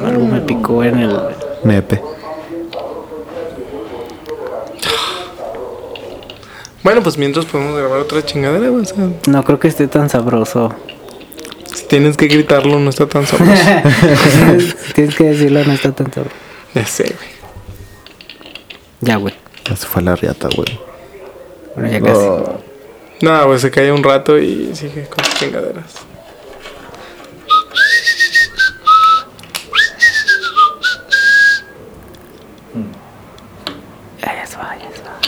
Algo 0.06 0.26
me 0.26 0.42
picó 0.42 0.84
en 0.84 1.00
el. 1.00 1.20
Nepe. 1.64 2.02
Bueno, 6.84 7.04
pues 7.04 7.18
mientras 7.18 7.46
podemos 7.46 7.78
grabar 7.78 8.00
otra 8.00 8.24
chingadera, 8.24 8.70
güey. 8.70 8.82
O 8.82 8.86
sea, 8.86 9.10
No 9.28 9.44
creo 9.44 9.60
que 9.60 9.68
esté 9.68 9.88
tan 9.88 10.10
sabroso. 10.10 10.74
Tienes 11.90 12.16
que 12.16 12.28
gritarlo, 12.28 12.80
no 12.80 12.90
está 12.90 13.08
tan 13.08 13.26
sabroso. 13.28 13.52
Tienes 14.96 15.16
que 15.16 15.26
decirlo, 15.26 15.66
no 15.66 15.74
está 15.74 15.92
tan 15.92 16.14
sabroso. 16.14 16.36
ya 16.74 16.86
sé, 16.86 17.04
güey. 17.04 17.30
Ya, 19.02 19.18
güey. 19.18 19.34
Ya 19.66 19.76
se 19.76 19.88
fue 19.88 20.02
la 20.02 20.16
riata, 20.16 20.48
güey. 20.56 20.80
Bueno, 21.76 21.92
ya 21.92 22.00
casi. 22.02 22.26
No, 23.22 23.48
güey, 23.48 23.60
se 23.60 23.72
calla 23.72 23.94
un 23.94 24.04
rato 24.04 24.40
y 24.40 24.74
sigue 24.76 25.06
con 25.08 25.26
sus 25.26 25.36
chingaderas. 25.36 25.96
Ya, 34.22 34.34
ya 34.36 34.48
se 34.48 34.58
va, 34.58 34.78
ya 34.78 34.92
se 34.96 35.02
va. 35.04 35.20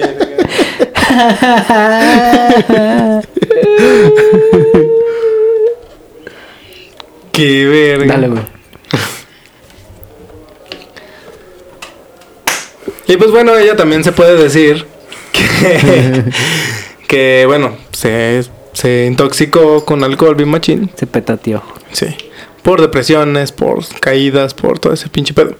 Qué 7.32 7.66
verga. 7.66 8.06
Dale, 8.06 8.28
güey. 8.28 8.42
Y 13.08 13.16
pues 13.16 13.30
bueno, 13.30 13.56
ella 13.56 13.76
también 13.76 14.04
se 14.04 14.12
puede 14.12 14.42
decir 14.42 14.86
que, 15.32 16.24
que 17.08 17.44
bueno, 17.46 17.76
se, 17.92 18.44
se 18.72 19.06
intoxicó 19.06 19.84
con 19.84 20.02
alcohol 20.04 20.34
bien 20.34 20.48
machín. 20.48 20.90
Se 20.96 21.06
petateó. 21.06 21.62
Sí. 21.92 22.06
Por 22.62 22.80
depresiones, 22.80 23.52
por 23.52 23.84
caídas, 24.00 24.54
por 24.54 24.78
todo 24.78 24.92
ese 24.92 25.08
pinche 25.08 25.34
pedo. 25.34 25.56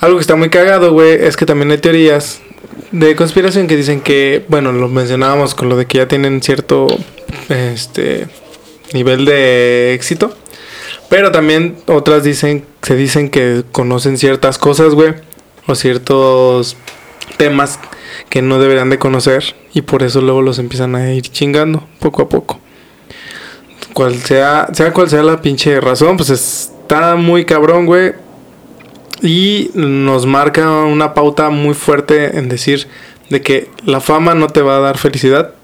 Algo 0.00 0.18
que 0.18 0.22
está 0.22 0.36
muy 0.36 0.50
cagado, 0.50 0.92
güey, 0.92 1.24
es 1.24 1.36
que 1.36 1.46
también 1.46 1.70
hay 1.70 1.78
teorías 1.78 2.40
de 2.92 3.16
conspiración 3.16 3.66
que 3.66 3.76
dicen 3.76 4.00
que, 4.00 4.44
bueno, 4.48 4.72
lo 4.72 4.88
mencionábamos 4.88 5.54
con 5.54 5.68
lo 5.68 5.76
de 5.76 5.86
que 5.86 5.98
ya 5.98 6.08
tienen 6.08 6.42
cierto 6.42 6.86
este 7.48 8.28
nivel 8.92 9.24
de 9.24 9.94
éxito. 9.94 10.36
Pero 11.08 11.30
también 11.32 11.76
otras 11.86 12.24
dicen, 12.24 12.64
se 12.82 12.96
dicen 12.96 13.30
que 13.30 13.64
conocen 13.72 14.18
ciertas 14.18 14.58
cosas, 14.58 14.94
güey. 14.94 15.14
O 15.66 15.74
ciertos 15.74 16.76
temas 17.36 17.78
que 18.28 18.42
no 18.42 18.58
deberían 18.58 18.90
de 18.90 18.98
conocer. 18.98 19.54
Y 19.72 19.82
por 19.82 20.02
eso 20.02 20.20
luego 20.20 20.42
los 20.42 20.58
empiezan 20.58 20.94
a 20.94 21.12
ir 21.12 21.22
chingando 21.22 21.86
poco 22.00 22.22
a 22.22 22.28
poco. 22.28 22.60
Cual 23.92 24.16
sea, 24.16 24.68
sea 24.72 24.92
cual 24.92 25.08
sea 25.08 25.22
la 25.22 25.40
pinche 25.40 25.80
razón, 25.80 26.16
pues 26.16 26.30
está 26.30 27.16
muy 27.16 27.44
cabrón, 27.44 27.86
güey. 27.86 28.12
Y 29.22 29.70
nos 29.74 30.26
marca 30.26 30.68
una 30.84 31.14
pauta 31.14 31.50
muy 31.50 31.74
fuerte 31.74 32.38
en 32.38 32.48
decir 32.48 32.88
de 33.30 33.40
que 33.40 33.70
la 33.84 34.00
fama 34.00 34.34
no 34.34 34.48
te 34.48 34.60
va 34.60 34.76
a 34.76 34.80
dar 34.80 34.98
felicidad, 34.98 35.54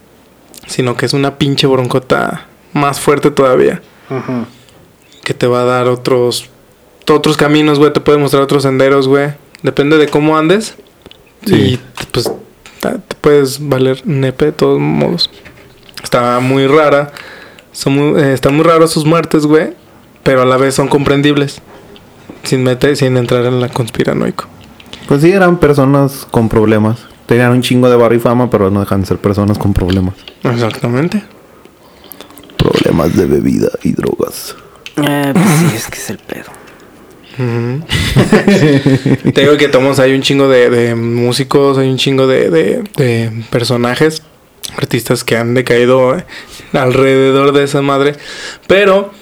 sino 0.66 0.96
que 0.96 1.06
es 1.06 1.12
una 1.12 1.36
pinche 1.36 1.66
broncota 1.66 2.46
más 2.72 3.00
fuerte 3.00 3.30
todavía 3.30 3.82
que 5.22 5.34
te 5.34 5.46
va 5.46 5.62
a 5.62 5.64
dar 5.64 5.88
otros 5.88 6.48
otros 7.08 7.36
caminos, 7.36 7.78
güey, 7.78 7.92
te 7.92 8.00
puede 8.00 8.18
mostrar 8.18 8.42
otros 8.42 8.62
senderos, 8.62 9.08
güey. 9.08 9.32
Depende 9.62 9.98
de 9.98 10.06
cómo 10.06 10.38
andes. 10.38 10.76
Sí. 11.44 11.54
Y 11.54 11.80
pues 12.12 12.30
te 12.80 12.98
puedes 13.20 13.68
valer 13.68 14.00
nepe 14.06 14.46
de 14.46 14.52
todos 14.52 14.78
modos. 14.78 15.28
Está 16.04 16.38
muy 16.38 16.68
rara. 16.68 17.12
Son 17.72 17.94
muy, 17.94 18.22
eh, 18.22 18.32
están 18.32 18.54
muy 18.54 18.64
raros 18.64 18.92
sus 18.92 19.04
muertes, 19.04 19.44
güey. 19.44 19.74
Pero 20.22 20.42
a 20.42 20.44
la 20.44 20.56
vez 20.56 20.76
son 20.76 20.86
comprendibles. 20.86 21.60
Sin 22.44 22.62
meter, 22.62 22.96
sin 22.96 23.16
entrar 23.16 23.44
en 23.46 23.60
la 23.60 23.68
conspiranoico. 23.68 24.46
Pues 25.06 25.22
sí, 25.22 25.30
eran 25.32 25.58
personas 25.58 26.26
con 26.30 26.48
problemas. 26.48 26.98
Tenían 27.26 27.52
un 27.52 27.62
chingo 27.62 27.88
de 27.90 27.96
barrio 27.96 28.18
y 28.18 28.20
fama, 28.20 28.50
pero 28.50 28.70
no 28.70 28.80
dejan 28.80 29.02
de 29.02 29.06
ser 29.06 29.18
personas 29.18 29.58
con 29.58 29.72
problemas. 29.72 30.14
Exactamente. 30.42 31.22
Problemas 32.56 33.16
de 33.16 33.26
bebida 33.26 33.68
y 33.82 33.92
drogas. 33.92 34.56
Eh, 34.96 35.30
pues 35.32 35.46
sí, 35.58 35.76
es 35.76 35.86
que 35.86 35.98
es 35.98 36.10
el 36.10 36.18
pedo. 36.18 36.50
Te 39.32 39.40
digo 39.40 39.56
que 39.56 39.68
tomamos, 39.68 39.98
hay 39.98 40.12
un 40.14 40.22
chingo 40.22 40.48
de, 40.48 40.68
de 40.70 40.94
músicos, 40.94 41.78
hay 41.78 41.88
un 41.88 41.96
chingo 41.96 42.26
de, 42.26 42.50
de- 42.50 42.82
de 42.96 43.44
personajes, 43.50 44.22
artistas 44.76 45.24
que 45.24 45.36
han 45.36 45.54
decaído 45.54 46.16
eh, 46.18 46.24
alrededor 46.72 47.52
de 47.52 47.64
esa 47.64 47.80
madre. 47.82 48.14
Pero, 48.66 49.12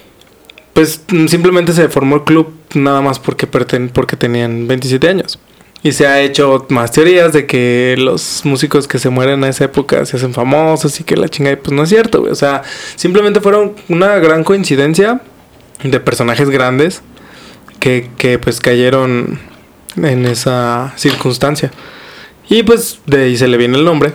pues 0.78 1.00
mm, 1.08 1.26
simplemente 1.26 1.72
se 1.72 1.88
formó 1.88 2.14
el 2.14 2.22
club 2.22 2.52
nada 2.74 3.00
más 3.00 3.18
porque, 3.18 3.50
perten- 3.50 3.90
porque 3.90 4.14
tenían 4.16 4.68
27 4.68 5.08
años. 5.08 5.40
Y 5.82 5.90
se 5.90 6.06
ha 6.06 6.20
hecho 6.20 6.66
más 6.68 6.92
teorías 6.92 7.32
de 7.32 7.46
que 7.46 7.96
los 7.98 8.42
músicos 8.44 8.86
que 8.86 9.00
se 9.00 9.10
mueren 9.10 9.42
a 9.42 9.48
esa 9.48 9.64
época 9.64 10.06
se 10.06 10.16
hacen 10.16 10.32
famosos 10.34 11.00
y 11.00 11.02
que 11.02 11.16
la 11.16 11.28
chingada, 11.28 11.56
pues 11.56 11.72
no 11.72 11.82
es 11.82 11.88
cierto, 11.88 12.20
güey. 12.20 12.30
O 12.30 12.36
sea, 12.36 12.62
simplemente 12.94 13.40
fueron 13.40 13.72
una 13.88 14.14
gran 14.20 14.44
coincidencia 14.44 15.20
de 15.82 15.98
personajes 15.98 16.48
grandes 16.48 17.02
que, 17.80 18.08
que 18.16 18.38
pues 18.38 18.60
cayeron 18.60 19.40
en 19.96 20.26
esa 20.26 20.92
circunstancia. 20.94 21.72
Y 22.48 22.62
pues 22.62 23.00
de 23.06 23.24
ahí 23.24 23.36
se 23.36 23.48
le 23.48 23.56
viene 23.56 23.78
el 23.78 23.84
nombre. 23.84 24.12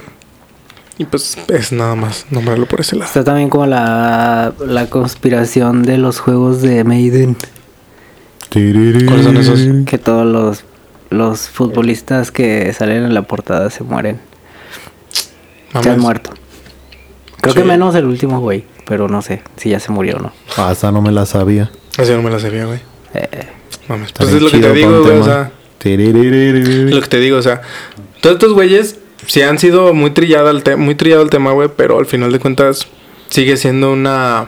Y 0.97 1.05
pues 1.05 1.37
es 1.47 1.71
nada 1.71 1.95
más 1.95 2.25
nombrarlo 2.29 2.67
por 2.67 2.81
ese 2.81 2.95
lado. 2.95 3.07
Está 3.07 3.23
también 3.23 3.49
como 3.49 3.65
la, 3.65 4.53
la 4.65 4.85
conspiración 4.89 5.83
de 5.83 5.97
los 5.97 6.19
juegos 6.19 6.61
de 6.61 6.83
Maiden. 6.83 7.35
¿Cuáles 8.51 9.23
son 9.23 9.37
esos? 9.37 9.59
Que 9.87 9.97
todos 9.97 10.25
los, 10.27 10.63
los 11.09 11.49
futbolistas 11.49 12.31
que 12.31 12.71
salen 12.73 13.03
en 13.05 13.13
la 13.13 13.23
portada 13.23 13.69
se 13.71 13.83
mueren. 13.83 14.19
Se 15.81 15.89
han 15.89 15.99
muerto. 15.99 16.31
Creo 17.41 17.53
Sí. 17.55 17.59
que 17.61 17.65
menos 17.65 17.95
el 17.95 18.05
último 18.05 18.39
güey. 18.39 18.65
Pero 18.85 19.07
no 19.07 19.21
sé 19.21 19.41
si 19.55 19.69
ya 19.69 19.79
se 19.79 19.91
murió 19.91 20.17
o 20.17 20.19
no. 20.19 20.33
Ah, 20.57 20.71
esa 20.73 20.91
no 20.91 21.01
me 21.01 21.11
la 21.11 21.25
sabía. 21.25 21.71
Esa 21.97 22.13
no 22.15 22.21
me 22.21 22.29
la 22.29 22.39
sabía, 22.39 22.65
güey. 22.65 22.79
Eh, 23.13 23.27
Mames. 23.87 24.11
Pues 24.11 24.29
es 24.33 24.41
lo 24.41 24.51
que 24.51 24.59
te 24.59 24.73
digo, 24.73 25.01
güey. 25.03 25.17
O 25.19 25.23
sea, 25.23 25.51
lo 25.83 27.01
que 27.01 27.07
te 27.09 27.19
digo, 27.19 27.37
o 27.37 27.41
sea, 27.41 27.61
todos 28.21 28.35
estos 28.35 28.53
güeyes 28.53 28.97
sí 29.27 29.41
han 29.41 29.57
sido 29.59 29.93
muy 29.93 30.11
trillada 30.11 30.51
el 30.51 30.63
te- 30.63 30.75
muy 30.75 30.95
trillado 30.95 31.21
el 31.23 31.29
tema, 31.29 31.51
güey, 31.51 31.69
pero 31.75 31.97
al 31.99 32.05
final 32.05 32.31
de 32.31 32.39
cuentas 32.39 32.87
sigue 33.29 33.57
siendo 33.57 33.91
una 33.91 34.47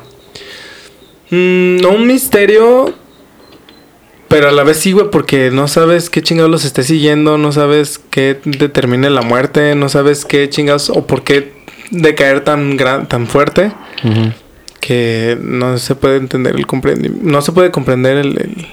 Mm, 1.32 1.78
no 1.82 1.90
un 1.90 2.06
misterio, 2.06 2.94
pero 4.28 4.50
a 4.50 4.52
la 4.52 4.64
vez 4.64 4.78
sí, 4.78 4.92
güey, 4.92 5.10
porque 5.10 5.50
no 5.52 5.68
sabes 5.68 6.10
qué 6.12 6.22
chingados 6.22 6.52
los 6.52 6.66
esté 6.66 6.84
siguiendo, 6.84 7.38
no 7.40 7.52
sabes 7.52 8.00
qué 8.12 8.40
determine 8.46 9.10
la 9.10 9.22
muerte, 9.24 9.74
no 9.76 9.90
sabes 9.90 10.24
qué 10.24 10.48
chingados 10.50 10.90
o 10.92 11.08
por 11.08 11.24
qué 11.24 11.52
decaer 11.90 12.42
tan 12.44 12.78
gran, 12.78 13.08
tan 13.08 13.26
fuerte 13.28 13.72
que 14.80 15.36
no 15.42 15.78
se 15.80 15.96
puede 15.96 16.18
entender 16.18 16.56
el 16.56 16.68
comprendimiento, 16.68 17.28
no 17.28 17.42
se 17.42 17.52
puede 17.52 17.72
comprender 17.72 18.18
el- 18.18 18.38
el- 18.40 18.68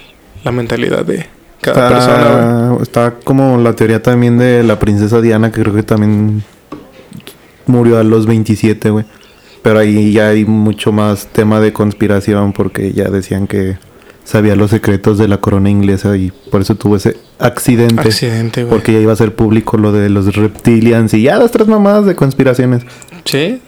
la 0.45 0.53
mentalidad 0.53 1.07
de 1.07 1.27
cada 1.63 1.89
persona, 1.89 2.69
güey. 2.71 2.83
Está, 2.83 3.07
está 3.07 3.21
como 3.25 3.57
la 3.57 3.75
teoría 3.75 4.03
también 4.03 4.37
de 4.37 4.63
la 4.63 4.79
princesa 4.79 5.21
Diana, 5.21 5.51
que 5.51 5.63
creo 5.63 5.75
que 5.75 5.83
también 5.83 6.45
murió 7.67 7.99
a 7.99 8.05
los 8.05 8.27
27, 8.27 8.91
güey. 8.91 9.05
Pero 9.63 9.79
ahí 9.79 10.13
ya 10.13 10.29
hay 10.29 10.45
mucho 10.45 10.93
más 10.93 11.29
tema 11.29 11.61
de 11.61 11.73
conspiración 11.73 12.53
porque 12.53 12.93
ya 12.93 13.09
decían 13.11 13.47
que 13.47 13.79
sabía 14.25 14.57
los 14.57 14.71
secretos 14.71 15.19
de 15.19 15.29
la 15.29 15.39
corona 15.39 15.71
inglesa 15.71 16.17
y 16.17 16.33
por 16.51 16.61
eso 16.61 16.75
tuvo 16.75 16.97
ese 16.97 17.17
accidente. 17.39 18.01
Accidente, 18.01 18.65
güey. 18.65 18.71
Porque 18.71 18.93
ya 18.93 18.99
iba 18.99 19.13
a 19.13 19.17
ser 19.17 19.35
público 19.35 19.79
lo 19.79 19.93
de 19.93 20.09
los 20.09 20.35
reptilians 20.35 21.15
y 21.15 21.23
ya 21.23 21.39
las 21.39 21.53
tres 21.53 21.69
mamadas 21.69 22.07
de 22.07 22.17
conspiraciones. 22.17 22.83
Sí, 23.25 23.61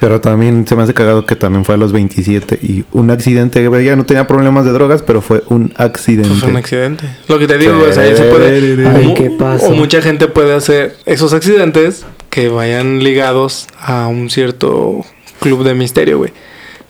Pero 0.00 0.20
también 0.20 0.66
se 0.66 0.76
me 0.76 0.82
hace 0.82 0.94
cagado 0.94 1.26
que 1.26 1.34
también 1.36 1.64
fue 1.64 1.74
a 1.74 1.78
los 1.78 1.92
27 1.92 2.58
y 2.62 2.84
un 2.92 3.10
accidente. 3.10 3.62
Ya 3.84 3.96
no 3.96 4.04
tenía 4.06 4.26
problemas 4.26 4.64
de 4.64 4.72
drogas, 4.72 5.02
pero 5.02 5.20
fue 5.20 5.42
un 5.48 5.72
accidente. 5.76 6.28
fue 6.36 6.50
un 6.50 6.56
accidente. 6.56 7.04
Lo 7.28 7.38
que 7.38 7.46
te 7.46 7.58
digo, 7.58 7.78
o 7.88 7.92
sea, 7.92 8.04
ahí 8.04 8.16
se 8.16 8.24
puede. 8.24 8.86
Ay, 8.88 9.36
o 9.62 9.70
mucha 9.72 10.00
gente 10.02 10.28
puede 10.28 10.54
hacer 10.54 10.96
esos 11.06 11.32
accidentes 11.32 12.04
que 12.30 12.48
vayan 12.48 13.02
ligados 13.02 13.66
a 13.80 14.06
un 14.08 14.30
cierto 14.30 15.04
club 15.40 15.64
de 15.64 15.74
misterio, 15.74 16.18
güey. 16.18 16.32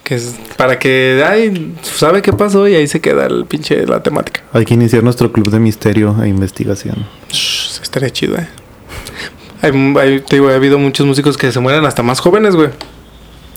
Que 0.04 0.14
es 0.14 0.36
para 0.56 0.78
que, 0.78 1.22
ay, 1.26 1.74
sabe 1.82 2.22
qué 2.22 2.32
pasó 2.32 2.66
y 2.66 2.74
ahí 2.74 2.86
se 2.86 3.00
queda 3.00 3.26
el 3.26 3.44
pinche 3.46 3.86
la 3.86 4.02
temática. 4.02 4.42
Hay 4.52 4.64
que 4.64 4.74
iniciar 4.74 5.02
nuestro 5.02 5.30
club 5.32 5.50
de 5.50 5.60
misterio 5.60 6.16
e 6.22 6.28
investigación. 6.28 7.06
Shh, 7.30 7.80
estaría 7.82 8.10
chido, 8.10 8.36
eh. 8.36 8.48
Hay, 9.60 9.72
hay- 10.00 10.20
te 10.20 10.36
digo, 10.36 10.48
ha 10.48 10.54
habido 10.54 10.78
muchos 10.78 11.04
músicos 11.06 11.36
que 11.36 11.52
se 11.52 11.60
mueren 11.60 11.84
hasta 11.84 12.02
más 12.02 12.20
jóvenes, 12.20 12.54
güey. 12.54 12.70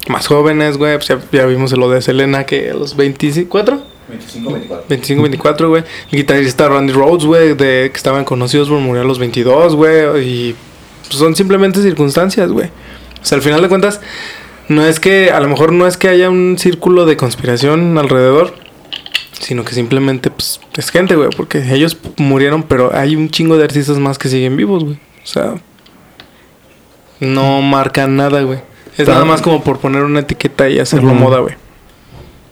Más 0.08 0.28
jóvenes, 0.28 0.78
güey. 0.78 0.96
Pues 0.98 1.08
ya, 1.08 1.20
ya 1.32 1.46
vimos 1.46 1.72
lo 1.74 1.90
de 1.90 2.02
Selena 2.02 2.46
que 2.46 2.72
a 2.72 2.74
los 2.74 2.96
24. 2.96 3.82
25, 4.10 4.52
24. 4.52 4.86
25, 4.90 5.22
24, 5.22 5.70
güey. 5.70 5.84
El 6.12 6.18
guitarrista 6.18 6.68
Randy 6.68 6.94
Rhodes, 6.94 7.26
güey, 7.26 7.50
de 7.54 7.90
que 7.92 7.98
estaban 7.98 8.26
conocidos, 8.26 8.70
güey, 8.70 8.82
murió 8.82 9.02
a 9.02 9.06
los 9.06 9.20
22, 9.20 9.76
güey. 9.76 10.28
Y 10.28 10.56
pues, 11.08 11.20
son 11.20 11.36
simplemente 11.36 11.82
circunstancias, 11.82 12.52
güey. 12.52 12.68
O 13.22 13.26
sea, 13.26 13.38
al 13.38 13.42
final 13.42 13.62
de 13.62 13.70
cuentas, 13.70 14.02
no 14.68 14.86
es 14.86 15.00
que, 15.00 15.32
a 15.32 15.40
lo 15.40 15.48
mejor 15.48 15.72
no 15.72 15.88
es 15.88 15.98
que 15.98 16.10
haya 16.10 16.30
un 16.30 16.58
círculo 16.58 17.06
de 17.06 17.18
conspiración 17.18 17.98
alrededor, 17.98 18.54
sino 19.40 19.64
que 19.64 19.74
simplemente, 19.74 20.30
pues, 20.32 20.60
es 20.76 20.90
gente, 20.90 21.16
güey, 21.16 21.30
porque 21.36 21.60
ellos 21.74 21.98
murieron, 22.18 22.64
pero 22.64 22.94
hay 22.94 23.16
un 23.16 23.30
chingo 23.30 23.58
de 23.58 23.64
artistas 23.64 23.98
más 24.00 24.18
que 24.18 24.30
siguen 24.30 24.58
vivos, 24.58 24.84
güey. 24.84 24.96
O 25.24 25.28
sea, 25.28 25.56
no 27.20 27.62
marcan 27.62 28.16
nada, 28.16 28.42
güey. 28.42 28.60
Es 28.98 29.08
nada 29.08 29.26
más 29.26 29.42
como 29.42 29.64
por 29.64 29.80
poner 29.80 30.04
una 30.04 30.20
etiqueta 30.20 30.68
y 30.70 30.80
hacerlo 30.80 31.12
Ujú. 31.12 31.20
moda, 31.20 31.40
güey. 31.40 31.56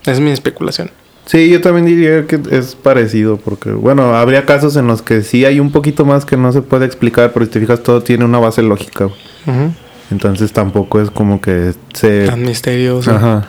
Es 0.06 0.20
mi 0.20 0.30
especulación. 0.30 0.90
Sí, 1.26 1.48
yo 1.48 1.60
también 1.60 1.86
diría 1.86 2.26
que 2.26 2.40
es 2.50 2.74
parecido, 2.74 3.36
porque, 3.36 3.70
bueno, 3.70 4.14
habría 4.16 4.46
casos 4.46 4.74
en 4.76 4.86
los 4.86 5.02
que 5.02 5.22
sí 5.22 5.44
hay 5.44 5.60
un 5.60 5.70
poquito 5.70 6.04
más 6.04 6.24
que 6.24 6.36
no 6.36 6.50
se 6.52 6.62
puede 6.62 6.86
explicar, 6.86 7.32
pero 7.32 7.44
si 7.44 7.52
te 7.52 7.60
fijas, 7.60 7.82
todo 7.82 8.02
tiene 8.02 8.24
una 8.24 8.38
base 8.38 8.62
lógica. 8.62 9.06
Ujú. 9.06 9.72
Entonces 10.10 10.52
tampoco 10.52 11.00
es 11.00 11.10
como 11.10 11.40
que 11.40 11.72
se... 11.94 12.26
Tan 12.26 12.42
misterioso. 12.42 13.12
Ajá. 13.12 13.46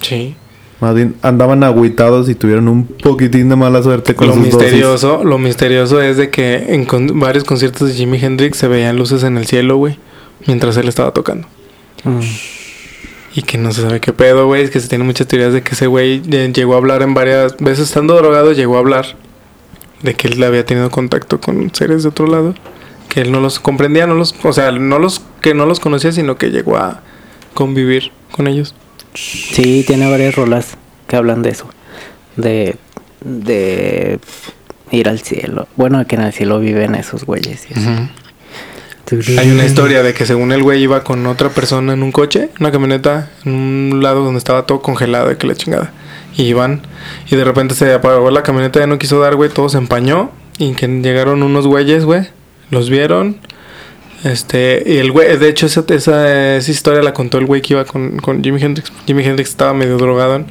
Sí. 0.00 0.34
Más 0.80 0.96
bien 0.96 1.14
andaban 1.22 1.62
agüitados 1.62 2.28
y 2.28 2.34
tuvieron 2.34 2.66
un 2.66 2.86
poquitín 2.86 3.48
de 3.48 3.54
mala 3.54 3.84
suerte 3.84 4.16
con 4.16 4.26
Lo 4.26 4.34
sus 4.34 4.50
dosis. 4.50 4.58
misterioso, 4.60 5.22
lo 5.22 5.38
misterioso 5.38 6.02
es 6.02 6.16
de 6.16 6.28
que 6.30 6.74
en 6.74 6.86
con- 6.86 7.20
varios 7.20 7.44
conciertos 7.44 7.86
de 7.86 7.94
Jimi 7.94 8.18
Hendrix 8.20 8.56
se 8.58 8.66
veían 8.66 8.96
luces 8.96 9.22
en 9.22 9.36
el 9.38 9.46
cielo, 9.46 9.76
güey, 9.76 9.96
mientras 10.48 10.76
él 10.76 10.88
estaba 10.88 11.12
tocando. 11.12 11.46
Mm. 12.04 12.20
Y 13.34 13.42
que 13.42 13.56
no 13.58 13.72
se 13.72 13.82
sabe 13.82 14.00
qué 14.00 14.12
pedo, 14.12 14.46
güey. 14.46 14.62
Es 14.62 14.70
que 14.70 14.80
se 14.80 14.88
tienen 14.88 15.06
muchas 15.06 15.26
teorías 15.26 15.52
de 15.52 15.62
que 15.62 15.74
ese 15.74 15.86
güey 15.86 16.22
eh, 16.30 16.52
llegó 16.54 16.74
a 16.74 16.76
hablar 16.76 17.02
en 17.02 17.14
varias 17.14 17.56
veces, 17.58 17.88
estando 17.88 18.14
drogado, 18.16 18.52
llegó 18.52 18.76
a 18.76 18.80
hablar 18.80 19.16
de 20.02 20.14
que 20.14 20.28
él 20.28 20.42
había 20.42 20.66
tenido 20.66 20.90
contacto 20.90 21.40
con 21.40 21.74
seres 21.74 22.02
de 22.02 22.10
otro 22.10 22.26
lado, 22.26 22.54
que 23.08 23.20
él 23.20 23.32
no 23.32 23.40
los 23.40 23.60
comprendía, 23.60 24.06
no 24.06 24.14
los, 24.14 24.34
o 24.42 24.52
sea, 24.52 24.72
no 24.72 24.98
los 24.98 25.22
que 25.40 25.54
no 25.54 25.64
los 25.64 25.80
conocía, 25.80 26.12
sino 26.12 26.36
que 26.36 26.50
llegó 26.50 26.76
a 26.76 27.00
convivir 27.54 28.10
con 28.32 28.48
ellos. 28.48 28.74
Sí, 29.14 29.84
tiene 29.86 30.10
varias 30.10 30.34
rolas 30.34 30.76
que 31.06 31.16
hablan 31.16 31.42
de 31.42 31.50
eso. 31.50 31.68
De, 32.36 32.76
de 33.20 34.18
ir 34.90 35.08
al 35.08 35.20
cielo. 35.20 35.68
Bueno, 35.76 36.06
que 36.06 36.16
en 36.16 36.22
el 36.22 36.32
cielo 36.32 36.60
viven 36.60 36.94
esos 36.94 37.24
güeyes. 37.24 37.66
y 37.70 37.74
así. 37.74 37.90
Hay 39.38 39.50
una 39.50 39.64
historia 39.64 40.02
de 40.02 40.14
que 40.14 40.26
según 40.26 40.52
el 40.52 40.62
güey 40.62 40.82
iba 40.82 41.04
con 41.04 41.26
otra 41.26 41.50
persona 41.50 41.92
en 41.92 42.02
un 42.02 42.12
coche, 42.12 42.50
una 42.60 42.70
camioneta, 42.72 43.30
en 43.44 43.52
un 43.54 44.02
lado 44.02 44.24
donde 44.24 44.38
estaba 44.38 44.66
todo 44.66 44.80
congelado 44.80 45.30
y 45.30 45.36
que 45.36 45.46
la 45.46 45.54
chingada. 45.54 45.92
Y 46.36 46.44
iban, 46.44 46.80
y 47.30 47.36
de 47.36 47.44
repente 47.44 47.74
se 47.74 47.92
apagó 47.92 48.30
la 48.30 48.42
camioneta, 48.42 48.80
ya 48.80 48.86
no 48.86 48.98
quiso 48.98 49.20
dar, 49.20 49.36
güey, 49.36 49.50
todo 49.50 49.68
se 49.68 49.78
empañó. 49.78 50.30
Y 50.58 50.72
que 50.72 50.86
llegaron 50.86 51.42
unos 51.42 51.66
güeyes, 51.66 52.04
güey, 52.04 52.28
los 52.70 52.88
vieron. 52.88 53.38
Este, 54.24 54.82
y 54.86 54.98
el 54.98 55.10
güey, 55.10 55.36
de 55.36 55.48
hecho, 55.48 55.66
esa, 55.66 55.84
esa, 55.88 56.56
esa 56.56 56.70
historia 56.70 57.02
la 57.02 57.12
contó 57.12 57.38
el 57.38 57.46
güey 57.46 57.60
que 57.60 57.74
iba 57.74 57.84
con, 57.84 58.18
con 58.18 58.42
Jimi 58.42 58.62
Hendrix. 58.62 58.92
Jimi 59.06 59.24
Hendrix 59.24 59.50
estaba 59.50 59.74
medio 59.74 59.98
drogado. 59.98 60.44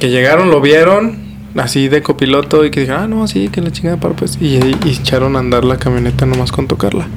Que 0.00 0.10
llegaron, 0.10 0.50
lo 0.50 0.60
vieron, 0.60 1.18
así 1.56 1.88
de 1.88 2.02
copiloto, 2.02 2.64
y 2.64 2.70
que 2.70 2.80
dijeron, 2.80 3.02
ah, 3.02 3.08
no, 3.08 3.28
sí, 3.28 3.48
que 3.48 3.60
la 3.60 3.70
chingada 3.70 3.98
para 3.98 4.14
pues. 4.14 4.38
Y, 4.40 4.56
y 4.56 4.90
echaron 4.90 5.36
a 5.36 5.38
andar 5.38 5.64
la 5.64 5.78
camioneta 5.78 6.26
nomás 6.26 6.52
con 6.52 6.66
tocarla. 6.66 7.08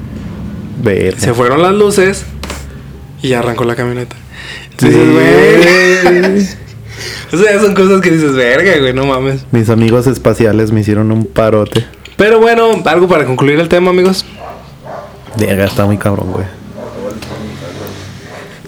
Verga. 0.82 1.18
Se 1.18 1.32
fueron 1.32 1.62
las 1.62 1.72
luces 1.72 2.26
y 3.22 3.32
arrancó 3.32 3.64
la 3.64 3.76
camioneta. 3.76 4.16
Sí. 4.78 4.86
Entonces, 4.88 5.12
güey. 5.12 6.42
o 7.32 7.44
sea, 7.44 7.60
son 7.60 7.74
cosas 7.74 8.00
que 8.00 8.10
dices, 8.10 8.34
verga, 8.34 8.78
güey, 8.78 8.92
no 8.92 9.06
mames. 9.06 9.46
Mis 9.52 9.70
amigos 9.70 10.06
espaciales 10.06 10.72
me 10.72 10.80
hicieron 10.80 11.12
un 11.12 11.24
parote. 11.24 11.86
Pero 12.16 12.40
bueno, 12.40 12.70
algo 12.84 13.08
para 13.08 13.24
concluir 13.24 13.60
el 13.60 13.68
tema, 13.68 13.90
amigos. 13.90 14.24
Verga, 15.38 15.64
está 15.64 15.86
muy 15.86 15.96
cabrón, 15.96 16.32
güey. 16.32 16.46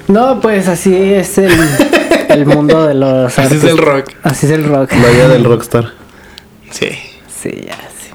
No, 0.06 0.40
pues 0.40 0.68
así 0.68 0.94
es 0.94 1.38
el, 1.38 1.50
el 2.28 2.46
mundo 2.46 2.86
de 2.86 2.94
los 2.94 3.38
Así 3.38 3.56
es 3.56 3.64
el 3.64 3.78
rock. 3.78 4.10
Así 4.22 4.46
es 4.46 4.52
el 4.52 4.64
rock. 4.64 4.92
La 4.92 5.10
vida 5.10 5.28
del 5.28 5.44
rockstar. 5.44 5.92
Sí. 6.70 6.90
Sí, 7.28 7.64
ya, 7.66 7.76
sí. 7.98 8.10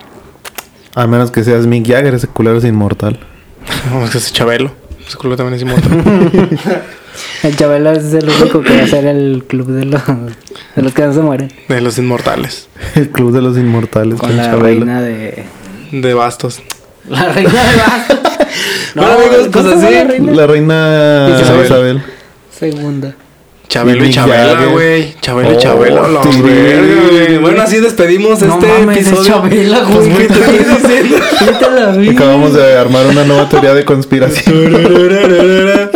A 0.95 1.07
menos 1.07 1.31
que 1.31 1.43
seas 1.43 1.67
Mick 1.67 1.88
Jagger, 1.88 2.13
ese 2.13 2.27
culero 2.27 2.57
es 2.57 2.63
inmortal. 2.63 3.19
Vamos 3.91 4.13
a 4.13 4.17
ese 4.17 4.31
Chabelo. 4.31 4.71
Ese 5.07 5.17
culo 5.17 5.35
también 5.35 5.55
es 5.55 5.61
inmortal. 5.61 6.49
El 7.43 7.55
Chabelo 7.57 7.91
es 7.91 8.13
el 8.13 8.29
único 8.29 8.61
que 8.61 8.77
va 8.77 8.83
a 8.83 8.87
ser 8.87 9.05
el 9.05 9.43
club 9.45 9.67
de 9.67 9.83
los, 9.85 10.01
de 10.75 10.81
los 10.81 10.93
que 10.93 11.01
no 11.01 11.13
se 11.13 11.19
mueren. 11.19 11.51
de 11.67 11.81
los 11.81 11.97
inmortales. 11.97 12.69
El 12.95 13.09
club 13.09 13.33
de 13.33 13.41
los 13.41 13.57
inmortales. 13.57 14.19
Con 14.19 14.37
la 14.37 14.45
Chabelo. 14.45 14.63
reina 14.85 15.01
de. 15.01 15.43
De 15.91 16.13
bastos. 16.13 16.61
La 17.09 17.25
reina 17.29 17.51
de 17.63 17.77
Bastos. 17.77 18.19
Bueno, 18.95 19.11
amigos, 19.13 19.49
pues 19.51 19.65
¿cómo 19.65 19.69
se 19.69 19.75
llama 19.75 19.87
así. 19.87 19.93
La 19.93 20.03
reina? 20.07 20.33
La 20.33 20.47
reina 20.47 21.39
Isabel. 21.41 21.65
Isabel. 21.65 22.03
Segunda. 22.57 23.15
Chabelo 23.69 24.03
y 24.03 24.09
Chabela, 24.09 24.65
güey. 24.65 25.13
Chabelo 25.21 25.51
y 25.51 25.55
Oh, 25.55 25.59
Chabela. 25.59 26.07
la 26.07 26.21
tiri. 26.21 26.41
verga, 26.41 27.01
güey. 27.11 27.37
Bueno, 27.37 27.61
así 27.61 27.77
despedimos 27.77 28.41
No 28.41 28.55
este 28.55 28.67
mames, 28.67 28.97
es 28.97 29.07
episodio. 29.07 29.29
Chabela, 29.31 29.79
güey. 29.83 29.93
Pues, 29.95 30.09
güey, 30.09 30.27
te 30.27 30.33
estoy 30.33 30.57
diciendo. 30.81 32.11
Acabamos 32.11 32.53
de 32.53 32.77
armar 32.77 33.05
una 33.05 33.23
nueva 33.25 33.47
teoría 33.47 33.73
de 33.75 33.85
conspiración. 33.85 34.73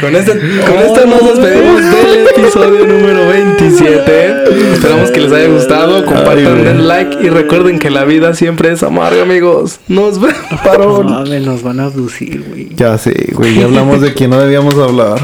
Con 0.00 0.14
este, 0.16 0.32
con 0.32 0.76
esto 0.78 1.06
nos 1.06 1.38
despedimos 1.38 1.80
del 1.82 2.26
episodio 2.28 2.84
número 2.86 3.26
27. 3.28 4.72
Esperamos 4.74 5.10
que 5.10 5.20
les 5.20 5.32
haya 5.32 5.46
gustado. 5.48 6.04
Compartan, 6.04 6.62
den 6.62 6.86
like 6.88 7.16
y 7.22 7.30
recuerden 7.30 7.78
que 7.78 7.88
la 7.90 8.04
vida 8.04 8.34
siempre 8.34 8.70
es 8.72 8.82
amarga, 8.82 9.22
amigos. 9.22 9.80
Nos 9.88 10.20
vemos. 10.20 10.36
No 10.78 11.02
mames, 11.04 11.42
nos 11.46 11.62
van 11.62 11.80
a 11.80 11.84
abducir, 11.84 12.44
güey. 12.46 12.68
ya 12.76 12.98
sé, 12.98 13.28
güey. 13.32 13.54
Ya 13.58 13.64
hablamos 13.64 14.02
de 14.02 14.12
quien 14.12 14.30
no 14.30 14.38
debíamos 14.40 14.74
hablar. 14.74 15.20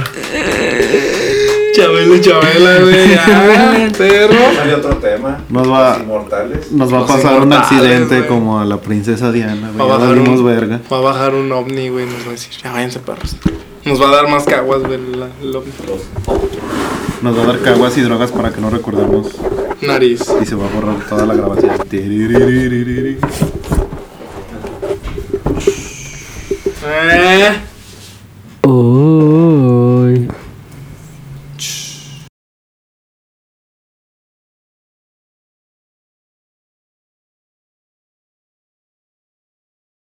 Chabelo 1.75 2.17
y 2.17 2.21
Chabela, 2.21 2.81
güey. 2.81 3.15
Ah, 3.19 3.89
perro. 3.97 4.35
Sale 4.57 4.75
otro 4.75 4.97
tema. 4.97 5.45
Nos 5.49 5.71
va- 5.71 5.91
Los 5.95 6.01
inmortales. 6.03 6.73
Nos 6.73 6.93
va 6.93 6.99
a 6.99 7.01
Los 7.01 7.11
pasar 7.11 7.41
un 7.41 7.53
accidente 7.53 8.17
güey. 8.19 8.29
como 8.29 8.61
a 8.61 8.65
la 8.65 8.81
princesa 8.81 9.31
Diana, 9.33 9.71
Va 9.79 9.85
a, 9.85 9.87
güey. 9.87 9.89
Bajar 9.89 10.19
un, 10.19 10.45
verga. 10.45 10.81
va 10.93 10.97
a 10.97 11.01
bajar 11.01 11.35
un 11.35 11.51
ovni, 11.53 11.89
güey. 11.89 12.07
Nos 12.07 12.23
va 12.25 12.29
a 12.29 12.33
decir, 12.33 12.53
ya 12.63 12.73
váyanse, 12.73 12.99
perros. 13.01 13.37
Nos 13.85 14.01
va 14.01 14.09
a 14.09 14.17
dar 14.17 14.29
más 14.29 14.45
caguas, 14.45 14.83
güey, 14.83 14.99
la- 15.17 15.29
el 15.43 15.55
ovni. 15.57 15.73
Nos 17.23 17.39
va 17.39 17.43
a 17.43 17.47
dar 17.47 17.59
caguas 17.61 17.97
y 17.99 18.01
drogas 18.03 18.31
para 18.33 18.51
que 18.53 18.61
no 18.61 18.71
recordemos. 18.71 19.29
Nariz. 19.83 20.23
Y 20.43 20.47
se 20.47 20.55
va 20.55 20.67
a 20.67 20.71
borrar 20.71 20.97
toda 21.09 21.27
la 21.27 21.35
grabación. 21.35 21.71
Eh. 26.83 27.61
Uh. 28.63 30.40